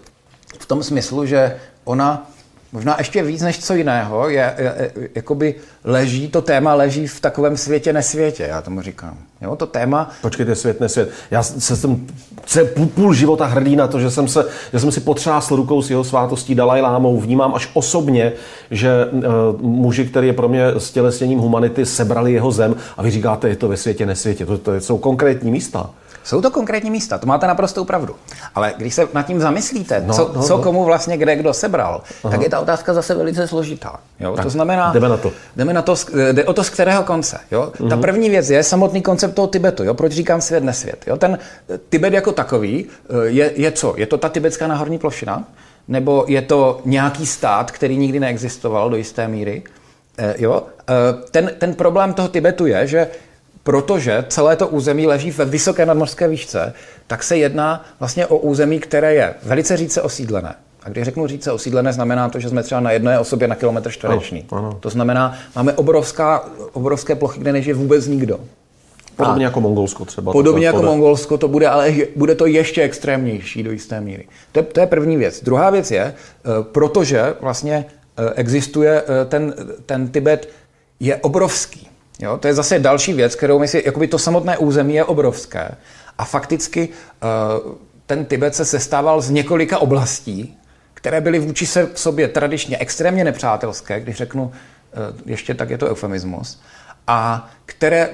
V 0.59 0.67
tom 0.67 0.83
smyslu, 0.83 1.27
že 1.27 1.57
ona 1.85 2.31
možná 2.73 2.95
ještě 2.99 3.23
víc 3.23 3.43
než 3.43 3.59
co 3.59 3.75
jiného, 3.75 4.29
je, 4.29 4.55
je, 4.59 4.75
je, 4.79 5.09
jakoby 5.15 5.55
leží, 5.85 6.29
to 6.29 6.43
téma 6.43 6.75
leží 6.75 7.07
v 7.07 7.21
takovém 7.21 7.57
světě 7.57 7.93
nesvětě, 7.93 8.43
já 8.43 8.63
tomu 8.63 8.83
říkám. 8.83 9.19
Jo, 9.43 9.57
to 9.57 9.67
téma... 9.67 10.11
Počkejte, 10.23 10.55
svět 10.55 10.81
nesvět. 10.81 11.11
Já 11.31 11.43
se 11.43 11.77
jsem 11.77 12.07
se 12.47 12.65
půl, 12.65 13.15
života 13.15 13.47
hrdý 13.47 13.77
na 13.77 13.87
to, 13.87 14.01
že 14.01 14.11
jsem, 14.11 14.29
se, 14.29 14.45
že 14.73 14.81
jsem 14.81 14.93
si 14.93 15.01
potřásl 15.01 15.57
rukou 15.57 15.83
s 15.83 15.91
jeho 15.91 16.05
svátostí 16.05 16.55
Dalaj 16.55 16.81
Lámou. 16.81 17.21
Vnímám 17.21 17.55
až 17.55 17.71
osobně, 17.75 18.33
že 18.71 19.07
uh, 19.07 19.23
muži, 19.61 20.05
který 20.05 20.27
je 20.27 20.33
pro 20.33 20.49
mě 20.49 20.67
stělesněním 20.79 21.39
humanity, 21.39 21.87
sebrali 21.87 22.33
jeho 22.33 22.53
zem 22.53 22.75
a 22.97 23.03
vy 23.03 23.11
říkáte, 23.11 23.49
je 23.49 23.57
to 23.57 23.69
ve 23.69 23.77
světě 23.77 24.07
nesvětě. 24.07 24.47
To, 24.47 24.59
to 24.59 24.81
jsou 24.81 24.99
konkrétní 24.99 25.51
místa. 25.51 25.91
Jsou 26.25 26.41
to 26.41 26.51
konkrétní 26.51 26.91
místa, 26.91 27.19
to 27.19 27.27
máte 27.27 27.47
naprostou 27.47 27.85
pravdu. 27.85 28.17
Ale 28.55 28.75
když 28.77 28.95
se 28.95 29.09
nad 29.15 29.23
tím 29.23 29.41
zamyslíte, 29.41 30.03
no, 30.07 30.15
co, 30.15 30.33
no, 30.35 30.43
co 30.43 30.57
no. 30.57 30.63
komu 30.63 30.85
vlastně 30.85 31.17
kde 31.17 31.37
kdo 31.37 31.55
sebral, 31.55 32.03
Aha. 32.25 32.31
tak 32.31 32.43
je 32.43 32.49
ta 32.49 32.61
otázka 32.61 32.95
zase 32.95 33.15
velice 33.15 33.49
složitá. 33.49 34.01
Jo? 34.21 34.37
Tak, 34.37 34.45
to 34.45 34.51
znamená, 34.51 34.93
jdeme 34.93 35.09
na 35.09 35.17
to. 35.17 35.33
Jdeme 35.57 35.73
na 35.73 35.83
to, 35.83 35.95
jde 36.33 36.45
o 36.45 36.53
to, 36.53 36.65
z 36.65 36.71
kterého 36.71 37.03
konce. 37.03 37.39
Jo? 37.51 37.73
Ta 37.77 37.85
mhm. 37.85 38.01
první 38.01 38.31
věc 38.31 38.51
je 38.51 38.63
samotný 38.63 39.03
koncept 39.03 39.35
toho 39.35 39.49
Tibetu. 39.49 39.85
Jo? 39.85 39.95
Proč 39.95 40.13
říkám 40.13 40.41
svět, 40.41 40.65
nesvět? 40.65 41.05
Jo? 41.07 41.17
Ten 41.17 41.39
eh, 41.71 41.79
Tibet 41.89 42.13
jako 42.13 42.33
takový 42.33 42.87
eh, 42.87 43.27
je, 43.27 43.53
je 43.57 43.73
co? 43.73 43.95
Je 43.97 44.07
to 44.07 44.19
ta 44.19 44.29
tibetská 44.29 44.67
náhorní 44.67 44.99
plošina? 44.99 45.45
Nebo 45.89 46.25
je 46.29 46.43
to 46.43 46.81
nějaký 46.85 47.27
stát, 47.27 47.71
který 47.71 47.97
nikdy 47.97 48.21
neexistoval 48.21 48.91
do 48.91 48.97
jisté 48.97 49.29
míry? 49.29 49.63
Eh, 50.19 50.35
jo? 50.39 50.63
Ten, 51.31 51.51
ten 51.59 51.75
problém 51.75 52.15
toho 52.15 52.29
Tibetu 52.29 52.67
je, 52.67 52.87
že 52.87 53.09
protože 53.63 54.25
celé 54.29 54.57
to 54.57 54.69
území 54.69 55.07
leží 55.07 55.31
ve 55.31 55.45
vysoké 55.45 55.87
nadmořské 55.87 56.29
výšce, 56.29 56.73
tak 57.07 57.23
se 57.23 57.37
jedná 57.37 57.85
vlastně 57.99 58.27
o 58.27 58.39
území, 58.39 58.81
které 58.81 59.15
je 59.15 59.35
velice 59.43 59.77
říce 59.77 60.03
osídlené. 60.03 60.55
A 60.83 60.89
když 60.89 61.05
řeknu 61.05 61.27
říce 61.27 61.53
osídlené, 61.53 61.93
znamená 61.93 62.29
to, 62.29 62.41
že 62.41 62.49
jsme 62.49 62.63
třeba 62.63 62.81
na 62.81 62.91
jedné 62.91 63.19
osobě 63.19 63.49
na 63.49 63.55
kilometr 63.55 63.91
čtvereční. 63.91 64.45
Ano, 64.53 64.59
ano. 64.59 64.79
To 64.81 64.91
znamená, 64.91 65.39
máme 65.57 65.73
obrovská, 65.73 66.45
obrovské 66.73 67.15
plochy, 67.15 67.41
kde 67.41 67.53
nežije 67.53 67.75
vůbec 67.75 68.07
nikdo. 68.07 68.41
Podobně 69.17 69.45
a 69.45 69.49
jako 69.49 69.61
Mongolsko 69.61 70.05
třeba. 70.05 70.33
Podobně 70.33 70.67
jako 70.67 70.79
pode. 70.79 70.89
Mongolsko 70.89 71.39
to 71.39 71.49
bude, 71.49 71.69
ale 71.69 71.95
bude 72.17 72.35
to 72.35 72.47
ještě 72.47 72.83
extrémnější 72.83 73.63
do 73.63 73.73
jisté 73.73 74.01
míry. 74.01 74.29
To 74.53 74.59
je, 74.59 74.63
to 74.63 74.81
je 74.81 74.87
první 74.87 75.17
věc. 75.17 75.43
Druhá 75.45 75.71
věc 75.71 75.91
je, 75.91 76.01
eh, 76.03 76.15
protože 76.63 77.35
vlastně 77.41 77.85
eh, 78.17 78.33
existuje 78.35 79.03
eh, 79.03 79.25
ten, 79.25 79.55
ten 79.87 80.09
Tibet, 80.09 80.49
je 81.01 81.17
obrovský. 81.17 81.90
Jo, 82.23 82.39
to 82.39 82.49
je 82.49 82.55
zase 82.55 82.79
další 82.79 83.13
věc, 83.13 83.35
kterou 83.35 83.59
my 83.59 83.69
si, 83.69 83.83
jakoby 83.87 84.09
to 84.09 84.19
samotné 84.19 84.59
území 84.59 84.95
je 84.95 85.05
obrovské. 85.05 85.71
A 86.19 86.25
fakticky 86.25 86.89
uh, 86.89 87.73
ten 88.07 88.25
Tibet 88.25 88.55
se 88.55 88.65
sestával 88.65 89.21
z 89.21 89.31
několika 89.31 89.79
oblastí, 89.79 90.59
které 90.95 91.21
byly 91.21 91.39
vůči 91.39 91.67
se 91.67 91.89
sobě 91.95 92.29
tradičně 92.29 92.79
extrémně 92.79 93.25
nepřátelské, 93.25 94.01
když 94.01 94.17
řeknu 94.17 94.43
uh, 94.43 94.53
ještě 95.27 95.55
tak 95.55 95.71
je 95.71 95.79
to 95.79 95.91
eufemismus, 95.91 96.61
a 97.11 97.49
které 97.67 98.09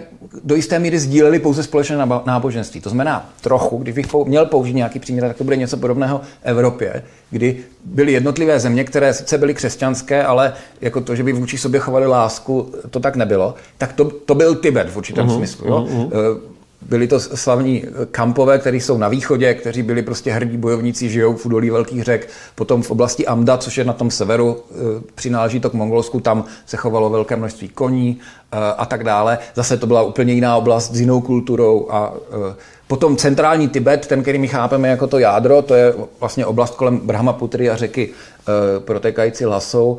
do 0.45 0.55
jisté 0.55 0.79
míry 0.79 0.99
sdílely 0.99 1.39
pouze 1.39 1.63
společné 1.63 2.07
náboženství. 2.27 2.81
To 2.81 2.89
znamená 2.91 3.31
trochu, 3.41 3.79
když 3.79 3.95
bych 3.95 4.07
měl 4.25 4.47
použít 4.47 4.75
nějaký 4.75 4.99
příměr, 4.99 5.25
tak 5.29 5.37
to 5.37 5.45
bude 5.45 5.57
něco 5.57 5.77
podobného 5.77 6.21
Evropě, 6.43 7.03
kdy 7.31 7.57
byly 7.85 8.13
jednotlivé 8.13 8.61
země, 8.61 8.85
které 8.85 9.15
sice 9.15 9.39
byly 9.39 9.55
křesťanské, 9.55 10.25
ale 10.25 10.53
jako 10.81 11.01
to, 11.01 11.17
že 11.17 11.23
by 11.23 11.33
vůči 11.33 11.59
sobě 11.59 11.81
chovali 11.81 12.07
lásku, 12.07 12.73
to 12.91 13.01
tak 13.01 13.17
nebylo. 13.17 13.55
Tak 13.79 13.93
to, 13.93 14.05
to 14.05 14.35
byl 14.35 14.55
Tibet 14.55 14.91
v 14.91 14.97
určitém 14.97 15.27
uh-huh, 15.27 15.37
smyslu. 15.37 15.67
Jo? 15.69 15.87
Uh-huh. 15.91 16.41
Byli 16.83 17.07
to 17.07 17.21
slavní 17.21 17.85
kampové, 18.11 18.59
kteří 18.59 18.81
jsou 18.81 18.99
na 18.99 19.09
východě, 19.09 19.55
kteří 19.55 19.83
byli 19.83 20.03
prostě 20.03 20.33
hrdí 20.33 20.57
bojovníci, 20.57 21.09
žijou 21.09 21.37
v 21.37 21.47
údolí 21.47 21.71
velkých 21.71 22.03
řek. 22.03 22.29
Potom 22.55 22.83
v 22.83 22.91
oblasti 22.91 23.27
Amda, 23.27 23.57
což 23.57 23.79
je 23.79 23.85
na 23.85 23.93
tom 23.93 24.11
severu, 24.11 24.57
eh, 24.71 24.75
přináleží 25.15 25.61
to 25.61 25.71
k 25.71 25.75
Mongolsku, 25.75 26.21
tam 26.21 26.45
se 26.67 26.77
chovalo 26.77 27.11
velké 27.11 27.37
množství 27.37 27.69
koní 27.69 28.19
eh, 28.53 28.57
a 28.79 28.87
tak 28.87 29.05
dále. 29.05 29.39
Zase 29.55 29.77
to 29.77 29.87
byla 29.87 30.03
úplně 30.03 30.33
jiná 30.33 30.57
oblast 30.57 30.95
s 30.95 31.01
jinou 31.01 31.21
kulturou. 31.21 31.89
A 31.91 32.15
eh, 32.51 32.55
potom 32.87 33.17
centrální 33.17 33.69
Tibet, 33.69 34.07
ten, 34.07 34.23
který 34.23 34.39
my 34.39 34.49
chápeme 34.49 34.89
jako 34.89 35.07
to 35.07 35.19
jádro, 35.19 35.63
to 35.63 35.75
je 35.75 35.95
vlastně 36.21 36.47
oblast 36.47 36.75
kolem 36.75 36.99
Brahmaputry 36.99 37.71
a 37.71 37.77
řeky 37.77 38.11
protékající 38.79 39.47
Lasou, 39.47 39.99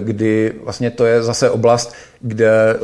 kdy 0.00 0.52
vlastně 0.64 0.90
to 0.90 1.04
je 1.04 1.22
zase 1.22 1.50
oblast, 1.50 1.92
kde, 2.20 2.76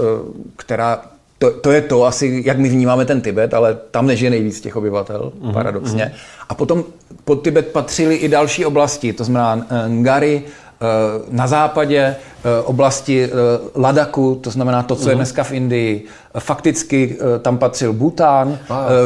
která 0.57 1.03
to, 1.39 1.51
to 1.51 1.73
je 1.73 1.81
to 1.81 2.05
asi, 2.05 2.43
jak 2.47 2.59
my 2.59 2.69
vnímáme 2.69 3.05
ten 3.05 3.21
Tibet, 3.21 3.55
ale 3.55 3.79
tam 3.91 4.07
nežije 4.07 4.31
nejvíc 4.31 4.61
těch 4.61 4.77
obyvatel, 4.77 5.33
mm-hmm. 5.41 5.53
paradoxně. 5.53 6.05
Mm-hmm. 6.05 6.45
A 6.49 6.55
potom 6.55 6.85
pod 7.25 7.35
Tibet 7.35 7.69
patřily 7.69 8.15
i 8.15 8.29
další 8.29 8.65
oblasti, 8.65 9.13
to 9.13 9.25
znamená 9.25 9.67
eh, 9.71 9.89
Ngary, 9.89 10.43
eh, 10.43 10.87
na 11.31 11.47
západě 11.47 11.99
eh, 11.99 12.63
oblasti 12.65 13.31
Ladaku, 13.75 14.41
to 14.43 14.51
znamená 14.51 14.83
to, 14.83 14.97
co 14.97 15.09
je 15.09 15.15
mhm. 15.15 15.19
dneska 15.19 15.45
v 15.45 15.53
Indii. 15.53 16.05
Fakticky 16.39 17.19
tam 17.43 17.59
patřil 17.59 17.93
Bhután, 17.93 18.59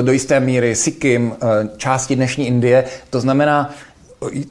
do 0.02 0.12
jisté 0.12 0.40
míry 0.40 0.74
Sikkim, 0.74 1.32
části 1.76 2.16
dnešní 2.16 2.46
Indie. 2.46 2.84
To 3.10 3.20
znamená, 3.20 3.70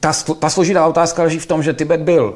ta, 0.00 0.12
ta 0.38 0.50
složitá 0.50 0.86
otázka 0.86 1.22
leží 1.22 1.38
v 1.38 1.46
tom, 1.46 1.62
že 1.62 1.72
Tibet 1.72 2.00
byl 2.00 2.34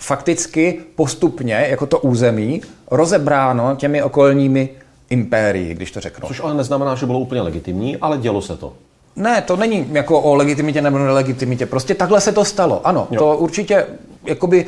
fakticky 0.00 0.80
postupně, 0.94 1.66
jako 1.70 1.86
to 1.86 1.98
území, 1.98 2.62
rozebráno 2.90 3.76
těmi 3.76 4.02
okolními 4.02 4.68
impérií, 5.10 5.74
když 5.74 5.90
to 5.90 6.00
řeknu. 6.00 6.28
Což 6.28 6.40
ale 6.40 6.54
neznamená, 6.54 6.94
že 6.94 7.06
bylo 7.06 7.18
úplně 7.18 7.40
legitimní, 7.40 7.96
ale 7.96 8.18
dělo 8.18 8.42
se 8.42 8.56
to. 8.56 8.72
Ne, 9.16 9.42
to 9.42 9.56
není 9.56 9.86
jako 9.92 10.20
o 10.20 10.34
legitimitě 10.34 10.82
nebo 10.82 10.98
nelegitimitě. 10.98 11.66
Prostě 11.66 11.94
takhle 11.94 12.20
se 12.20 12.32
to 12.32 12.44
stalo. 12.44 12.80
Ano, 12.84 13.08
jo. 13.10 13.18
to 13.18 13.36
určitě, 13.36 13.86
jakoby, 14.24 14.66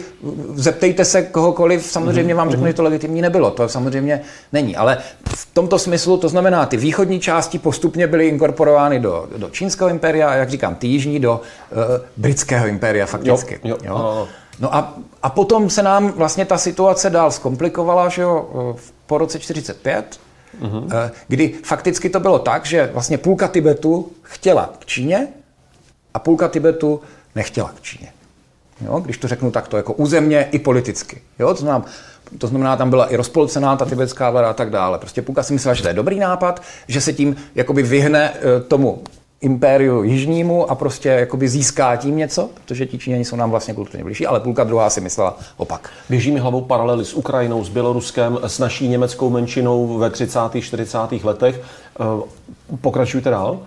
zeptejte 0.55 1.05
se 1.05 1.23
kohokoliv, 1.23 1.85
samozřejmě 1.85 2.35
mm-hmm. 2.35 2.37
vám 2.37 2.51
řeknu, 2.51 2.65
mm-hmm. 2.65 2.69
že 2.69 2.75
to 2.75 2.83
legitimní 2.83 3.23
nebylo. 3.23 3.51
To 3.51 3.69
samozřejmě 3.69 4.21
není. 4.53 4.77
Ale 4.77 4.99
v 5.29 5.55
tomto 5.55 5.79
smyslu, 5.79 6.17
to 6.17 6.29
znamená, 6.29 6.67
ty 6.67 6.77
východní 6.77 7.21
části 7.21 7.59
postupně 7.59 8.07
byly 8.07 8.29
inkorporovány 8.29 9.01
do, 9.01 9.27
do 9.37 9.51
čínského 9.51 9.91
impéria 9.91 10.31
a, 10.31 10.35
jak 10.35 10.51
říkám, 10.51 10.75
ty 10.75 10.87
jižní 10.87 11.21
do 11.21 11.33
uh, 11.33 11.79
britského 12.17 12.67
impéria 12.67 13.07
fakticky. 13.07 13.61
Jo, 13.65 13.77
jo. 13.85 13.95
Jo? 13.95 14.29
No 14.61 14.75
a, 14.75 14.95
a 15.23 15.31
potom 15.31 15.71
se 15.71 15.83
nám 15.83 16.13
vlastně 16.13 16.45
ta 16.45 16.59
situace 16.59 17.11
dál 17.11 17.31
zkomplikovala, 17.31 18.09
že 18.09 18.23
jo, 18.23 18.77
po 19.07 19.19
roce 19.19 19.39
45, 19.39 20.21
mm-hmm. 20.61 21.11
kdy 21.29 21.55
fakticky 21.65 22.11
to 22.11 22.21
bylo 22.21 22.39
tak, 22.39 22.67
že 22.67 22.91
vlastně 22.93 23.19
půlka 23.19 23.49
Tibetu 23.49 24.13
chtěla 24.23 24.71
k 24.79 24.87
Číně 24.87 25.29
a 26.15 26.19
půlka 26.19 26.49
Tibetu 26.49 27.01
nechtěla 27.35 27.69
k 27.69 27.81
Číně. 27.81 28.13
Jo, 28.85 29.01
když 29.01 29.19
to 29.19 29.29
řeknu 29.29 29.51
takto, 29.51 29.77
jako 29.77 29.93
územně 29.93 30.49
i 30.53 30.59
politicky. 30.59 31.23
Jo, 31.39 31.55
to, 31.55 31.61
znamená, 31.61 31.85
to 32.39 32.47
znamená, 32.47 32.77
tam 32.77 32.91
byla 32.91 33.07
i 33.07 33.17
rozpolcená 33.17 33.77
ta 33.77 33.85
tibetská 33.85 34.31
vláda 34.31 34.51
a 34.51 34.53
tak 34.53 34.71
dále. 34.71 34.99
Prostě 34.99 35.23
půlka 35.23 35.43
si 35.43 35.53
myslela, 35.53 35.75
že 35.75 35.83
to 35.83 35.89
je 35.89 35.95
dobrý 35.95 36.19
nápad, 36.19 36.63
že 36.89 37.01
se 37.01 37.13
tím 37.13 37.37
jakoby 37.55 37.83
vyhne 37.83 38.33
eh, 38.35 38.61
tomu 38.61 39.03
impériu 39.43 40.03
jižnímu 40.03 40.71
a 40.71 40.75
prostě 40.75 41.09
jakoby 41.09 41.49
získá 41.49 41.97
tím 41.97 42.17
něco, 42.17 42.51
protože 42.55 42.87
ti 42.87 42.99
Číňani 42.99 43.25
jsou 43.25 43.37
nám 43.37 43.51
vlastně 43.51 43.75
kulturně 43.75 44.05
blížší, 44.05 44.27
ale 44.27 44.41
půlka 44.41 44.65
druhá 44.65 44.91
si 44.91 45.01
myslela 45.01 45.39
opak. 45.57 45.91
Běží 46.09 46.31
mi 46.31 46.41
hlavou 46.41 46.61
paralely 46.61 47.05
s 47.05 47.15
Ukrajinou, 47.15 47.65
s 47.65 47.69
Běloruskem, 47.69 48.39
s 48.43 48.59
naší 48.59 48.89
německou 48.89 49.31
menšinou 49.31 49.99
ve 49.99 50.11
30. 50.11 50.39
40. 50.61 50.99
letech. 51.23 51.61
Eh, 52.01 52.05
pokračujte 52.81 53.31
dál. 53.31 53.59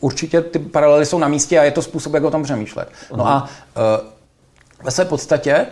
Určitě 0.00 0.40
ty 0.40 0.58
paralely 0.58 1.06
jsou 1.06 1.18
na 1.18 1.28
místě 1.28 1.58
a 1.58 1.64
je 1.64 1.70
to 1.70 1.82
způsob, 1.82 2.14
jak 2.14 2.24
o 2.24 2.30
tom 2.30 2.42
přemýšlet. 2.42 2.88
No 3.16 3.24
uh-huh. 3.24 3.28
a 3.28 3.42
uh, 3.42 4.06
ve 4.84 4.90
své 4.90 5.04
podstatě 5.04 5.66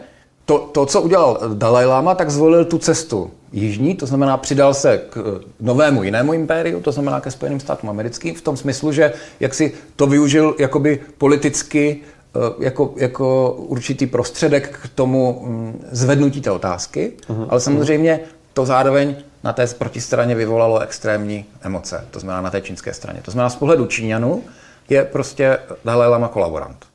to, 0.46 0.58
to, 0.58 0.86
co 0.86 1.02
udělal 1.02 1.40
Dalai 1.54 1.86
Lama, 1.86 2.14
tak 2.14 2.30
zvolil 2.30 2.64
tu 2.64 2.78
cestu 2.78 3.30
jižní, 3.52 3.94
to 3.94 4.06
znamená 4.06 4.36
přidal 4.36 4.74
se 4.74 4.98
k 5.10 5.40
novému 5.60 6.02
jinému 6.02 6.32
impériu, 6.32 6.80
to 6.80 6.92
znamená 6.92 7.20
ke 7.20 7.30
Spojeným 7.30 7.60
státům 7.60 7.90
americkým, 7.90 8.34
v 8.34 8.40
tom 8.40 8.56
smyslu, 8.56 8.92
že 8.92 9.12
jak 9.40 9.54
si 9.54 9.72
to 9.96 10.06
využil 10.06 10.54
jakoby 10.58 11.00
politicky 11.18 12.00
eh, 12.00 12.38
jako, 12.64 12.94
jako 12.96 13.52
určitý 13.52 14.06
prostředek 14.06 14.78
k 14.82 14.88
tomu 14.94 15.42
mm, 15.46 15.84
zvednutí 15.90 16.40
té 16.40 16.50
otázky, 16.50 17.12
uh-huh. 17.28 17.46
ale 17.48 17.60
samozřejmě 17.60 18.20
to 18.52 18.66
zároveň 18.66 19.16
na 19.44 19.52
té 19.52 19.66
protistraně 19.66 20.34
vyvolalo 20.34 20.80
extrémní 20.80 21.44
emoce, 21.62 22.04
to 22.10 22.20
znamená 22.20 22.40
na 22.40 22.50
té 22.50 22.60
čínské 22.60 22.94
straně. 22.94 23.20
To 23.22 23.30
znamená 23.30 23.50
z 23.50 23.56
pohledu 23.56 23.86
Číňanů 23.86 24.42
je 24.88 25.04
prostě 25.04 25.58
Dalai 25.84 26.10
Lama 26.10 26.28
kolaborant. 26.28 26.86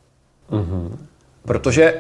Mm-hmm. 0.52 0.92
Protože 1.46 1.94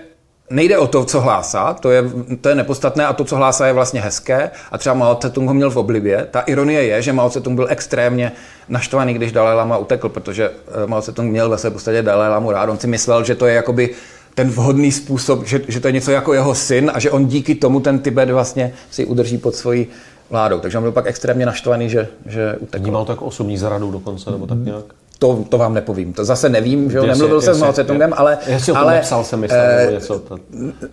nejde 0.51 0.77
o 0.77 0.87
to, 0.87 1.05
co 1.05 1.21
hlásá, 1.21 1.73
to 1.73 1.91
je, 1.91 2.03
to 2.41 2.49
je 2.49 2.55
nepodstatné 2.55 3.05
a 3.05 3.13
to, 3.13 3.23
co 3.23 3.35
hlásá, 3.35 3.67
je 3.67 3.73
vlastně 3.73 4.01
hezké 4.01 4.51
a 4.71 4.77
třeba 4.77 4.95
Mao 4.95 5.15
Tse-tung 5.15 5.47
ho 5.47 5.53
měl 5.53 5.69
v 5.69 5.77
oblibě. 5.77 6.27
Ta 6.31 6.39
ironie 6.39 6.83
je, 6.83 7.01
že 7.01 7.13
Mao 7.13 7.29
Tse-tung 7.29 7.55
byl 7.55 7.67
extrémně 7.69 8.31
naštvaný, 8.69 9.13
když 9.13 9.31
Dalai 9.31 9.55
Lama 9.55 9.77
utekl, 9.77 10.09
protože 10.09 10.51
eh, 10.51 10.87
Mao 10.87 11.01
Tse-tung 11.01 11.31
měl 11.31 11.49
ve 11.49 11.57
své 11.57 11.69
podstatě 11.69 12.01
Dalai 12.01 12.29
Lamu 12.29 12.51
rád. 12.51 12.69
On 12.69 12.79
si 12.79 12.87
myslel, 12.87 13.23
že 13.23 13.35
to 13.35 13.45
je 13.45 13.53
jakoby 13.53 13.89
ten 14.35 14.49
vhodný 14.49 14.91
způsob, 14.91 15.45
že, 15.45 15.61
že 15.67 15.79
to 15.79 15.87
je 15.87 15.91
něco 15.91 16.11
jako 16.11 16.33
jeho 16.33 16.55
syn 16.55 16.91
a 16.93 16.99
že 16.99 17.11
on 17.11 17.25
díky 17.25 17.55
tomu 17.55 17.79
ten 17.79 17.99
Tibet 17.99 18.29
vlastně 18.29 18.73
si 18.91 19.05
udrží 19.05 19.37
pod 19.37 19.55
svojí 19.55 19.87
vládou. 20.29 20.59
Takže 20.59 20.77
on 20.77 20.83
byl 20.83 20.91
pak 20.91 21.07
extrémně 21.07 21.45
naštvaný, 21.45 21.89
že, 21.89 22.07
že 22.25 22.55
utekl. 22.59 22.83
Vnímal 22.83 23.05
to 23.05 23.11
jako 23.11 23.25
osobní 23.25 23.57
zradu 23.57 23.91
dokonce, 23.91 24.31
nebo 24.31 24.47
tak 24.47 24.57
nějak? 24.57 24.85
To, 25.21 25.45
to 25.49 25.57
vám 25.57 25.73
nepovím. 25.73 26.13
To 26.13 26.25
zase 26.25 26.49
nevím, 26.49 26.91
že 26.91 26.97
jo, 26.97 27.05
nemluvil 27.05 27.41
jsem 27.41 27.55
s 27.55 27.59
Mao 27.59 27.71
Tse-tungem, 27.71 28.13
ale... 28.15 28.37
Jestli 28.47 28.73
ale, 28.73 28.93
nepsal 28.93 29.23
jsem 29.23 29.39
myslel, 29.39 29.61
eh, 29.61 29.77
nebo 29.77 29.91
něco. 29.91 30.19
To... 30.19 30.39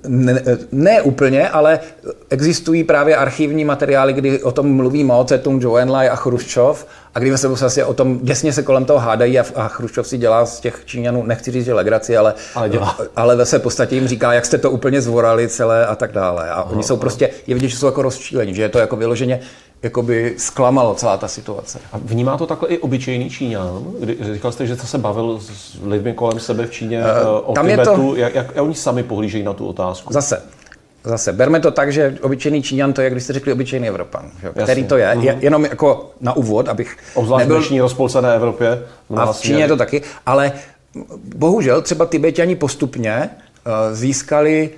Ne, 0.09 0.43
ne 0.72 1.03
úplně, 1.03 1.49
ale 1.49 1.81
existují 2.31 2.85
právě 2.85 3.16
archivní 3.16 3.64
materiály, 3.64 4.12
kdy 4.12 4.43
o 4.43 4.53
tom 4.53 4.76
mluví 4.76 5.05
Mao 5.05 5.24
Tse-tung, 5.24 5.61
Zhou 5.61 5.76
Enlai 5.76 6.09
a 6.09 6.16
Chruščov 6.16 6.87
a 7.14 7.18
kdy 7.18 7.39
se 7.39 7.49
vlastně 7.49 7.85
o 7.85 7.95
tom 7.95 8.18
děsně 8.22 8.53
se 8.53 8.62
kolem 8.62 8.85
toho 8.85 8.99
hádají 8.99 9.39
a, 9.39 9.45
a 9.55 9.68
Chruščov 9.68 10.07
si 10.07 10.18
dělá 10.18 10.47
z 10.47 10.61
těch 10.61 10.83
Číňanů, 10.85 11.22
nechci 11.22 11.51
říct, 11.51 11.64
že 11.64 11.74
legraci, 11.74 12.16
ale, 12.16 12.35
Ale 12.55 12.68
dělá. 12.68 12.99
ale 13.16 13.37
ve 13.37 13.47
své 13.47 13.59
podstatě 13.59 13.95
jim 13.95 14.09
říká, 14.09 14.33
jak 14.33 14.47
jste 14.47 14.59
to 14.59 14.70
úplně 14.70 15.01
zvorali 15.01 15.49
celé 15.49 15.87
a 15.87 15.95
tak 15.95 16.12
dále. 16.12 16.51
A 16.51 16.62
oni 16.62 16.83
jsou 16.83 16.97
prostě, 16.97 17.31
je 17.47 17.55
vidět, 17.55 17.68
že 17.68 17.76
jsou 17.76 17.87
jako 17.87 18.03
rozčílení, 18.03 18.55
že 18.55 18.62
je 18.62 18.68
to 18.68 18.79
jako 18.79 18.97
vyloženě 18.97 19.41
jakoby 19.83 20.35
zklamalo 20.39 20.95
celá 20.95 21.16
ta 21.16 21.29
situace. 21.29 21.79
A 21.93 21.99
vnímá 22.05 22.37
to 22.37 22.47
takhle 22.47 22.68
i 22.68 22.79
obyčejný 22.79 23.31
Číňan? 23.31 23.85
Kdy, 24.01 24.16
říkal 24.33 24.53
jste, 24.53 24.66
že 24.66 24.76
jste 24.76 24.87
se 24.87 24.99
bavil 24.99 25.41
s 25.41 25.76
lidmi 25.85 26.12
kolem 26.14 26.41
sebe 26.41 26.66
v 26.66 26.70
Číně 26.70 27.01
uh, 27.01 27.51
o 27.51 27.53
tam 27.53 27.66
je 27.68 27.72
Tibetu. 27.76 27.95
to- 27.97 28.16
Jak, 28.16 28.35
jak, 28.35 28.47
jak 28.55 28.64
oni 28.64 28.74
sami 28.74 29.03
pohlížejí 29.03 29.45
na 29.45 29.53
tu 29.53 29.66
otázku? 29.66 30.12
Zase, 30.12 30.43
zase, 31.05 31.33
berme 31.33 31.61
to 31.61 31.70
tak, 31.70 31.93
že 31.93 32.18
obyčejný 32.22 32.62
Číňan 32.62 32.93
to 32.93 33.01
je, 33.01 33.05
jak 33.05 33.12
když 33.12 33.24
jste 33.24 33.33
řekli 33.33 33.53
obyčejný 33.53 33.89
Evropan. 33.89 34.31
Že? 34.43 34.62
Který 34.62 34.85
to 34.85 34.97
je, 34.97 35.16
je, 35.20 35.37
jenom 35.41 35.64
jako 35.64 36.11
na 36.20 36.33
úvod, 36.37 36.68
abych 36.68 36.97
Obzvlášť 37.14 37.45
v 37.45 37.49
nebyl 37.49 37.57
dnešní 37.57 37.81
rozpolcené 37.81 38.35
Evropě. 38.35 38.83
A 39.16 39.33
v 39.33 39.41
Číně 39.41 39.55
směry. 39.55 39.62
je 39.62 39.68
to 39.68 39.76
taky, 39.76 40.03
ale 40.26 40.53
bohužel 41.35 41.83
třeba 41.83 42.07
Tibetani 42.07 42.57
postupně 42.57 43.12
eh, 43.31 43.95
získali 43.95 44.70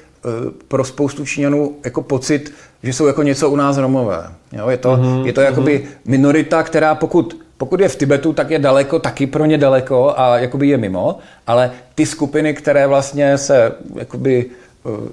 pro 0.69 0.85
spoustu 0.85 1.25
Číňanů 1.25 1.77
jako 1.85 2.03
pocit, 2.03 2.53
že 2.83 2.93
jsou 2.93 3.07
jako 3.07 3.23
něco 3.23 3.51
u 3.51 3.57
nás 3.57 3.77
Romové. 3.77 4.33
Jo, 4.53 4.69
je 4.69 4.77
to, 4.77 4.97
mm-hmm, 4.97 5.25
je 5.25 5.33
to 5.33 5.41
jakoby 5.41 5.85
minorita, 6.05 6.63
která 6.63 6.95
pokud, 6.95 7.41
pokud 7.57 7.81
je 7.81 7.89
v 7.89 7.97
Tibetu, 7.97 8.33
tak 8.33 8.51
je 8.51 8.59
daleko, 8.59 8.99
taky 8.99 9.27
pro 9.27 9.45
ně 9.45 9.59
daleko 9.59 10.15
a 10.17 10.39
jakoby 10.39 10.69
je 10.69 10.77
mimo, 10.77 11.19
ale 11.47 11.71
ty 11.95 12.07
skupiny, 12.07 12.55
které 12.55 12.87
vlastně 12.87 13.39
se 13.39 13.73
jakoby 13.95 14.47
eh, 14.51 14.55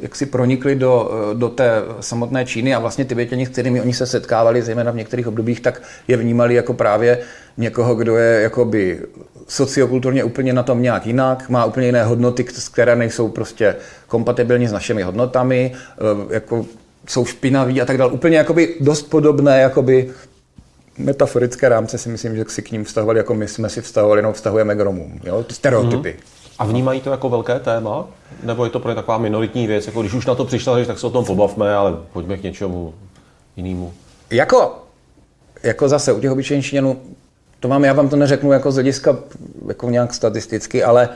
jak 0.01 0.15
si 0.15 0.25
pronikli 0.25 0.75
do, 0.75 1.11
eh, 1.11 1.35
do 1.35 1.49
té 1.49 1.71
samotné 1.99 2.45
Číny 2.45 2.75
a 2.75 2.79
vlastně 2.79 3.05
Tibetěni, 3.05 3.45
s 3.45 3.49
kterými 3.49 3.81
oni 3.81 3.93
se 3.93 4.05
setkávali, 4.05 4.61
zejména 4.61 4.91
v 4.91 4.95
některých 4.95 5.27
obdobích, 5.27 5.59
tak 5.59 5.81
je 6.07 6.17
vnímali 6.17 6.55
jako 6.55 6.73
právě 6.73 7.19
někoho, 7.57 7.95
kdo 7.95 8.17
je 8.17 8.41
jakoby 8.41 9.01
sociokulturně 9.47 10.23
úplně 10.23 10.53
na 10.53 10.63
tom 10.63 10.81
nějak 10.81 11.05
jinak, 11.05 11.49
má 11.49 11.65
úplně 11.65 11.85
jiné 11.85 12.03
hodnoty, 12.03 12.45
které 12.71 12.95
nejsou 12.95 13.29
prostě 13.29 13.75
kompatibilní 14.07 14.67
s 14.67 14.71
našimi 14.71 15.03
hodnotami, 15.03 15.71
eh, 15.75 16.33
jako 16.33 16.65
jsou 17.07 17.25
špinaví 17.25 17.81
a 17.81 17.85
tak 17.85 17.97
dále. 17.97 18.11
Úplně 18.11 18.37
jakoby 18.37 18.75
dost 18.79 19.01
podobné 19.01 19.61
jakoby 19.61 20.09
metaforické 20.97 21.69
rámce 21.69 21.97
si 21.97 22.09
myslím, 22.09 22.35
že 22.35 22.45
si 22.47 22.61
k 22.61 22.71
ním 22.71 22.83
vztahovali, 22.83 23.19
jako 23.19 23.33
my 23.33 23.47
jsme 23.47 23.69
si 23.69 23.81
vztahovali, 23.81 24.21
no 24.21 24.33
vztahujeme 24.33 24.75
k 24.75 24.79
Romům. 24.79 25.19
Jo? 25.23 25.43
Ty 25.43 25.53
stereotypy. 25.53 26.15
A 26.59 26.65
vnímají 26.65 27.01
to 27.01 27.09
jako 27.09 27.29
velké 27.29 27.59
téma? 27.59 28.07
Nebo 28.43 28.63
je 28.63 28.69
to 28.69 28.79
pro 28.79 28.91
ně 28.91 28.95
taková 28.95 29.17
minoritní 29.17 29.67
věc? 29.67 29.87
Jako 29.87 30.01
když 30.01 30.13
už 30.13 30.25
na 30.25 30.35
to 30.35 30.45
přišla, 30.45 30.85
tak 30.85 30.99
se 30.99 31.07
o 31.07 31.09
tom 31.09 31.25
pobavme, 31.25 31.75
ale 31.75 31.93
pojďme 32.13 32.37
k 32.37 32.43
něčemu 32.43 32.93
jinému. 33.55 33.93
Jako, 34.29 34.75
jako 35.63 35.89
zase 35.89 36.13
u 36.13 36.19
těch 36.19 36.31
obyčejných 36.31 36.65
Číňanů, 36.65 36.97
to 37.59 37.67
mám, 37.67 37.85
já 37.85 37.93
vám 37.93 38.09
to 38.09 38.15
neřeknu 38.15 38.51
jako 38.51 38.71
z 38.71 38.73
hlediska 38.73 39.17
jako 39.67 39.89
nějak 39.89 40.13
statisticky, 40.13 40.83
ale 40.83 41.09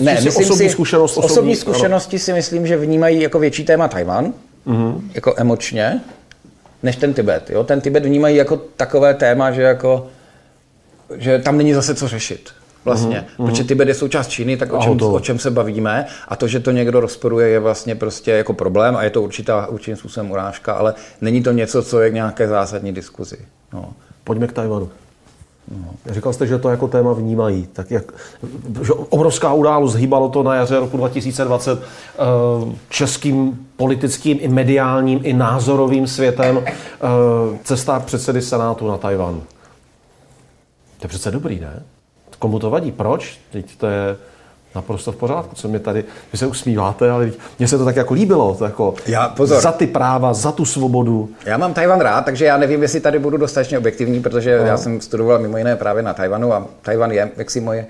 ne, 0.00 0.14
myslím 0.14 0.44
osobní 0.44 0.68
si, 0.68 0.72
zkušenost, 0.72 1.16
osobní, 1.16 1.52
osobní- 1.52 1.56
zkušenosti 1.56 2.18
si 2.18 2.32
myslím, 2.32 2.66
že 2.66 2.76
vnímají 2.76 3.22
jako 3.22 3.38
větší 3.38 3.64
téma 3.64 3.88
Tajvan, 3.88 4.32
mm-hmm. 4.66 5.00
jako 5.14 5.34
emočně, 5.36 6.00
než 6.82 6.96
ten 6.96 7.14
Tibet. 7.14 7.50
Jo? 7.50 7.64
Ten 7.64 7.80
Tibet 7.80 8.04
vnímají 8.04 8.36
jako 8.36 8.56
takové 8.56 9.14
téma, 9.14 9.52
že 9.52 9.62
jako 9.62 10.06
že 11.16 11.38
tam 11.38 11.58
není 11.58 11.74
zase 11.74 11.94
co 11.94 12.08
řešit. 12.08 12.50
Vlastně, 12.84 13.26
mm-hmm. 13.38 13.46
protože 13.46 13.64
Tibet 13.64 13.88
je 13.88 13.94
součást 13.94 14.28
Číny, 14.28 14.56
tak 14.56 14.72
o 14.72 14.82
čem, 14.82 15.02
o 15.02 15.20
čem 15.20 15.38
se 15.38 15.50
bavíme 15.50 16.06
a 16.28 16.36
to, 16.36 16.48
že 16.48 16.60
to 16.60 16.70
někdo 16.70 17.00
rozporuje, 17.00 17.48
je 17.48 17.60
vlastně 17.60 17.94
prostě 17.94 18.30
jako 18.30 18.52
problém 18.52 18.96
a 18.96 19.02
je 19.02 19.10
to 19.10 19.22
určitá, 19.22 19.66
určitým 19.66 19.96
způsobem 19.96 20.30
urážka, 20.30 20.72
ale 20.72 20.94
není 21.20 21.42
to 21.42 21.52
něco, 21.52 21.82
co 21.82 22.00
je 22.00 22.10
k 22.10 22.14
nějaké 22.14 22.48
zásadní 22.48 22.92
diskuzi. 22.92 23.36
No. 23.72 23.92
Pojďme 24.24 24.46
k 24.46 24.52
Tajvanu. 24.52 24.88
Říkal 26.06 26.32
jste, 26.32 26.46
že 26.46 26.58
to 26.58 26.68
jako 26.68 26.88
téma 26.88 27.12
vnímají. 27.12 27.68
Tak 27.72 27.90
jak, 27.90 28.12
že 28.82 28.92
obrovská 28.92 29.52
událost, 29.52 29.94
hýbalo 29.94 30.28
to 30.28 30.42
na 30.42 30.54
jaře 30.54 30.80
roku 30.80 30.96
2020 30.96 31.78
eh, 31.78 31.84
českým 32.88 33.68
politickým 33.76 34.38
i 34.40 34.48
mediálním 34.48 35.20
i 35.22 35.32
názorovým 35.32 36.06
světem 36.06 36.60
eh, 36.64 36.68
cesta 37.64 38.00
předsedy 38.00 38.42
Senátu 38.42 38.88
na 38.88 38.98
Tajvan. 38.98 39.40
To 40.98 41.04
je 41.04 41.08
přece 41.08 41.30
dobrý, 41.30 41.60
ne? 41.60 41.82
Komu 42.38 42.58
to 42.58 42.70
vadí? 42.70 42.92
Proč? 42.92 43.38
Teď 43.52 43.76
to 43.76 43.86
je 43.86 44.16
naprosto 44.74 45.12
v 45.12 45.16
pořádku, 45.16 45.54
co 45.54 45.68
mě 45.68 45.78
tady, 45.78 46.04
vy 46.32 46.38
se 46.38 46.46
usmíváte, 46.46 47.10
ale 47.10 47.30
mně 47.58 47.68
se 47.68 47.78
to 47.78 47.84
tak 47.84 47.96
jako 47.96 48.14
líbilo, 48.14 48.54
to 48.54 48.64
jako 48.64 48.94
Já- 49.06 49.28
pozor. 49.28 49.60
za 49.62 49.72
ty 49.72 49.86
práva, 49.86 50.34
za 50.34 50.52
tu 50.52 50.64
svobodu. 50.64 51.28
Já 51.44 51.56
mám 51.56 51.74
Tajvan 51.74 52.00
rád, 52.00 52.24
takže 52.24 52.44
já 52.44 52.56
nevím, 52.56 52.82
jestli 52.82 53.00
tady 53.00 53.18
budu 53.18 53.36
dostatečně 53.36 53.78
objektivní, 53.78 54.20
protože 54.22 54.58
no. 54.58 54.66
já 54.66 54.76
jsem 54.76 55.00
studoval 55.00 55.38
mimo 55.38 55.58
jiné 55.58 55.76
právě 55.76 56.02
na 56.02 56.14
Tajvanu 56.14 56.52
a 56.52 56.66
Tajvan 56.82 57.10
je 57.12 57.30
jaksi 57.36 57.60
moje 57.60 57.86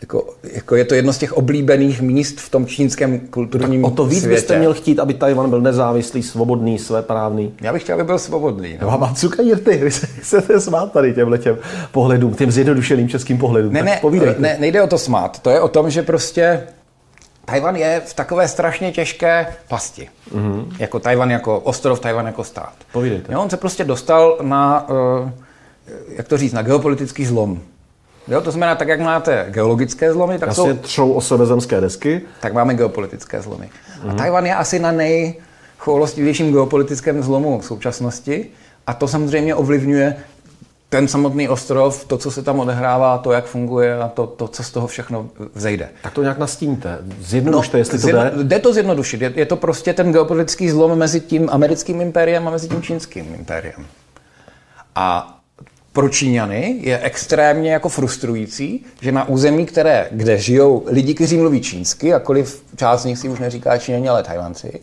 jako, 0.00 0.34
jako 0.52 0.76
je 0.76 0.84
to 0.84 0.94
jedno 0.94 1.12
z 1.12 1.18
těch 1.18 1.32
oblíbených 1.32 2.00
míst 2.02 2.40
v 2.40 2.50
tom 2.50 2.66
čínském 2.66 3.20
kulturním 3.20 3.84
O 3.84 3.90
to 3.90 4.04
víc 4.06 4.18
světě. 4.18 4.34
byste 4.36 4.58
měl 4.58 4.74
chtít, 4.74 4.98
aby 4.98 5.14
Tajvan 5.14 5.50
byl 5.50 5.60
nezávislý, 5.60 6.22
svobodný, 6.22 6.78
svéprávný. 6.78 7.54
Já 7.60 7.72
bych 7.72 7.82
chtěl, 7.82 7.94
aby 7.94 8.04
byl 8.04 8.18
svobodný. 8.18 8.78
No. 8.82 8.88
Já 8.88 8.96
mám 8.96 9.14
cukajirty, 9.14 9.76
vy 9.76 9.90
se 9.90 10.06
chcete 10.06 10.60
smát 10.60 10.92
tady 10.92 11.14
těmhle 11.14 11.38
těm 11.38 11.58
pohledům, 11.92 12.34
těm 12.34 12.50
zjednodušeným 12.50 13.08
českým 13.08 13.38
pohledům. 13.38 13.72
Ne, 13.72 13.82
ne, 13.82 13.98
povídejte. 14.00 14.40
ne, 14.42 14.56
nejde 14.60 14.82
o 14.82 14.86
to 14.86 14.98
smát. 14.98 15.38
To 15.42 15.50
je 15.50 15.60
o 15.60 15.68
tom, 15.68 15.90
že 15.90 16.02
prostě 16.02 16.62
Tajvan 17.44 17.76
je 17.76 18.02
v 18.06 18.14
takové 18.14 18.48
strašně 18.48 18.92
těžké 18.92 19.46
pasti. 19.68 20.08
Mm-hmm. 20.34 20.66
Jako 20.78 20.98
Tajvan 20.98 21.30
jako 21.30 21.60
ostrov, 21.60 22.00
Tajvan 22.00 22.26
jako 22.26 22.44
stát. 22.44 22.72
Povídejte. 22.92 23.32
Jo, 23.32 23.40
on 23.42 23.50
se 23.50 23.56
prostě 23.56 23.84
dostal 23.84 24.38
na, 24.42 24.86
eh, 25.26 25.32
jak 26.16 26.28
to 26.28 26.38
říct, 26.38 26.52
na 26.52 26.62
geopolitický 26.62 27.26
zlom. 27.26 27.60
Jo, 28.28 28.40
to 28.40 28.50
znamená, 28.50 28.74
tak 28.74 28.88
jak 28.88 29.00
máte 29.00 29.46
geologické 29.50 30.12
zlomy, 30.12 30.38
tak 30.38 30.54
jsou 30.54 30.64
Vlastně 30.64 30.82
třou 30.82 31.12
o 31.12 31.20
sebe 31.20 31.46
zemské 31.46 31.80
desky. 31.80 32.22
tak 32.40 32.52
máme 32.52 32.74
geopolitické 32.74 33.42
zlomy. 33.42 33.70
A 34.08 34.14
Tajvan 34.14 34.46
je 34.46 34.54
asi 34.54 34.78
na 34.78 34.92
nejchoulostivějším 34.92 36.52
geopolitickém 36.52 37.22
zlomu 37.22 37.60
v 37.60 37.64
současnosti 37.64 38.46
a 38.86 38.94
to 38.94 39.08
samozřejmě 39.08 39.54
ovlivňuje 39.54 40.16
ten 40.88 41.08
samotný 41.08 41.48
ostrov, 41.48 42.04
to, 42.04 42.18
co 42.18 42.30
se 42.30 42.42
tam 42.42 42.60
odehrává, 42.60 43.18
to, 43.18 43.32
jak 43.32 43.44
funguje 43.44 43.98
a 43.98 44.08
to, 44.08 44.26
to 44.26 44.48
co 44.48 44.62
z 44.62 44.70
toho 44.70 44.86
všechno 44.86 45.28
vzejde. 45.54 45.88
Tak 46.02 46.12
to 46.12 46.22
nějak 46.22 46.38
nastíňte. 46.38 46.98
Zjednodušte, 47.20 47.78
jestli 47.78 47.98
to 47.98 48.06
zjedno- 48.06 48.22
jde. 48.24 48.44
jde 48.44 48.58
to 48.58 48.72
zjednodušit. 48.72 49.20
Je, 49.20 49.32
je 49.36 49.46
to 49.46 49.56
prostě 49.56 49.92
ten 49.92 50.12
geopolitický 50.12 50.70
zlom 50.70 50.98
mezi 50.98 51.20
tím 51.20 51.48
americkým 51.52 52.00
impériem 52.00 52.48
a 52.48 52.50
mezi 52.50 52.68
tím 52.68 52.82
čínským 52.82 53.34
impériem. 53.34 53.86
A 54.94 55.35
pro 55.96 56.08
Číňany 56.08 56.76
je 56.80 56.98
extrémně 56.98 57.72
jako 57.72 57.88
frustrující, 57.88 58.84
že 59.00 59.12
na 59.12 59.28
území, 59.28 59.66
které, 59.66 60.08
kde 60.10 60.38
žijou 60.38 60.84
lidi, 60.86 61.14
kteří 61.14 61.36
mluví 61.36 61.60
čínsky, 61.60 62.14
akkoliv 62.14 62.62
část 62.76 63.02
z 63.02 63.04
nich 63.04 63.18
si 63.18 63.28
už 63.28 63.38
neříká 63.38 63.78
Číňani, 63.78 64.08
ale 64.08 64.22
Tajvanci, 64.22 64.80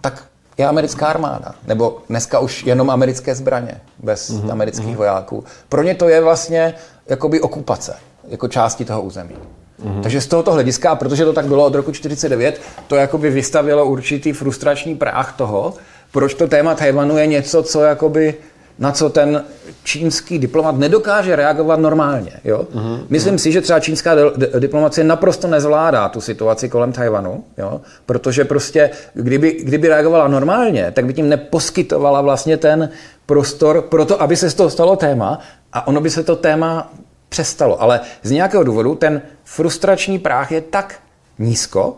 tak 0.00 0.24
je 0.58 0.66
americká 0.66 1.06
armáda. 1.06 1.54
Nebo 1.66 1.98
dneska 2.08 2.38
už 2.38 2.64
jenom 2.64 2.90
americké 2.90 3.34
zbraně, 3.34 3.80
bez 3.98 4.30
mm-hmm. 4.30 4.52
amerických 4.52 4.96
vojáků. 4.96 5.44
Pro 5.68 5.82
ně 5.82 5.94
to 5.94 6.08
je 6.08 6.20
vlastně 6.20 6.74
jakoby 7.08 7.40
okupace, 7.40 7.96
jako 8.28 8.48
části 8.48 8.84
toho 8.84 9.02
území. 9.02 9.36
Mm-hmm. 9.84 10.02
Takže 10.02 10.20
z 10.20 10.26
tohoto 10.26 10.52
hlediska, 10.52 10.94
protože 10.94 11.24
to 11.24 11.32
tak 11.32 11.46
bylo 11.46 11.66
od 11.66 11.74
roku 11.74 11.92
49, 11.92 12.60
to 12.86 12.96
jakoby 12.96 13.30
vystavilo 13.30 13.86
určitý 13.86 14.32
frustrační 14.32 14.96
práh 14.96 15.36
toho, 15.36 15.74
proč 16.12 16.34
to 16.34 16.48
téma 16.48 16.74
Tajvanu 16.74 17.18
je 17.18 17.26
něco, 17.26 17.62
co 17.62 17.82
jakoby 17.82 18.34
na 18.80 18.92
co 18.92 19.10
ten 19.10 19.44
čínský 19.84 20.38
diplomat 20.38 20.76
nedokáže 20.76 21.36
reagovat 21.36 21.80
normálně. 21.80 22.32
Jo? 22.44 22.66
Mm-hmm. 22.74 23.00
Myslím 23.08 23.38
si, 23.38 23.52
že 23.52 23.60
třeba 23.60 23.80
čínská 23.80 24.14
di- 24.14 24.20
di- 24.36 24.60
diplomacie 24.60 25.04
naprosto 25.04 25.48
nezvládá 25.48 26.08
tu 26.08 26.20
situaci 26.20 26.68
kolem 26.68 26.92
Tajvanu, 26.92 27.44
jo? 27.58 27.80
protože 28.06 28.44
prostě, 28.44 28.90
kdyby, 29.14 29.52
kdyby 29.52 29.88
reagovala 29.88 30.28
normálně, 30.28 30.92
tak 30.92 31.06
by 31.06 31.14
tím 31.14 31.28
neposkytovala 31.28 32.20
vlastně 32.20 32.56
ten 32.56 32.90
prostor 33.26 33.82
pro 33.82 34.04
to, 34.04 34.22
aby 34.22 34.36
se 34.36 34.50
z 34.50 34.54
toho 34.54 34.70
stalo 34.70 34.96
téma 34.96 35.38
a 35.72 35.86
ono 35.86 36.00
by 36.00 36.10
se 36.10 36.22
to 36.22 36.36
téma 36.36 36.92
přestalo. 37.28 37.82
Ale 37.82 38.00
z 38.22 38.30
nějakého 38.30 38.64
důvodu 38.64 38.94
ten 38.94 39.22
frustrační 39.44 40.18
práh 40.18 40.52
je 40.52 40.60
tak 40.60 41.00
nízko, 41.38 41.96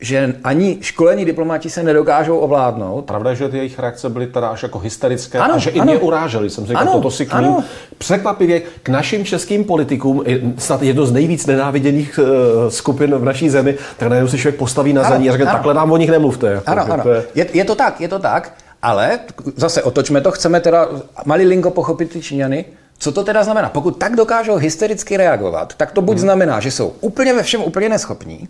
že 0.00 0.36
ani 0.44 0.78
školení 0.80 1.24
diplomati 1.24 1.70
se 1.70 1.82
nedokážou 1.82 2.38
ovládnout. 2.38 3.04
Pravda 3.04 3.30
je, 3.30 3.36
že 3.36 3.48
ty 3.48 3.56
jejich 3.56 3.78
reakce 3.78 4.08
byly 4.08 4.26
teda 4.26 4.48
až 4.48 4.62
jako 4.62 4.78
hysterické 4.78 5.38
ano, 5.38 5.54
a 5.54 5.58
že 5.58 5.70
ano. 5.70 5.82
i 5.82 5.84
mě 5.84 5.98
uráželi. 5.98 6.50
Jsem 6.50 6.66
říkal, 6.66 6.82
ano, 6.82 6.92
toto 6.92 7.10
si 7.10 7.26
kním. 7.26 7.56
Překvapivě 7.98 8.62
k 8.82 8.88
našim 8.88 9.24
českým 9.24 9.64
politikům, 9.64 10.24
snad 10.58 10.82
jedno 10.82 11.06
z 11.06 11.12
nejvíc 11.12 11.46
nenáviděných 11.46 12.18
uh, 12.18 12.26
skupin 12.68 13.14
v 13.14 13.24
naší 13.24 13.50
zemi, 13.50 13.74
tak 13.96 14.08
najednou 14.08 14.28
si 14.28 14.38
člověk 14.38 14.58
postaví 14.58 14.92
na 14.92 15.02
zadní 15.02 15.28
a 15.28 15.32
řekne, 15.32 15.46
takhle 15.46 15.74
nám 15.74 15.92
o 15.92 15.96
nich 15.96 16.10
nemluvte. 16.10 16.46
Jako, 16.50 16.70
ano, 16.70 16.86
ano. 16.92 17.04
Je... 17.10 17.24
Je, 17.34 17.46
je 17.52 17.64
to 17.64 17.74
tak, 17.74 18.00
je 18.00 18.08
to 18.08 18.18
tak, 18.18 18.52
ale 18.82 19.18
zase 19.56 19.82
otočme 19.82 20.20
to, 20.20 20.30
chceme 20.30 20.60
teda 20.60 20.88
malilinko 21.24 21.70
pochopit 21.70 22.10
ty 22.10 22.22
Číňany, 22.22 22.64
co 22.98 23.12
to 23.12 23.24
teda 23.24 23.44
znamená? 23.44 23.68
Pokud 23.68 23.98
tak 23.98 24.16
dokážou 24.16 24.56
hystericky 24.56 25.16
reagovat, 25.16 25.74
tak 25.76 25.92
to 25.92 26.02
buď 26.02 26.14
hmm. 26.14 26.20
znamená, 26.20 26.60
že 26.60 26.70
jsou 26.70 26.92
úplně 27.00 27.34
ve 27.34 27.42
všem 27.42 27.62
úplně 27.62 27.88
neschopní, 27.88 28.48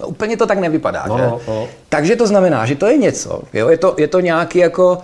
No, 0.00 0.06
úplně 0.06 0.36
to 0.36 0.46
tak 0.46 0.58
nevypadá. 0.58 1.04
No, 1.08 1.18
že? 1.18 1.24
No, 1.24 1.40
no. 1.48 1.68
Takže 1.88 2.16
to 2.16 2.26
znamená, 2.26 2.66
že 2.66 2.76
to 2.76 2.86
je 2.86 2.98
něco. 2.98 3.42
Jo? 3.52 3.68
Je, 3.68 3.76
to, 3.76 3.94
je 3.98 4.08
to 4.08 4.20
nějaký 4.20 4.58
jako, 4.58 4.98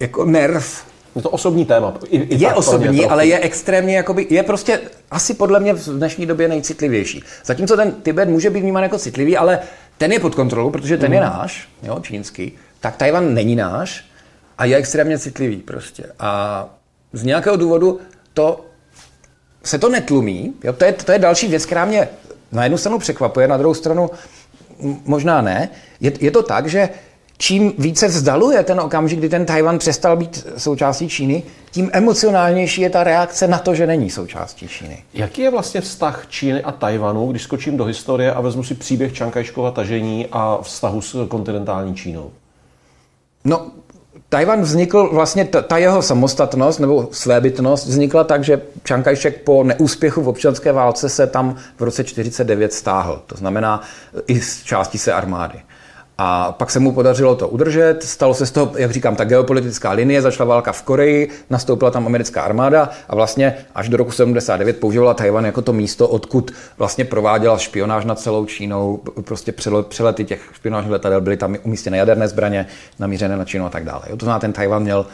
jako 0.00 0.24
nerv. 0.24 0.84
Je 1.16 1.22
to 1.22 1.30
osobní 1.30 1.64
téma. 1.64 1.94
I, 2.08 2.18
i 2.18 2.44
je 2.44 2.54
osobní, 2.54 3.06
ale 3.06 3.26
je 3.26 3.38
extrémně, 3.38 3.96
jakoby, 3.96 4.26
je 4.30 4.42
prostě 4.42 4.80
asi 5.10 5.34
podle 5.34 5.60
mě 5.60 5.72
v 5.72 5.86
dnešní 5.86 6.26
době 6.26 6.48
nejcitlivější. 6.48 7.24
Zatímco 7.44 7.76
ten 7.76 7.92
Tibet 7.92 8.28
může 8.28 8.50
být 8.50 8.60
vnímán 8.60 8.82
jako 8.82 8.98
citlivý, 8.98 9.36
ale 9.36 9.58
ten 9.98 10.12
je 10.12 10.20
pod 10.20 10.34
kontrolou, 10.34 10.70
protože 10.70 10.98
ten 10.98 11.08
mm. 11.08 11.14
je 11.14 11.20
mhm. 11.20 11.30
náš, 11.30 11.68
jo, 11.82 12.00
čínský, 12.02 12.52
tak 12.80 12.96
Tajvan 12.96 13.34
není 13.34 13.56
náš 13.56 14.04
a 14.58 14.64
je 14.64 14.76
extrémně 14.76 15.18
citlivý 15.18 15.56
prostě. 15.56 16.04
A 16.18 16.68
z 17.12 17.24
nějakého 17.24 17.56
důvodu 17.56 18.00
to 18.34 18.64
se 19.64 19.78
to 19.78 19.88
netlumí. 19.88 20.54
Jo? 20.64 20.72
To, 20.72 20.84
je, 20.84 20.92
to 20.92 21.12
je 21.12 21.18
další 21.18 21.48
věc, 21.48 21.66
která 21.66 21.84
mě 21.84 22.08
na 22.52 22.62
jednu 22.62 22.78
stranu 22.78 22.98
překvapuje, 22.98 23.48
na 23.48 23.56
druhou 23.56 23.74
stranu 23.74 24.10
možná 25.04 25.40
ne. 25.40 25.68
Je, 26.00 26.12
je 26.20 26.30
to 26.30 26.42
tak, 26.42 26.66
že 26.66 26.88
čím 27.38 27.72
více 27.78 28.08
vzdaluje 28.08 28.62
ten 28.62 28.80
okamžik, 28.80 29.18
kdy 29.18 29.28
ten 29.28 29.46
Tajvan 29.46 29.78
přestal 29.78 30.16
být 30.16 30.46
součástí 30.56 31.08
Číny, 31.08 31.42
tím 31.70 31.90
emocionálnější 31.92 32.80
je 32.80 32.90
ta 32.90 33.04
reakce 33.04 33.48
na 33.48 33.58
to, 33.58 33.74
že 33.74 33.86
není 33.86 34.10
součástí 34.10 34.68
Číny. 34.68 35.04
Jaký 35.14 35.42
je 35.42 35.50
vlastně 35.50 35.80
vztah 35.80 36.26
Číny 36.28 36.62
a 36.62 36.72
Tajvanu, 36.72 37.30
když 37.30 37.42
skočím 37.42 37.76
do 37.76 37.84
historie 37.84 38.32
a 38.32 38.40
vezmu 38.40 38.64
si 38.64 38.74
příběh 38.74 39.12
Čankajškova 39.12 39.70
tažení 39.70 40.26
a 40.32 40.58
vztahu 40.62 41.00
s 41.00 41.26
kontinentální 41.28 41.94
Čínou? 41.94 42.30
No, 43.44 43.70
Tajvan 44.32 44.62
vznikl 44.62 45.08
vlastně, 45.12 45.44
ta, 45.44 45.62
ta 45.62 45.78
jeho 45.78 46.02
samostatnost 46.02 46.80
nebo 46.80 47.08
svébytnost 47.12 47.86
vznikla 47.86 48.24
tak, 48.24 48.44
že 48.44 48.60
Čankajšek 48.82 49.42
po 49.42 49.64
neúspěchu 49.64 50.22
v 50.22 50.28
občanské 50.28 50.72
válce 50.72 51.08
se 51.08 51.26
tam 51.26 51.56
v 51.78 51.82
roce 51.82 52.04
49 52.04 52.72
stáhl. 52.72 53.22
To 53.26 53.36
znamená 53.36 53.82
i 54.26 54.40
z 54.40 54.62
části 54.62 54.98
se 54.98 55.12
armády. 55.12 55.58
A 56.24 56.52
pak 56.52 56.70
se 56.70 56.80
mu 56.80 56.92
podařilo 56.92 57.36
to 57.36 57.48
udržet, 57.48 58.02
stalo 58.02 58.34
se 58.34 58.46
z 58.46 58.50
toho, 58.50 58.72
jak 58.76 58.90
říkám, 58.90 59.16
ta 59.16 59.24
geopolitická 59.24 59.90
linie, 59.90 60.22
začala 60.22 60.48
válka 60.48 60.72
v 60.72 60.82
Koreji, 60.82 61.30
nastoupila 61.50 61.90
tam 61.90 62.06
americká 62.06 62.42
armáda 62.42 62.90
a 63.08 63.14
vlastně 63.14 63.54
až 63.74 63.88
do 63.88 63.96
roku 63.96 64.10
79 64.10 64.80
používala 64.80 65.14
Tajvan 65.14 65.44
jako 65.44 65.62
to 65.62 65.72
místo, 65.72 66.08
odkud 66.08 66.50
vlastně 66.78 67.04
prováděla 67.04 67.58
špionáž 67.58 68.04
nad 68.04 68.20
celou 68.20 68.46
Čínou, 68.46 69.00
prostě 69.24 69.52
přelety 69.88 70.24
těch 70.24 70.40
špionážních 70.52 70.92
letadel 70.92 71.20
byly 71.20 71.36
tam 71.36 71.56
umístěné 71.62 71.98
jaderné 71.98 72.28
zbraně 72.28 72.66
namířené 72.98 73.36
na 73.36 73.44
Čínu 73.44 73.66
a 73.66 73.70
tak 73.70 73.84
dále. 73.84 74.02
Jo, 74.10 74.16
to 74.16 74.24
znamená, 74.24 74.40
ten 74.40 74.52
Tajvan 74.52 74.82
měl 74.82 75.06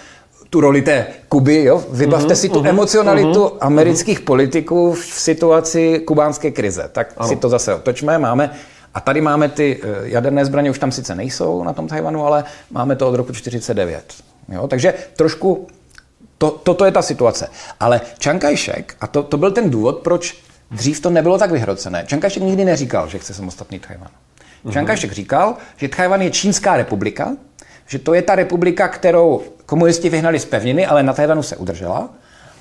tu 0.51 0.61
roli 0.61 0.83
té 0.83 1.07
Kuby, 1.29 1.65
jo? 1.65 1.85
Vybavte 1.91 2.35
uh-huh, 2.35 2.37
si 2.37 2.49
tu 2.49 2.61
uh-huh, 2.61 2.69
emocionalitu 2.69 3.45
uh-huh, 3.45 3.59
amerických 3.61 4.21
uh-huh. 4.21 4.25
politiků 4.25 4.93
v 4.93 5.05
situaci 5.05 5.99
kubánské 5.99 6.51
krize. 6.51 6.91
Tak 6.93 7.13
ano. 7.17 7.29
si 7.29 7.37
to 7.37 7.49
zase 7.49 7.75
otočme. 7.75 8.19
Máme 8.19 8.51
a 8.99 9.01
tady 9.01 9.21
máme 9.21 9.49
ty 9.49 9.81
eh, 9.83 9.87
jaderné 10.03 10.45
zbraně, 10.45 10.71
už 10.71 10.79
tam 10.79 10.93
sice 10.93 11.15
nejsou 11.15 11.65
na 11.65 11.73
tom 11.73 11.89
Tajvanu, 11.89 12.27
ale 12.27 12.45
máme 12.71 12.97
to 12.97 13.09
od 13.09 13.15
roku 13.15 13.33
49. 13.33 14.15
Jo? 14.49 14.69
Takže 14.69 14.95
trošku 15.17 15.67
to, 16.39 16.51
toto 16.51 16.85
je 16.85 16.93
ta 16.93 17.03
situace. 17.03 17.49
Ale 17.81 18.01
Chiang 18.23 18.43
Kai-shek, 18.43 18.85
a 19.01 19.07
to, 19.07 19.23
to 19.23 19.37
byl 19.37 19.51
ten 19.51 19.71
důvod, 19.71 19.99
proč 19.99 20.39
dřív 20.71 21.01
to 21.01 21.11
nebylo 21.11 21.39
tak 21.39 21.51
vyhrocené. 21.51 22.07
Chiang 22.07 22.25
Kai-shek 22.25 22.43
nikdy 22.43 22.65
neříkal, 22.65 23.09
že 23.09 23.19
chce 23.19 23.35
samostatný 23.35 23.79
Tajvan. 23.79 24.09
Uh-huh. 24.65 24.73
Chiang 24.73 24.89
Kai-shek 24.89 25.13
říkal, 25.13 25.57
že 25.77 25.89
Tajvan 25.89 26.23
je 26.23 26.31
čínská 26.31 26.77
republika, 26.77 27.37
že 27.87 27.99
to 27.99 28.15
je 28.15 28.23
ta 28.23 28.35
republika, 28.35 28.89
kterou 28.89 29.43
komunisti 29.67 30.09
vyhnali 30.09 30.39
z 30.39 30.45
pevniny, 30.45 30.87
ale 30.87 31.03
na 31.03 31.13
Tajvanu 31.13 31.43
se 31.43 31.57
udržela. 31.57 32.11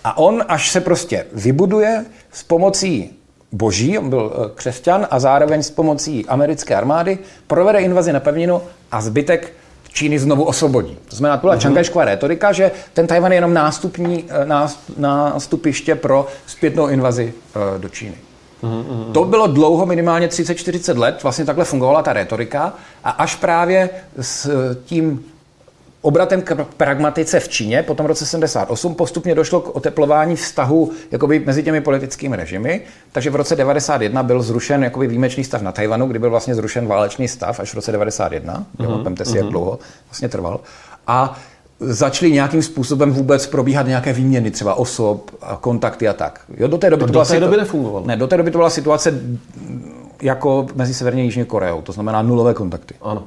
A 0.04 0.18
on, 0.18 0.44
až 0.48 0.72
se 0.72 0.82
prostě 0.82 1.26
vybuduje 1.34 2.06
s 2.32 2.44
pomocí 2.44 3.17
boží, 3.52 4.00
on 4.00 4.10
byl 4.10 4.34
eh, 4.34 4.50
křesťan 4.56 5.08
a 5.12 5.20
zároveň 5.20 5.64
s 5.64 5.72
pomocí 5.72 6.26
americké 6.26 6.76
armády 6.76 7.20
provede 7.48 7.80
invazi 7.80 8.14
na 8.14 8.20
pevninu 8.20 8.62
a 8.92 9.02
zbytek 9.02 9.54
Číny 9.94 10.20
znovu 10.20 10.44
osvobodí. 10.44 10.98
To 11.10 11.16
znamená, 11.16 11.38
to 11.38 11.42
byla 11.42 11.56
uh-huh. 11.56 11.60
čankajšková 11.60 12.06
retorika, 12.06 12.52
že 12.52 12.72
ten 12.94 13.08
Tajvan 13.08 13.32
je 13.32 13.38
jenom 13.38 13.54
nástupní, 13.54 14.26
eh, 14.30 14.46
nástupiště 14.98 15.96
pro 15.96 16.28
zpětnou 16.48 16.88
invazi 16.88 17.34
eh, 17.56 17.80
do 17.80 17.90
Číny. 17.90 18.16
Uh-huh. 18.64 19.12
To 19.12 19.24
bylo 19.24 19.48
dlouho, 19.48 19.86
minimálně 19.86 20.28
30-40 20.28 20.98
let, 20.98 21.24
vlastně 21.24 21.46
takhle 21.46 21.66
fungovala 21.66 22.04
ta 22.04 22.14
retorika 22.14 22.74
a 23.04 23.10
až 23.10 23.36
právě 23.36 23.90
s 24.22 24.50
tím 24.86 25.26
obratem 26.08 26.42
k 26.42 26.56
pragmatice 26.78 27.40
v 27.40 27.50
Číně 27.50 27.84
po 27.84 27.96
tom 27.96 28.06
roce 28.06 28.26
78 28.26 28.96
postupně 28.96 29.36
došlo 29.36 29.62
k 29.62 29.76
oteplování 29.76 30.36
vztahu 30.36 30.92
jakoby 31.12 31.40
mezi 31.40 31.64
těmi 31.64 31.82
politickými 31.82 32.36
režimy, 32.36 32.82
takže 33.12 33.30
v 33.30 33.36
roce 33.36 33.56
91 33.56 34.24
byl 34.24 34.42
zrušen 34.42 34.84
jakoby 34.84 35.08
výjimečný 35.08 35.44
stav 35.44 35.62
na 35.62 35.72
Tajvanu, 35.72 36.08
kdy 36.08 36.20
byl 36.20 36.30
vlastně 36.30 36.56
zrušen 36.56 36.88
válečný 36.88 37.28
stav 37.28 37.60
až 37.60 37.72
v 37.72 37.76
roce 37.76 37.92
91, 37.92 38.66
uh-huh. 38.78 39.04
Vemte 39.04 39.26
si, 39.26 39.32
uh-huh. 39.32 39.36
jak 39.36 39.44
mhm. 39.44 39.52
dlouho 39.52 39.80
vlastně 40.10 40.30
trval. 40.30 40.60
A 41.08 41.38
začaly 41.80 42.32
nějakým 42.32 42.64
způsobem 42.64 43.12
vůbec 43.12 43.48
probíhat 43.48 43.88
nějaké 43.88 44.14
výměny, 44.14 44.52
třeba 44.52 44.76
osob, 44.76 45.32
a 45.42 45.58
kontakty 45.62 46.08
a 46.08 46.14
tak. 46.14 46.42
Jo, 46.58 46.68
do 46.68 46.78
té 46.78 46.90
doby 46.90 47.02
to, 47.02 47.08
to 47.08 47.12
byla 47.12 47.24
do 47.24 47.30
té 47.30 47.40
doby 47.40 47.58
nefungovalo. 47.58 48.06
Ne, 48.08 48.18
do 48.18 48.28
té 48.28 48.38
doby 48.38 48.52
to 48.52 48.58
byla 48.58 48.70
situace 48.70 49.22
jako 50.22 50.68
mezi 50.76 50.94
Severní 50.94 51.22
a 51.22 51.24
Jižní 51.24 51.46
Koreou, 51.46 51.82
to 51.82 51.92
znamená 51.92 52.22
nulové 52.22 52.54
kontakty. 52.54 52.96
Ano. 53.02 53.24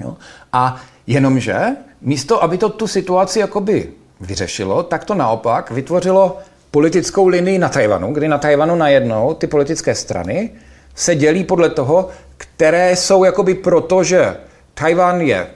Jo? 0.00 0.16
A 0.52 0.80
jenomže 1.06 1.60
místo, 2.00 2.42
aby 2.42 2.58
to 2.58 2.68
tu 2.68 2.86
situaci 2.86 3.38
jakoby 3.38 3.92
vyřešilo, 4.20 4.82
tak 4.82 5.04
to 5.04 5.14
naopak 5.14 5.70
vytvořilo 5.70 6.38
politickou 6.70 7.28
linii 7.28 7.58
na 7.58 7.68
Tajvanu, 7.68 8.12
kdy 8.12 8.28
na 8.28 8.38
Tajvanu 8.38 8.76
najednou 8.76 9.34
ty 9.34 9.46
politické 9.46 9.94
strany 9.94 10.50
se 10.94 11.14
dělí 11.14 11.44
podle 11.44 11.70
toho, 11.70 12.08
které 12.36 12.96
jsou 12.96 13.24
jakoby 13.24 13.54
proto, 13.54 14.04
že 14.04 14.36
Tajvan 14.74 15.20
je 15.20 15.46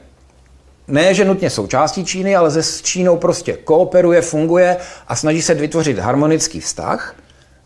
ne, 0.88 1.14
že 1.14 1.24
nutně 1.24 1.51
součástí 1.51 2.05
Číny, 2.05 2.36
ale 2.36 2.51
se 2.51 2.62
s 2.62 2.82
Čínou 2.82 3.16
prostě 3.16 3.53
kooperuje, 3.53 4.22
funguje 4.22 4.76
a 5.09 5.16
snaží 5.16 5.42
se 5.42 5.55
vytvořit 5.55 5.99
harmonický 5.99 6.61
vztah. 6.61 7.14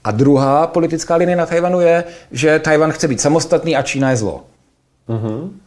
A 0.04 0.10
druhá 0.10 0.66
politická 0.66 1.16
linie 1.16 1.36
na 1.36 1.46
Tajvanu 1.46 1.80
je, 1.80 2.04
že 2.32 2.58
Tajvan 2.58 2.92
chce 2.92 3.08
být 3.08 3.20
samostatný 3.20 3.76
a 3.76 3.82
Čína 3.82 4.10
je 4.10 4.16
zlo. 4.16 4.44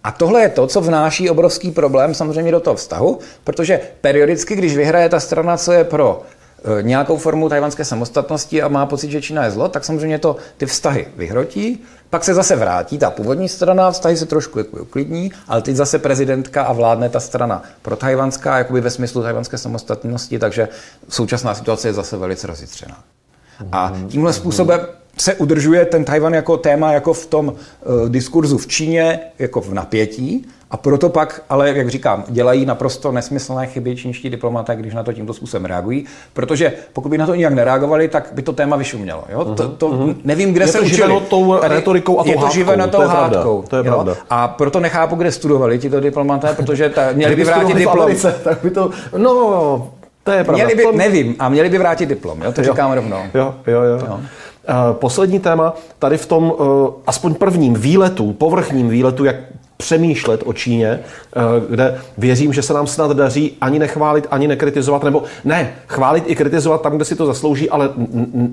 A 0.04 0.12
tohle 0.12 0.42
je 0.42 0.50
to, 0.50 0.68
co 0.68 0.82
vnáší 0.82 1.30
obrovský 1.30 1.72
problém 1.72 2.14
samozřejmě 2.14 2.52
do 2.52 2.60
toho 2.60 2.76
vztahu, 2.76 3.20
protože 3.44 3.80
periodicky, 4.02 4.56
když 4.56 4.78
vyhraje 4.78 5.10
ta 5.10 5.20
strana, 5.20 5.58
co 5.58 5.72
je 5.72 5.84
pro 5.84 6.22
e, 6.80 6.84
nějakou 6.84 7.18
formu 7.18 7.50
tajvanské 7.50 7.86
samostatnosti 7.86 8.62
a 8.62 8.68
má 8.68 8.86
pocit, 8.86 9.12
že 9.12 9.22
Čína 9.22 9.46
je 9.46 9.52
zlo, 9.52 9.70
tak 9.70 9.86
samozřejmě 9.86 10.20
to 10.20 10.36
ty 10.58 10.66
vztahy 10.66 11.08
vyhrotí, 11.18 11.84
pak 12.10 12.24
se 12.24 12.34
zase 12.34 12.56
vrátí 12.56 12.98
ta 12.98 13.12
původní 13.12 13.50
strana, 13.50 13.92
vztahy 13.92 14.18
se 14.18 14.26
trošku 14.26 14.60
jako 14.60 14.78
uklidní, 14.78 15.32
ale 15.48 15.62
teď 15.62 15.76
zase 15.76 16.00
prezidentka 16.00 16.64
a 16.64 16.74
vládne 16.74 17.10
ta 17.10 17.20
strana 17.20 17.64
pro 17.82 17.96
tajvanská, 17.96 18.58
jakoby 18.58 18.82
ve 18.82 18.90
smyslu 18.90 19.22
tajvanské 19.22 19.58
samostatnosti, 19.58 20.40
takže 20.40 20.68
současná 21.10 21.56
situace 21.56 21.88
je 21.88 21.94
zase 21.94 22.18
velice 22.18 22.48
rozjitřená. 22.48 22.98
A 23.72 23.94
tímhle 24.08 24.34
způsobem 24.34 24.80
se 25.18 25.36
udržuje 25.36 25.86
ten 25.86 26.06
Tajvan 26.06 26.34
jako 26.34 26.58
téma 26.58 26.94
jako 26.94 27.14
v 27.14 27.26
tom 27.26 27.48
uh, 27.48 28.10
diskurzu 28.10 28.58
v 28.58 28.68
Číně, 28.68 29.20
jako 29.40 29.62
v 29.62 29.74
napětí. 29.74 30.46
A 30.72 30.78
proto 30.78 31.10
pak, 31.10 31.44
ale 31.50 31.78
jak 31.78 31.90
říkám, 31.90 32.24
dělají 32.28 32.66
naprosto 32.66 33.12
nesmyslné 33.12 33.68
chyby 33.68 33.96
čínští 33.96 34.30
diplomaté, 34.30 34.76
když 34.76 34.94
na 34.94 35.04
to 35.04 35.14
tímto 35.14 35.34
způsobem 35.34 35.66
reagují, 35.66 36.06
protože 36.34 36.74
pokud 36.94 37.10
by 37.10 37.18
na 37.18 37.26
to 37.26 37.36
nijak 37.36 37.54
nereagovali, 37.54 38.08
tak 38.08 38.30
by 38.34 38.42
to 38.42 38.54
téma 38.54 38.76
vyšumělo. 38.76 39.24
Jo? 39.30 39.40
Uh-huh, 39.40 39.56
to, 39.56 39.70
to 39.70 39.90
uh-huh. 39.90 40.16
Nevím, 40.24 40.54
kde 40.54 40.64
je 40.64 40.68
se 40.68 40.78
to 40.78 40.84
učili. 40.84 41.22
tou 41.30 41.60
retorikou 41.62 42.20
a 42.20 42.24
tou 42.24 42.30
Je 42.30 42.38
to 42.38 42.50
živeno 42.54 42.88
tou 42.88 43.02
hádkou. 43.02 43.64
To 43.68 43.76
je 43.76 43.84
pravda. 43.84 44.16
A 44.30 44.48
proto 44.48 44.80
nechápu, 44.80 45.16
kde 45.16 45.32
studovali 45.32 45.80
tito 45.80 46.00
diplomaté, 46.00 46.54
protože 46.54 46.90
ta, 46.90 47.12
měli 47.14 47.36
by 47.36 47.44
vrátit 47.44 47.78
diplom. 47.78 48.00
Americe, 48.00 48.36
tak 48.44 48.60
by 48.64 48.72
to, 48.72 48.90
no, 49.18 49.92
to 50.24 50.32
je 50.32 50.44
pravda. 50.44 50.64
Měli 50.64 50.76
by, 50.76 50.84
to... 50.84 50.92
Nevím, 50.92 51.36
a 51.40 51.50
měli 51.50 51.70
by 51.70 51.78
vrátit 51.78 52.06
diplom, 52.06 52.42
jo? 52.42 52.52
to 52.52 52.62
jo. 52.62 52.72
říkám 52.72 52.92
rovnou. 52.92 53.20
Jo, 53.34 53.56
jo, 53.68 53.82
jo. 53.82 54.00
jo. 54.08 54.20
Poslední 54.92 55.40
téma, 55.40 55.74
tady 56.00 56.18
v 56.18 56.26
tom 56.26 56.54
aspoň 57.08 57.34
prvním 57.34 57.74
výletu, 57.74 58.34
povrchním 58.34 58.90
výletu, 58.90 59.26
jak 59.26 59.36
přemýšlet 59.82 60.44
o 60.46 60.54
Číně, 60.54 60.88
eh, 60.90 61.42
kde 61.70 62.02
věřím, 62.18 62.54
že 62.54 62.62
se 62.62 62.74
nám 62.74 62.88
snad 62.88 63.12
daří 63.12 63.58
ani 63.62 63.80
nechválit, 63.80 64.28
ani 64.32 64.48
nekritizovat, 64.48 65.04
nebo 65.04 65.24
ne, 65.46 65.74
chválit 65.88 66.24
i 66.28 66.36
kritizovat 66.36 66.82
tam, 66.82 66.96
kde 66.96 67.06
si 67.06 67.16
to 67.16 67.26
zaslouží, 67.26 67.70
ale 67.70 67.90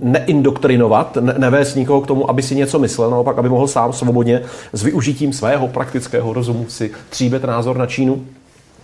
neindoktrinovat, 0.03 1.17
ne, 1.21 1.35
nevést 1.39 1.77
nikoho 1.77 2.01
k 2.01 2.07
tomu, 2.07 2.31
aby 2.31 2.43
si 2.43 2.55
něco 2.55 2.79
myslel, 2.79 3.11
naopak, 3.11 3.39
aby 3.39 3.49
mohl 3.49 3.69
sám 3.69 3.93
svobodně 3.93 4.43
s 4.73 4.83
využitím 4.83 5.33
svého 5.33 5.69
praktického 5.69 6.33
rozumu 6.33 6.67
si 6.69 6.91
tříbet 7.11 7.45
názor 7.45 7.77
na 7.77 7.87
Čínu. 7.87 8.25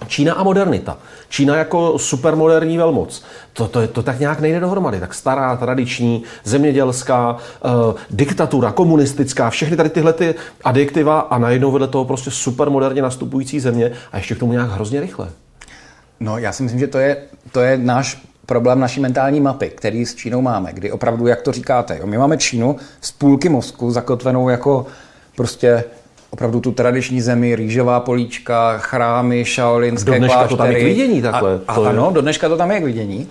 Čína 0.09 0.34
a 0.34 0.42
modernita. 0.42 0.98
Čína 1.28 1.57
jako 1.57 1.98
supermoderní 1.98 2.78
velmoc. 2.78 3.24
To, 3.52 3.68
to, 3.68 3.88
to 3.88 4.02
tak 4.02 4.20
nějak 4.20 4.40
nejde 4.40 4.61
dohromady. 4.61 5.00
Tak 5.00 5.14
stará, 5.14 5.57
tradiční, 5.57 6.22
zemědělská, 6.44 7.36
uh, 7.64 7.94
diktatura, 8.11 8.72
komunistická, 8.72 9.50
všechny 9.50 9.76
tady 9.76 9.88
tyhle 9.88 10.12
ty 10.12 10.34
adjektiva 10.64 11.20
a 11.20 11.38
najednou 11.38 11.70
vedle 11.70 11.88
toho 11.88 12.05
prostě 12.05 12.30
supermoderně 12.30 13.02
nastupující 13.02 13.61
země 13.61 13.92
a 14.12 14.16
ještě 14.16 14.34
k 14.34 14.38
tomu 14.38 14.52
nějak 14.52 14.70
hrozně 14.70 15.00
rychle. 15.00 15.28
No, 16.20 16.38
já 16.38 16.52
si 16.52 16.62
myslím, 16.62 16.80
že 16.80 16.86
to 16.86 16.98
je, 16.98 17.16
to 17.52 17.61
je 17.61 17.78
náš 17.78 18.22
problém 18.46 18.80
naší 18.80 19.00
mentální 19.00 19.40
mapy, 19.40 19.68
který 19.68 20.07
s 20.07 20.14
Čínou 20.14 20.40
máme, 20.40 20.72
kdy 20.72 20.92
opravdu, 20.92 21.26
jak 21.26 21.42
to 21.42 21.52
říkáte, 21.52 21.98
jo, 21.98 22.07
my 22.07 22.18
máme 22.18 22.36
Čínu 22.36 22.76
z 23.00 23.12
půlky 23.12 23.48
mozku 23.48 23.90
zakotvenou 23.90 24.48
jako 24.48 24.86
prostě 25.36 25.84
opravdu 26.35 26.61
tu 26.61 26.72
tradiční 26.72 27.20
zemi, 27.20 27.57
rýžová 27.57 28.01
políčka, 28.01 28.78
chrámy, 28.78 29.45
šaolinské 29.45 30.11
do 30.11 30.18
dneška 30.18 30.37
kláštery. 30.37 30.57
to 30.57 30.62
tam 30.62 30.70
je 30.70 30.80
k 30.80 30.85
vidění 30.85 31.22
takhle. 31.22 31.61
A, 31.66 31.72
a, 31.72 31.74
to 31.74 31.85
ano, 31.85 32.11
do 32.11 32.20
dneška 32.20 32.49
to 32.49 32.57
tam 32.57 32.70
je 32.70 32.80
k 32.80 32.85
vidění. 32.85 33.28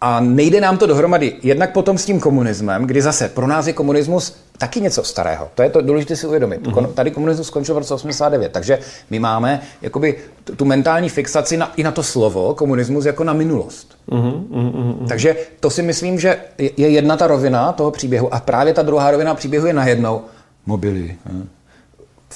A 0.00 0.20
nejde 0.20 0.60
nám 0.60 0.78
to 0.78 0.86
dohromady. 0.86 1.32
Jednak 1.42 1.72
potom 1.72 1.98
s 1.98 2.04
tím 2.04 2.20
komunismem, 2.20 2.84
kdy 2.84 3.02
zase 3.02 3.28
pro 3.28 3.46
nás 3.46 3.66
je 3.66 3.72
komunismus 3.72 4.36
taky 4.58 4.80
něco 4.80 5.04
starého. 5.04 5.48
To 5.54 5.62
je 5.62 5.70
to 5.70 5.80
důležité 5.80 6.16
si 6.16 6.26
uvědomit. 6.26 6.62
Mm-hmm. 6.62 6.86
Tady 6.86 7.10
komunismus 7.10 7.46
skončil 7.46 7.74
v 7.74 7.78
roce 7.78 7.94
89, 7.94 8.52
takže 8.52 8.78
my 9.10 9.18
máme 9.18 9.60
jakoby 9.82 10.14
tu 10.56 10.64
mentální 10.64 11.08
fixaci 11.08 11.56
na, 11.56 11.72
i 11.76 11.82
na 11.82 11.90
to 11.90 12.02
slovo 12.02 12.54
komunismus 12.54 13.04
jako 13.04 13.24
na 13.24 13.32
minulost. 13.32 13.96
Mm-hmm, 14.08 14.44
mm-hmm. 14.50 15.08
Takže 15.08 15.36
to 15.60 15.70
si 15.70 15.82
myslím, 15.82 16.20
že 16.20 16.36
je 16.58 16.88
jedna 16.88 17.16
ta 17.16 17.26
rovina 17.26 17.72
toho 17.72 17.90
příběhu 17.90 18.34
a 18.34 18.40
právě 18.40 18.74
ta 18.74 18.82
druhá 18.82 19.10
rovina 19.10 19.34
příběhu 19.34 19.66
je 19.66 19.72
najednou 19.72 20.20
mobily. 20.66 21.16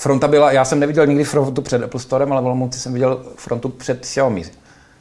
Fronta 0.00 0.28
byla, 0.28 0.52
já 0.52 0.64
jsem 0.64 0.80
neviděl 0.80 1.06
nikdy 1.06 1.24
frontu 1.24 1.62
před 1.62 1.82
Apple 1.82 2.00
Storem, 2.00 2.32
ale 2.32 2.42
v 2.42 2.44
Olomouci 2.44 2.80
jsem 2.80 2.92
viděl 2.92 3.22
frontu 3.36 3.68
před 3.68 4.00
Xiaomi 4.00 4.44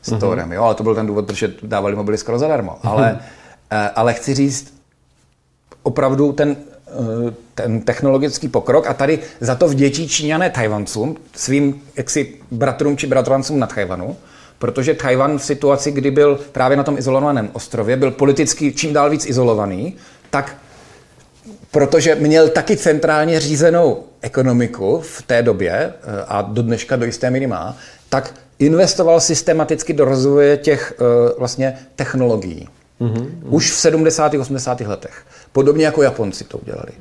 Storem, 0.01 0.49
mm-hmm. 0.49 0.53
jo, 0.53 0.63
ale 0.63 0.75
to 0.75 0.83
byl 0.83 0.95
ten 0.95 1.07
důvod, 1.07 1.25
protože 1.25 1.53
dávali 1.63 1.95
mobily 1.95 2.17
skoro 2.17 2.39
zadarmo. 2.39 2.71
Mm-hmm. 2.71 2.89
Ale, 2.89 3.19
eh, 3.71 3.89
ale 3.95 4.13
chci 4.13 4.33
říct, 4.33 4.73
opravdu 5.83 6.31
ten, 6.31 6.55
eh, 6.87 7.33
ten 7.55 7.81
technologický 7.81 8.47
pokrok 8.47 8.87
a 8.87 8.93
tady 8.93 9.19
za 9.39 9.55
to 9.55 9.67
vděčí 9.67 10.07
Číňané 10.07 10.49
Tajvancům, 10.49 11.17
svým 11.35 11.81
jaksi 11.95 12.35
bratrům 12.51 12.97
či 12.97 13.07
bratrancům 13.07 13.59
na 13.59 13.67
Tajvanu, 13.67 14.17
protože 14.57 14.93
Tajvan 14.93 15.37
v 15.37 15.43
situaci, 15.43 15.91
kdy 15.91 16.11
byl 16.11 16.39
právě 16.51 16.77
na 16.77 16.83
tom 16.83 16.97
izolovaném 16.97 17.49
ostrově, 17.53 17.97
byl 17.97 18.11
politicky 18.11 18.73
čím 18.73 18.93
dál 18.93 19.09
víc 19.09 19.25
izolovaný, 19.25 19.95
tak 20.29 20.55
protože 21.71 22.15
měl 22.15 22.49
taky 22.49 22.77
centrálně 22.77 23.39
řízenou 23.39 24.08
ekonomiku 24.21 25.01
v 25.01 25.21
té 25.21 25.43
době 25.43 25.71
eh, 25.71 25.93
a 26.27 26.41
do 26.41 26.61
dneška 26.61 26.95
do 26.95 27.05
jisté 27.05 27.29
míry 27.29 27.47
má, 27.47 27.77
tak 28.09 28.33
investoval 28.59 29.19
systematicky 29.19 29.93
do 29.93 30.05
rozvoje 30.05 30.57
těch 30.57 30.93
eh, 30.99 31.33
vlastně 31.39 31.77
technologií. 31.95 32.67
Mm-hmm. 33.01 33.29
Už 33.43 33.71
v 33.71 33.75
70. 33.75 34.33
80. 34.33 34.81
letech. 34.81 35.23
Podobně 35.51 35.85
jako 35.85 36.03
Japonci 36.03 36.43
to 36.43 36.57
udělali. 36.57 36.91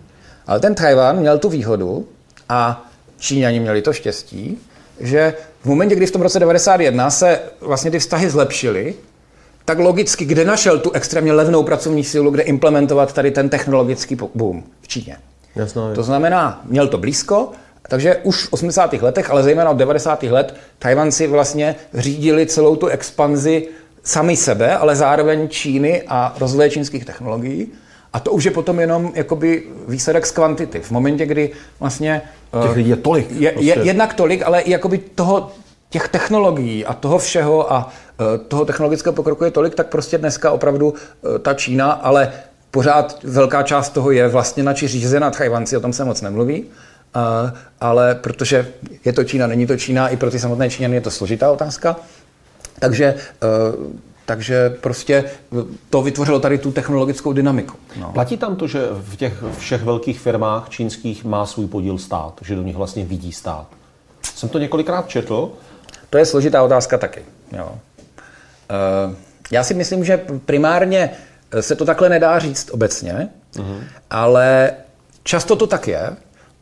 Ale 0.46 0.60
ten 0.60 0.74
Tajvan 0.74 1.20
měl 1.20 1.38
tu 1.38 1.48
výhodu 1.48 2.08
a 2.48 2.88
Číňani 3.18 3.60
měli 3.60 3.82
to 3.82 3.92
štěstí, 3.92 4.58
že 5.00 5.34
v 5.62 5.64
momentě, 5.66 5.94
kdy 5.94 6.06
v 6.06 6.10
tom 6.10 6.22
roce 6.22 6.38
91 6.38 7.10
se 7.10 7.40
vlastně 7.60 7.90
ty 7.90 7.98
vztahy 7.98 8.30
zlepšily, 8.30 8.94
tak 9.64 9.78
logicky, 9.78 10.24
kde 10.24 10.44
našel 10.44 10.78
tu 10.78 10.92
extrémně 10.92 11.32
levnou 11.32 11.62
pracovní 11.62 12.04
sílu, 12.04 12.30
kde 12.30 12.42
implementovat 12.42 13.12
tady 13.12 13.30
ten 13.30 13.48
technologický 13.48 14.16
boom 14.34 14.64
v 14.80 14.88
Číně. 14.88 15.16
Jasno, 15.58 15.94
to 15.94 16.02
znamená, 16.02 16.60
měl 16.64 16.88
to 16.88 16.98
blízko, 16.98 17.50
takže 17.88 18.16
už 18.16 18.46
v 18.46 18.52
80. 18.52 18.92
letech, 18.92 19.30
ale 19.30 19.42
zejména 19.42 19.70
od 19.70 19.76
90. 19.76 20.22
let, 20.22 20.54
Tajvanci 20.78 21.26
vlastně 21.26 21.76
řídili 21.94 22.46
celou 22.46 22.76
tu 22.76 22.86
expanzi 22.86 23.68
sami 24.02 24.36
sebe, 24.36 24.76
ale 24.76 24.96
zároveň 24.96 25.48
Číny 25.48 26.02
a 26.08 26.34
rozvoje 26.40 26.70
čínských 26.70 27.04
technologií. 27.04 27.72
A 28.12 28.20
to 28.20 28.32
už 28.32 28.44
je 28.44 28.50
potom 28.50 28.80
jenom 28.80 29.12
jakoby 29.14 29.62
výsledek 29.88 30.26
z 30.26 30.30
kvantity. 30.30 30.80
V 30.80 30.90
momentě, 30.90 31.26
kdy 31.26 31.50
vlastně... 31.80 32.22
Těch 32.62 32.76
lidí 32.76 32.90
je 32.90 32.96
tolik. 32.96 33.26
Je, 33.30 33.52
prostě. 33.52 33.70
je, 33.70 33.76
jednak 33.82 34.14
tolik, 34.14 34.42
ale 34.42 34.60
i 34.60 34.70
jakoby 34.70 34.98
toho, 34.98 35.50
těch 35.90 36.08
technologií 36.08 36.84
a 36.84 36.94
toho 36.94 37.18
všeho 37.18 37.72
a 37.72 37.92
e, 38.34 38.38
toho 38.38 38.64
technologického 38.64 39.12
pokroku 39.12 39.44
je 39.44 39.50
tolik, 39.50 39.74
tak 39.74 39.86
prostě 39.86 40.18
dneska 40.18 40.50
opravdu 40.50 40.94
e, 40.94 41.38
ta 41.38 41.54
Čína, 41.54 41.92
ale 41.92 42.32
pořád 42.78 43.24
velká 43.24 43.62
část 43.62 43.90
toho 43.90 44.10
je 44.10 44.28
vlastně 44.28 44.62
na 44.62 44.74
či 44.74 44.88
řízena 44.88 45.30
Tajvanci, 45.30 45.76
o 45.76 45.80
tom 45.80 45.92
se 45.92 46.04
moc 46.04 46.20
nemluví, 46.20 46.64
e, 46.64 46.66
ale 47.80 48.14
protože 48.14 48.68
je 49.04 49.12
to 49.12 49.24
Čína, 49.24 49.46
není 49.46 49.66
to 49.66 49.76
Čína, 49.76 50.08
i 50.08 50.16
pro 50.16 50.30
ty 50.30 50.38
samotné 50.38 50.70
Číňany 50.70 50.94
je 50.94 51.00
to 51.00 51.10
složitá 51.10 51.50
otázka, 51.50 51.96
takže 52.80 53.14
takže 54.26 54.76
prostě 54.80 55.24
to 55.90 56.02
vytvořilo 56.02 56.40
tady 56.40 56.58
tu 56.58 56.72
technologickou 56.72 57.32
dynamiku. 57.32 57.76
No. 58.00 58.12
Platí 58.12 58.36
tam 58.36 58.56
to, 58.56 58.66
že 58.66 58.80
v 58.90 59.16
těch 59.16 59.44
všech 59.58 59.82
velkých 59.82 60.20
firmách 60.20 60.68
čínských 60.68 61.24
má 61.24 61.46
svůj 61.46 61.66
podíl 61.66 61.98
stát, 61.98 62.40
že 62.42 62.56
do 62.56 62.62
nich 62.62 62.76
vlastně 62.76 63.04
vidí 63.04 63.32
stát? 63.32 63.66
Jsem 64.22 64.48
to 64.48 64.58
několikrát 64.58 65.08
četl 65.08 65.52
to 66.10 66.18
je 66.18 66.26
složitá 66.26 66.62
otázka 66.62 66.98
taky. 66.98 67.22
Jo. 67.56 67.72
Eh, 68.70 69.16
já 69.50 69.64
si 69.64 69.74
myslím, 69.74 70.04
že 70.04 70.20
primárně 70.44 71.10
se 71.60 71.76
to 71.76 71.84
takhle 71.84 72.08
nedá 72.08 72.38
říct 72.38 72.70
obecně, 72.70 73.28
uh-huh. 73.54 73.80
ale 74.10 74.72
často 75.22 75.56
to 75.56 75.66
tak 75.66 75.88
je, 75.88 76.10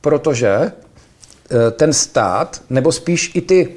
protože 0.01 0.49
eh, 0.51 1.71
ten 1.71 1.93
stát, 1.93 2.61
nebo 2.71 2.93
spíš 2.93 3.31
i 3.35 3.41
ty, 3.41 3.77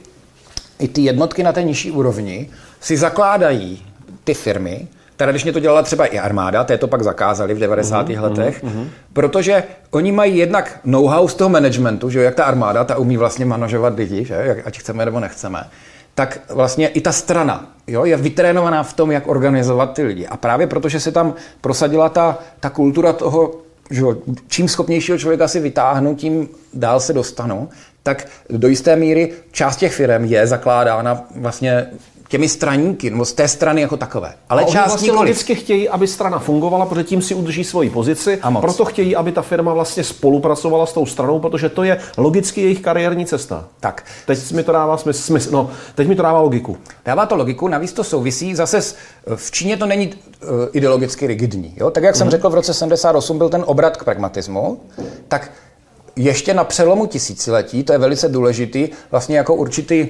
i 0.80 0.88
ty 0.88 1.01
jednotky 1.01 1.43
na 1.43 1.51
té 1.51 1.64
nižší 1.64 1.91
úrovni, 1.91 2.49
si 2.80 2.97
zakládají 2.97 3.86
ty 4.24 4.34
firmy, 4.34 4.88
Tradičně 5.20 5.53
to 5.53 5.60
dělala 5.60 5.84
třeba 5.84 6.05
i 6.05 6.20
armáda, 6.20 6.64
té 6.64 6.78
to 6.78 6.88
pak 6.88 7.03
zakázali 7.03 7.53
v 7.53 7.60
90. 7.60 8.10
Uh-huh, 8.10 8.22
letech, 8.22 8.64
uh-huh. 8.64 8.88
protože 9.14 9.64
oni 9.91 10.12
mají 10.12 10.38
jednak 10.38 10.80
know-how 10.84 11.28
z 11.28 11.36
toho 11.36 11.49
managementu, 11.49 12.10
že 12.10 12.24
jak 12.24 12.36
ta 12.36 12.43
armáda, 12.43 12.84
ta 12.84 12.97
umí 12.97 13.18
vlastně 13.18 13.45
manažovat 13.45 13.95
lidi, 13.95 14.26
že 14.26 14.34
jak, 14.34 14.68
ať 14.68 14.80
chceme 14.80 15.05
nebo 15.05 15.20
nechceme, 15.20 15.64
tak 16.16 16.39
vlastně 16.49 16.88
i 16.88 17.01
ta 17.01 17.12
strana 17.12 17.72
jo, 17.88 18.05
je 18.05 18.18
vytrénovaná 18.18 18.84
v 18.84 18.93
tom, 18.93 19.12
jak 19.12 19.28
organizovat 19.28 19.93
ty 19.93 20.03
lidi. 20.03 20.28
A 20.28 20.38
právě 20.38 20.68
protože 20.68 20.99
se 20.99 21.12
tam 21.12 21.34
prosadila 21.62 22.10
ta, 22.10 22.38
ta 22.60 22.70
kultura 22.70 23.14
toho, 23.14 23.51
že 23.89 24.01
čím 24.47 24.68
schopnějšího 24.68 25.18
člověka 25.18 25.47
si 25.47 25.60
vytáhnu, 25.60 26.16
tím 26.16 26.49
dál 26.74 26.99
se 26.99 27.14
dostanu, 27.14 27.70
tak 28.03 28.28
do 28.49 28.68
jisté 28.68 28.95
míry 28.95 29.34
část 29.51 29.78
těch 29.78 29.93
firm 29.93 30.26
je 30.26 30.47
zakládána 30.47 31.24
vlastně 31.36 31.88
těmi 32.30 32.49
straníky, 32.49 33.09
nebo 33.09 33.25
z 33.25 33.34
té 33.34 33.47
strany 33.47 33.82
jako 33.82 33.97
takové. 33.97 34.34
Ale 34.49 34.63
a 34.63 34.65
část 34.65 34.88
vlastně 34.88 35.05
nikoliv. 35.05 35.30
logicky 35.30 35.55
chtějí, 35.55 35.89
aby 35.89 36.07
strana 36.07 36.39
fungovala, 36.39 36.86
protože 36.86 37.03
tím 37.03 37.21
si 37.21 37.36
udrží 37.36 37.63
svoji 37.63 37.89
pozici. 37.89 38.39
A 38.41 38.49
moc. 38.49 38.61
Proto 38.61 38.86
chtějí, 38.86 39.15
aby 39.15 39.32
ta 39.32 39.41
firma 39.41 39.73
vlastně 39.73 40.03
spolupracovala 40.03 40.86
s 40.86 40.93
tou 40.93 41.05
stranou, 41.05 41.39
protože 41.39 41.69
to 41.69 41.84
je 41.84 41.99
logicky 42.17 42.61
jejich 42.61 42.82
kariérní 42.82 43.25
cesta. 43.25 43.67
Tak. 43.80 44.05
Teď 44.25 44.51
mi 44.51 44.63
to 44.63 44.71
dává 44.71 44.97
smysl. 44.97 45.51
No, 45.51 45.71
teď 45.95 46.07
mi 46.07 46.15
to 46.15 46.21
dává 46.21 46.41
logiku. 46.41 46.77
Dává 47.05 47.25
to 47.25 47.36
logiku, 47.36 47.67
navíc 47.67 47.93
to 47.93 48.03
souvisí. 48.03 48.55
Zase 48.55 48.95
v 49.36 49.51
Číně 49.51 49.77
to 49.77 49.86
není 49.86 50.07
uh, 50.07 50.49
ideologicky 50.73 51.27
rigidní. 51.27 51.73
Jo? 51.77 51.91
Tak 51.91 52.03
jak 52.03 52.15
jsem 52.15 52.27
mm. 52.27 52.32
řekl, 52.32 52.49
v 52.49 52.53
roce 52.53 52.73
78 52.73 53.38
byl 53.38 53.49
ten 53.49 53.63
obrat 53.65 53.97
k 53.97 54.03
pragmatismu, 54.03 54.82
tak 55.27 55.51
ještě 56.15 56.53
na 56.53 56.63
přelomu 56.63 57.05
tisíciletí, 57.05 57.84
to 57.84 57.93
je 57.93 57.99
velice 57.99 58.30
důležitý, 58.30 58.89
vlastně 59.11 59.38
jako 59.38 59.55
určitý 59.55 60.07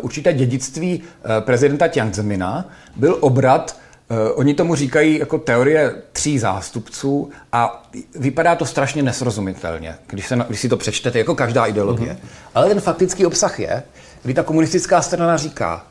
určité 0.00 0.32
dědictví 0.32 1.02
eh, 1.02 1.40
prezidenta 1.40 1.88
Tianzemina 1.88 2.68
byl 2.96 3.18
obrat 3.20 3.76
eh, 4.10 4.32
Oni 4.32 4.54
tomu 4.54 4.74
říkají 4.74 5.18
jako 5.18 5.38
teorie 5.38 5.94
tří 6.12 6.38
zástupců 6.38 7.30
a 7.52 7.88
vypadá 8.14 8.54
to 8.54 8.66
strašně 8.66 9.02
nesrozumitelně, 9.02 9.94
když, 10.06 10.26
se, 10.26 10.36
když 10.48 10.60
si 10.60 10.68
to 10.68 10.76
přečtete, 10.76 11.18
jako 11.18 11.34
každá 11.34 11.66
ideologie. 11.66 12.12
Mm-hmm. 12.12 12.50
Ale 12.54 12.68
ten 12.68 12.80
faktický 12.80 13.26
obsah 13.26 13.60
je, 13.60 13.82
kdy 14.22 14.34
ta 14.34 14.42
komunistická 14.42 15.02
strana 15.02 15.36
říká, 15.36 15.84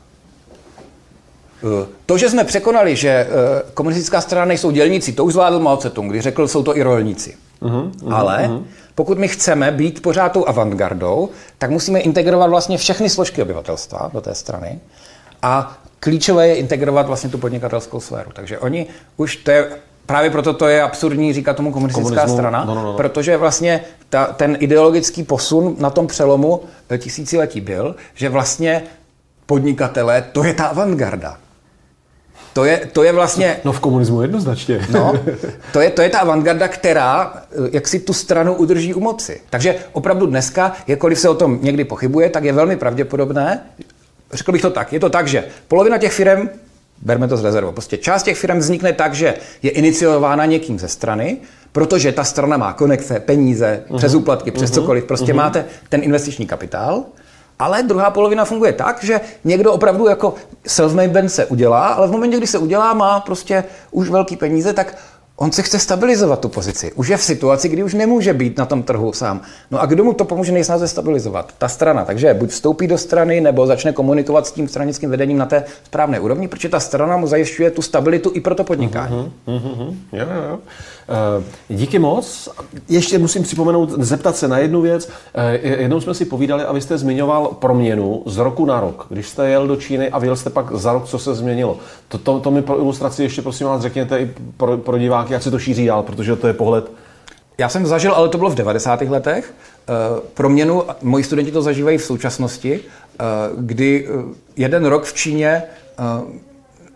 to, 2.06 2.18
že 2.18 2.30
jsme 2.30 2.44
překonali, 2.44 2.96
že 2.96 3.28
komunistická 3.74 4.20
strana 4.20 4.44
nejsou 4.44 4.70
dělníci, 4.70 5.12
to 5.12 5.24
už 5.24 5.32
zvládl 5.32 5.60
Mao 5.60 5.76
Tse-tung, 5.76 6.10
když 6.10 6.22
řekl, 6.22 6.48
jsou 6.48 6.62
to 6.62 6.76
i 6.76 6.82
rolníci. 6.82 7.36
Uh-huh, 7.62 7.90
Ale 8.10 8.48
uh-huh 8.48 8.62
pokud 8.98 9.18
my 9.18 9.28
chceme 9.28 9.70
být 9.70 10.02
pořád 10.02 10.32
tou 10.32 10.48
avantgardou, 10.48 11.28
tak 11.58 11.70
musíme 11.70 12.00
integrovat 12.00 12.50
vlastně 12.50 12.78
všechny 12.78 13.10
složky 13.10 13.42
obyvatelstva 13.42 14.10
do 14.12 14.20
té 14.20 14.34
strany 14.34 14.80
a 15.42 15.78
klíčové 16.00 16.48
je 16.48 16.54
integrovat 16.54 17.06
vlastně 17.06 17.30
tu 17.30 17.38
podnikatelskou 17.38 18.00
sféru. 18.00 18.30
Takže 18.32 18.58
oni 18.58 18.86
už, 19.16 19.36
to 19.36 19.50
je 19.50 19.70
právě 20.06 20.30
proto 20.30 20.54
to 20.54 20.66
je 20.66 20.82
absurdní 20.82 21.32
říkat 21.32 21.56
tomu 21.56 21.72
komunistická 21.72 22.10
Komunismu, 22.10 22.36
strana, 22.36 22.64
no, 22.64 22.74
no, 22.74 22.82
no. 22.82 22.92
protože 22.92 23.36
vlastně 23.36 23.80
ta, 24.10 24.26
ten 24.26 24.56
ideologický 24.60 25.22
posun 25.22 25.76
na 25.78 25.90
tom 25.90 26.06
přelomu 26.06 26.60
eh, 26.90 26.98
tisíciletí 26.98 27.60
byl, 27.60 27.96
že 28.14 28.28
vlastně 28.28 28.82
podnikatelé, 29.46 30.22
to 30.32 30.44
je 30.44 30.54
ta 30.54 30.66
avantgarda. 30.66 31.38
To 32.58 32.64
je, 32.64 32.88
to 32.92 33.02
je 33.02 33.12
vlastně 33.12 33.56
No 33.64 33.72
v 33.72 33.80
komunismu 33.80 34.22
jednoznačně. 34.22 34.80
No, 34.90 35.12
to 35.72 35.80
je, 35.80 35.90
to 35.90 36.02
je 36.02 36.08
ta 36.08 36.18
avantgarda, 36.18 36.68
která 36.68 37.32
eh, 37.34 37.56
jak 37.72 37.88
si 37.88 38.00
tu 38.00 38.12
stranu 38.12 38.54
udrží 38.54 38.94
u 38.94 39.00
moci. 39.00 39.40
Takže 39.50 39.74
opravdu 39.92 40.26
dneska, 40.26 40.72
jakkoliv 40.86 41.18
se 41.18 41.28
o 41.28 41.34
tom 41.34 41.58
někdy 41.62 41.84
pochybuje, 41.84 42.30
tak 42.30 42.44
je 42.44 42.52
velmi 42.52 42.76
pravděpodobné, 42.76 43.60
řekl 44.32 44.52
bych 44.52 44.62
to 44.62 44.70
tak, 44.70 44.92
je 44.92 45.00
to 45.00 45.10
tak, 45.10 45.28
že 45.28 45.44
polovina 45.68 45.98
těch 45.98 46.12
firm, 46.12 46.48
berme 47.02 47.28
to 47.28 47.36
z 47.36 47.44
rezervu, 47.44 47.72
prostě 47.72 47.96
část 47.96 48.22
těch 48.22 48.38
firm 48.38 48.58
vznikne 48.58 48.92
tak, 48.92 49.14
že 49.14 49.34
je 49.62 49.70
iniciována 49.70 50.44
někým 50.44 50.78
ze 50.78 50.88
strany, 50.88 51.36
protože 51.72 52.12
ta 52.12 52.24
strana 52.24 52.56
má 52.56 52.72
konekce, 52.72 53.20
peníze, 53.20 53.82
uh-huh. 53.88 53.96
přes 53.96 54.14
úplatky, 54.14 54.50
přes 54.50 54.70
uh-huh. 54.70 54.74
cokoliv, 54.74 55.04
prostě 55.04 55.32
uh-huh. 55.32 55.36
máte 55.36 55.64
ten 55.88 56.02
investiční 56.02 56.46
kapitál, 56.46 57.04
ale 57.58 57.82
druhá 57.82 58.10
polovina 58.10 58.44
funguje 58.44 58.72
tak, 58.72 59.04
že 59.04 59.20
někdo 59.44 59.72
opravdu 59.72 60.06
jako 60.08 60.34
self-made 60.66 61.26
se 61.26 61.46
udělá, 61.46 61.86
ale 61.86 62.08
v 62.08 62.12
momentě, 62.12 62.36
kdy 62.36 62.46
se 62.46 62.58
udělá, 62.58 62.94
má 62.94 63.20
prostě 63.20 63.64
už 63.90 64.10
velký 64.10 64.36
peníze, 64.36 64.72
tak 64.72 64.96
on 65.40 65.52
se 65.52 65.62
chce 65.62 65.78
stabilizovat 65.78 66.40
tu 66.40 66.48
pozici. 66.48 66.92
Už 66.94 67.08
je 67.08 67.16
v 67.16 67.22
situaci, 67.22 67.68
kdy 67.68 67.82
už 67.82 67.94
nemůže 67.94 68.32
být 68.32 68.58
na 68.58 68.66
tom 68.66 68.82
trhu 68.82 69.12
sám. 69.12 69.40
No 69.70 69.80
a 69.80 69.86
kdo 69.86 70.04
mu 70.04 70.12
to 70.12 70.24
pomůže 70.24 70.52
nejsnáze 70.52 70.88
stabilizovat? 70.88 71.52
Ta 71.58 71.68
strana. 71.68 72.04
Takže 72.04 72.34
buď 72.34 72.50
vstoupí 72.50 72.86
do 72.86 72.98
strany, 72.98 73.40
nebo 73.40 73.66
začne 73.66 73.92
komunikovat 73.92 74.46
s 74.46 74.52
tím 74.52 74.68
stranickým 74.68 75.10
vedením 75.10 75.38
na 75.38 75.46
té 75.46 75.64
správné 75.84 76.20
úrovni, 76.20 76.48
protože 76.48 76.68
ta 76.68 76.80
strana 76.80 77.16
mu 77.16 77.26
zajišťuje 77.26 77.70
tu 77.70 77.82
stabilitu 77.82 78.30
i 78.34 78.40
pro 78.40 78.54
to 78.54 78.64
podnikání. 78.64 79.32
Uh-huh, 79.46 79.60
uh-huh. 79.60 79.94
Jo, 80.12 80.26
jo. 80.48 80.58
Uh, 81.38 81.76
díky 81.76 81.98
moc. 81.98 82.48
Ještě 82.88 83.18
musím 83.18 83.42
připomenout, 83.42 83.90
zeptat 83.90 84.36
se 84.36 84.48
na 84.48 84.58
jednu 84.58 84.80
věc. 84.80 85.06
Uh, 85.06 85.12
jednou 85.62 86.00
jsme 86.00 86.14
si 86.14 86.24
povídali 86.24 86.64
a 86.64 86.72
vy 86.72 86.80
jste 86.80 86.98
zmiňoval 86.98 87.46
proměnu 87.46 88.22
z 88.26 88.38
roku 88.38 88.64
na 88.64 88.80
rok. 88.80 89.06
Když 89.08 89.28
jste 89.28 89.48
jel 89.48 89.66
do 89.66 89.76
Číny 89.76 90.10
a 90.10 90.18
vyjel 90.18 90.36
jste 90.36 90.50
pak 90.50 90.72
za 90.72 90.92
rok, 90.92 91.04
co 91.04 91.18
se 91.18 91.34
změnilo. 91.34 91.76
To, 92.08 92.18
to, 92.18 92.40
to 92.40 92.50
mi 92.50 92.62
pro 92.62 92.78
ilustraci 92.78 93.22
ještě 93.22 93.42
prosím 93.42 93.66
vás 93.66 93.82
řekněte 93.82 94.18
i 94.18 94.30
pro, 94.56 94.78
pro 94.78 94.98
diváky, 94.98 95.27
jak 95.30 95.42
se 95.42 95.50
to 95.50 95.58
šíří 95.58 95.86
dál, 95.86 96.02
protože 96.02 96.36
to 96.36 96.46
je 96.46 96.52
pohled. 96.52 96.90
Já 97.58 97.68
jsem 97.68 97.86
zažil, 97.86 98.12
ale 98.12 98.28
to 98.28 98.38
bylo 98.38 98.50
v 98.50 98.54
90. 98.54 99.00
letech, 99.00 99.54
uh, 99.88 99.94
proměnu, 100.34 100.82
moji 101.02 101.24
studenti 101.24 101.52
to 101.52 101.62
zažívají 101.62 101.98
v 101.98 102.04
současnosti, 102.04 102.80
uh, 102.80 103.26
kdy 103.60 104.08
jeden 104.56 104.84
rok 104.84 105.04
v 105.04 105.14
Číně 105.14 105.62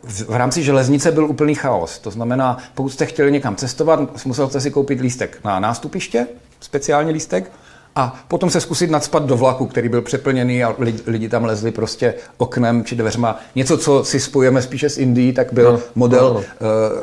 v 0.05 0.35
rámci 0.35 0.63
železnice 0.63 1.13
byl 1.13 1.27
úplný 1.27 1.55
chaos. 1.55 1.99
To 1.99 2.11
znamená, 2.11 2.59
pokud 2.75 2.89
jste 2.89 3.07
chtěli 3.07 3.33
někam 3.33 3.57
cestovat, 3.57 4.27
musel 4.27 4.49
jste 4.49 4.61
si 4.61 4.71
koupit 4.71 5.01
lístek 5.01 5.39
na 5.45 5.61
nástupiště, 5.61 6.27
speciální 6.61 7.13
lístek, 7.13 7.53
a 7.97 8.25
potom 8.29 8.51
se 8.51 8.61
zkusit 8.61 8.91
nadspat 8.91 9.27
do 9.27 9.37
vlaku, 9.37 9.67
který 9.67 9.89
byl 9.89 10.03
přeplněný 10.03 10.65
a 10.65 10.75
lidi, 10.79 10.99
lidi 11.07 11.29
tam 11.29 11.45
lezli 11.45 11.71
prostě 11.71 12.15
oknem 12.37 12.85
či 12.85 12.97
dveřma. 12.97 13.41
Něco, 13.55 13.79
co 13.79 14.05
si 14.05 14.21
spojujeme 14.21 14.63
spíše 14.63 14.89
s 14.89 14.99
Indií, 14.99 15.33
tak 15.33 15.53
byl 15.53 15.73
no, 15.73 15.81
model 15.95 16.29
no, 16.29 16.35
no. 16.35 16.39
Uh, 16.39 17.03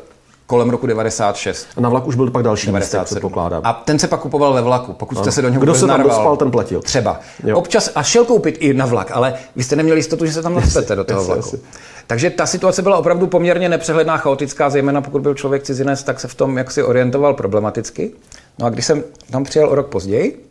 kolem 0.50 0.70
roku 0.70 0.88
96. 0.88 1.68
A 1.78 1.82
na 1.82 1.90
vlak 1.90 2.08
už 2.08 2.16
byl 2.16 2.32
pak 2.32 2.44
další 2.44 2.68
97. 2.68 3.02
lístek, 3.02 3.16
předpokládám. 3.16 3.62
A 3.64 3.74
ten 3.74 4.00
se 4.00 4.08
pak 4.08 4.20
kupoval 4.20 4.54
ve 4.54 4.62
vlaku, 4.62 4.94
pokud 4.94 5.18
jste 5.18 5.32
se 5.32 5.42
do 5.42 5.50
něho 5.50 5.62
Kdo 5.62 5.76
se 5.76 5.88
tam 5.88 6.04
dospal, 6.04 6.38
ten 6.38 6.52
platil. 6.52 6.82
Třeba. 6.82 7.20
Jo. 7.44 7.58
Občas 7.58 7.92
a 7.96 8.04
šel 8.04 8.26
koupit 8.26 8.58
i 8.60 8.74
na 8.74 8.86
vlak, 8.86 9.12
ale 9.14 9.34
vy 9.56 9.64
jste 9.64 9.76
neměli 9.76 10.00
jistotu, 10.00 10.26
že 10.26 10.34
se 10.34 10.42
tam 10.42 10.56
nadspete 10.56 10.96
do 10.96 11.04
toho 11.04 11.24
vlaku. 11.24 11.40
Jasi. 11.40 11.60
Takže 12.08 12.30
ta 12.30 12.46
situace 12.46 12.82
byla 12.82 12.98
opravdu 12.98 13.28
poměrně 13.28 13.70
nepřehledná, 13.70 14.18
chaotická, 14.18 14.70
zejména 14.70 15.02
pokud 15.02 15.22
byl 15.22 15.34
člověk 15.34 15.64
cizinec, 15.64 16.04
tak 16.04 16.20
se 16.20 16.28
v 16.28 16.36
tom 16.36 16.58
jaksi 16.58 16.84
orientoval 16.84 17.34
problematicky. 17.34 18.12
No 18.60 18.66
a 18.66 18.70
když 18.70 18.86
jsem 18.86 19.04
tam 19.32 19.44
přijel 19.44 19.70
o 19.70 19.76
rok 19.76 19.88
později, 19.88 20.49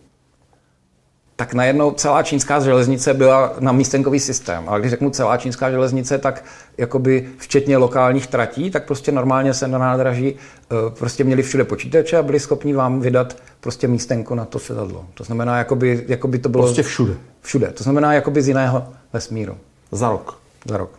tak 1.39 1.55
najednou 1.55 1.91
celá 1.91 2.23
čínská 2.23 2.61
železnice 2.61 3.15
byla 3.15 3.53
na 3.61 3.73
místenkový 3.73 4.21
systém. 4.21 4.69
Ale 4.69 4.81
když 4.81 4.91
řeknu 4.91 5.11
celá 5.11 5.37
čínská 5.37 5.71
železnice, 5.71 6.19
tak 6.19 6.45
jakoby 6.79 7.29
včetně 7.39 7.77
lokálních 7.77 8.27
tratí, 8.27 8.71
tak 8.71 8.87
prostě 8.87 9.13
normálně 9.13 9.55
se 9.55 9.69
na 9.69 9.79
nádraží 9.79 10.35
eh, 10.35 10.75
prostě 10.99 11.25
měli 11.25 11.43
všude 11.43 11.65
počítače 11.65 12.17
a 12.17 12.23
byli 12.23 12.41
schopni 12.41 12.73
vám 12.73 13.01
vydat 13.01 13.37
prostě 13.61 13.89
místenko 13.89 14.35
na 14.35 14.45
to 14.45 14.59
sedadlo. 14.59 15.07
To 15.15 15.25
znamená, 15.25 15.59
jakoby, 15.59 16.05
jakoby 16.09 16.39
to 16.39 16.49
bylo... 16.49 16.65
Prostě 16.65 16.83
všude. 16.83 17.15
Všude. 17.41 17.67
To 17.67 17.83
znamená 17.83 18.15
jakoby 18.15 18.43
z 18.43 18.49
jiného 18.49 18.89
vesmíru. 19.13 19.57
Za 19.93 20.11
rok. 20.11 20.39
Za 20.65 20.77
rok. 20.77 20.91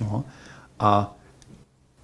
No. 0.00 0.24
A 0.78 1.16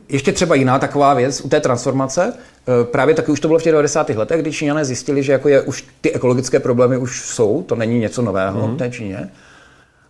ještě 0.08 0.32
třeba 0.32 0.54
jiná 0.54 0.78
taková 0.78 1.14
věc 1.14 1.40
u 1.40 1.48
té 1.48 1.60
transformace, 1.60 2.32
e, 2.32 2.84
právě 2.84 3.14
taky 3.14 3.32
už 3.32 3.40
to 3.40 3.48
bylo 3.48 3.58
v 3.58 3.62
těch 3.62 3.72
90. 3.72 4.08
letech, 4.08 4.40
kdy 4.40 4.52
Číňané 4.52 4.84
zjistili, 4.84 5.22
že 5.22 5.32
jako 5.32 5.48
je, 5.48 5.62
už 5.62 5.84
ty 6.00 6.12
ekologické 6.12 6.60
problémy 6.60 6.96
už 6.98 7.20
jsou, 7.20 7.62
to 7.62 7.76
není 7.76 7.98
něco 7.98 8.22
nového 8.22 8.60
mm-hmm. 8.60 8.74
v 8.74 8.78
té 8.78 8.90
Číně, 8.90 9.30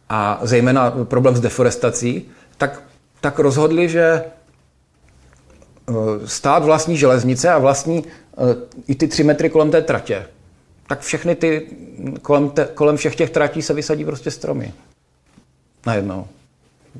a 0.08 0.40
zejména 0.42 0.90
problém 1.04 1.36
s 1.36 1.40
deforestací, 1.40 2.28
tak, 2.58 2.82
tak 3.20 3.38
rozhodli, 3.38 3.88
že 3.88 4.02
e, 4.02 4.24
stát 6.24 6.64
vlastní 6.64 6.96
železnice 6.96 7.50
a 7.50 7.58
vlastní 7.58 7.98
e, 7.98 8.04
i 8.88 8.94
ty 8.94 9.08
tři 9.08 9.24
metry 9.24 9.50
kolem 9.50 9.70
té 9.70 9.82
tratě, 9.82 10.26
tak 10.88 11.00
všechny 11.00 11.34
ty, 11.34 11.66
kolem, 12.22 12.50
te, 12.50 12.68
kolem 12.74 12.96
všech 12.96 13.16
těch 13.16 13.30
tratí 13.30 13.62
se 13.62 13.74
vysadí 13.74 14.04
prostě 14.04 14.30
stromy. 14.30 14.72
Najednou. 15.86 16.26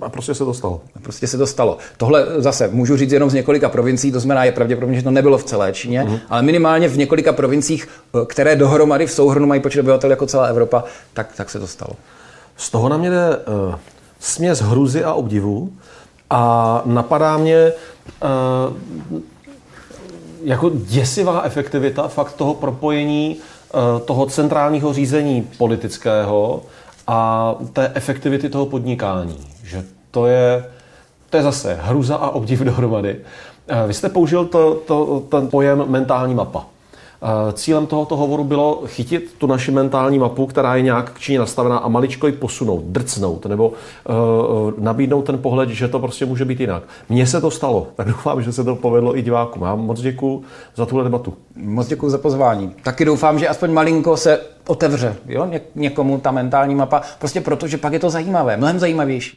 A 0.01 0.09
prostě 0.09 0.35
se 0.35 0.45
to 0.45 0.55
stalo. 0.55 0.81
A 0.97 0.99
prostě 0.99 1.27
se 1.27 1.39
to 1.39 1.47
stalo. 1.47 1.79
Tohle 1.97 2.27
zase 2.37 2.69
můžu 2.69 2.97
říct 2.97 3.13
jenom 3.13 3.31
z 3.31 3.35
několika 3.35 3.69
provincií, 3.69 4.13
to 4.13 4.21
znamená, 4.21 4.45
je 4.45 4.53
pravděpodobně, 4.53 4.97
že 4.97 5.03
to 5.03 5.11
nebylo 5.11 5.39
v 5.39 5.45
celé 5.45 5.73
Číně, 5.73 6.05
uh-huh. 6.05 6.21
ale 6.31 6.43
minimálně 6.43 6.89
v 6.89 6.99
několika 6.99 7.33
provinciích, 7.33 7.89
eh, 7.89 8.27
které 8.27 8.57
dohromady 8.57 9.07
v 9.07 9.13
souhrnu 9.13 9.47
mají 9.47 9.61
počet 9.61 9.81
obyvatel 9.81 10.11
jako 10.11 10.27
celá 10.27 10.47
Evropa, 10.47 10.85
tak, 11.13 11.33
tak 11.37 11.51
se 11.51 11.61
to 11.61 11.67
stalo. 11.67 11.93
Z 12.57 12.71
toho 12.71 12.89
na 12.89 12.97
mě 12.97 13.11
jde 13.11 13.37
uh, 13.37 13.75
směs 14.21 14.61
hruzy 14.61 15.05
a 15.05 15.15
obdivu 15.15 15.73
a 16.31 16.83
napadá 16.85 17.37
mě 17.37 17.73
uh, 18.23 19.19
jako 20.45 20.71
děsivá 20.75 21.43
efektivita 21.43 22.09
fakt 22.09 22.33
toho 22.33 22.55
propojení 22.55 23.37
uh, 23.37 24.01
toho 24.01 24.27
centrálního 24.27 24.93
řízení 24.93 25.49
politického 25.59 26.63
a 27.07 27.55
té 27.73 27.93
efektivity 27.95 28.49
toho 28.49 28.67
podnikání. 28.67 29.47
To 30.17 30.27
je, 30.27 30.65
to 31.31 31.37
je 31.37 31.43
zase 31.43 31.79
hruza 31.83 32.17
a 32.17 32.31
obdiv 32.31 32.61
dohromady. 32.61 33.17
Eh, 33.69 33.87
vy 33.87 33.95
jste 33.95 34.09
použil 34.09 34.45
to, 34.45 34.75
to, 34.75 35.23
ten 35.29 35.49
pojem 35.49 35.85
mentální 35.87 36.35
mapa. 36.35 36.67
Eh, 37.23 37.53
cílem 37.53 37.87
tohoto 37.87 38.17
hovoru 38.17 38.45
bylo 38.45 38.83
chytit 38.87 39.35
tu 39.39 39.47
naši 39.47 39.71
mentální 39.71 40.19
mapu, 40.19 40.47
která 40.47 40.77
je 40.77 40.83
nějak 40.83 41.13
k 41.13 41.19
Číně 41.19 41.39
nastavená 41.39 41.79
a 41.79 41.89
maličko 41.89 42.27
ji 42.27 42.33
posunout, 42.33 42.85
drcnout 42.85 43.47
nebo 43.47 43.69
uh, 43.69 43.75
nabídnout 44.79 45.23
ten 45.23 45.39
pohled, 45.39 45.69
že 45.69 45.89
to 45.89 45.99
prostě 45.99 46.27
může 46.27 46.45
být 46.45 46.61
jinak. 46.61 46.83
Mně 47.09 47.27
se 47.27 47.41
to 47.41 47.51
stalo, 47.51 47.87
tak 47.97 48.07
doufám, 48.07 48.43
že 48.43 48.53
se 48.53 48.65
to 48.65 48.77
povedlo 48.77 49.19
i 49.19 49.23
divákům. 49.23 49.63
Já 49.63 49.75
moc 49.75 50.01
děkuji 50.01 50.43
za 50.77 50.87
tuhle 50.87 51.05
debatu. 51.05 51.35
Moc 51.57 51.87
děkuji 51.89 52.11
za 52.11 52.19
pozvání. 52.19 52.75
Taky 52.83 53.05
doufám, 53.05 53.39
že 53.39 53.49
aspoň 53.49 53.73
malinko 53.73 54.17
se 54.17 54.41
otevře 54.67 55.17
jo? 55.29 55.47
Ně- 55.47 55.61
někomu 55.75 56.19
ta 56.19 56.31
mentální 56.31 56.75
mapa, 56.75 57.03
prostě 57.19 57.41
proto, 57.41 57.67
že 57.67 57.77
pak 57.77 57.93
je 57.93 57.99
to 57.99 58.11
zajímavé, 58.11 58.57
mnohem 58.57 58.79
zajímavější. 58.79 59.37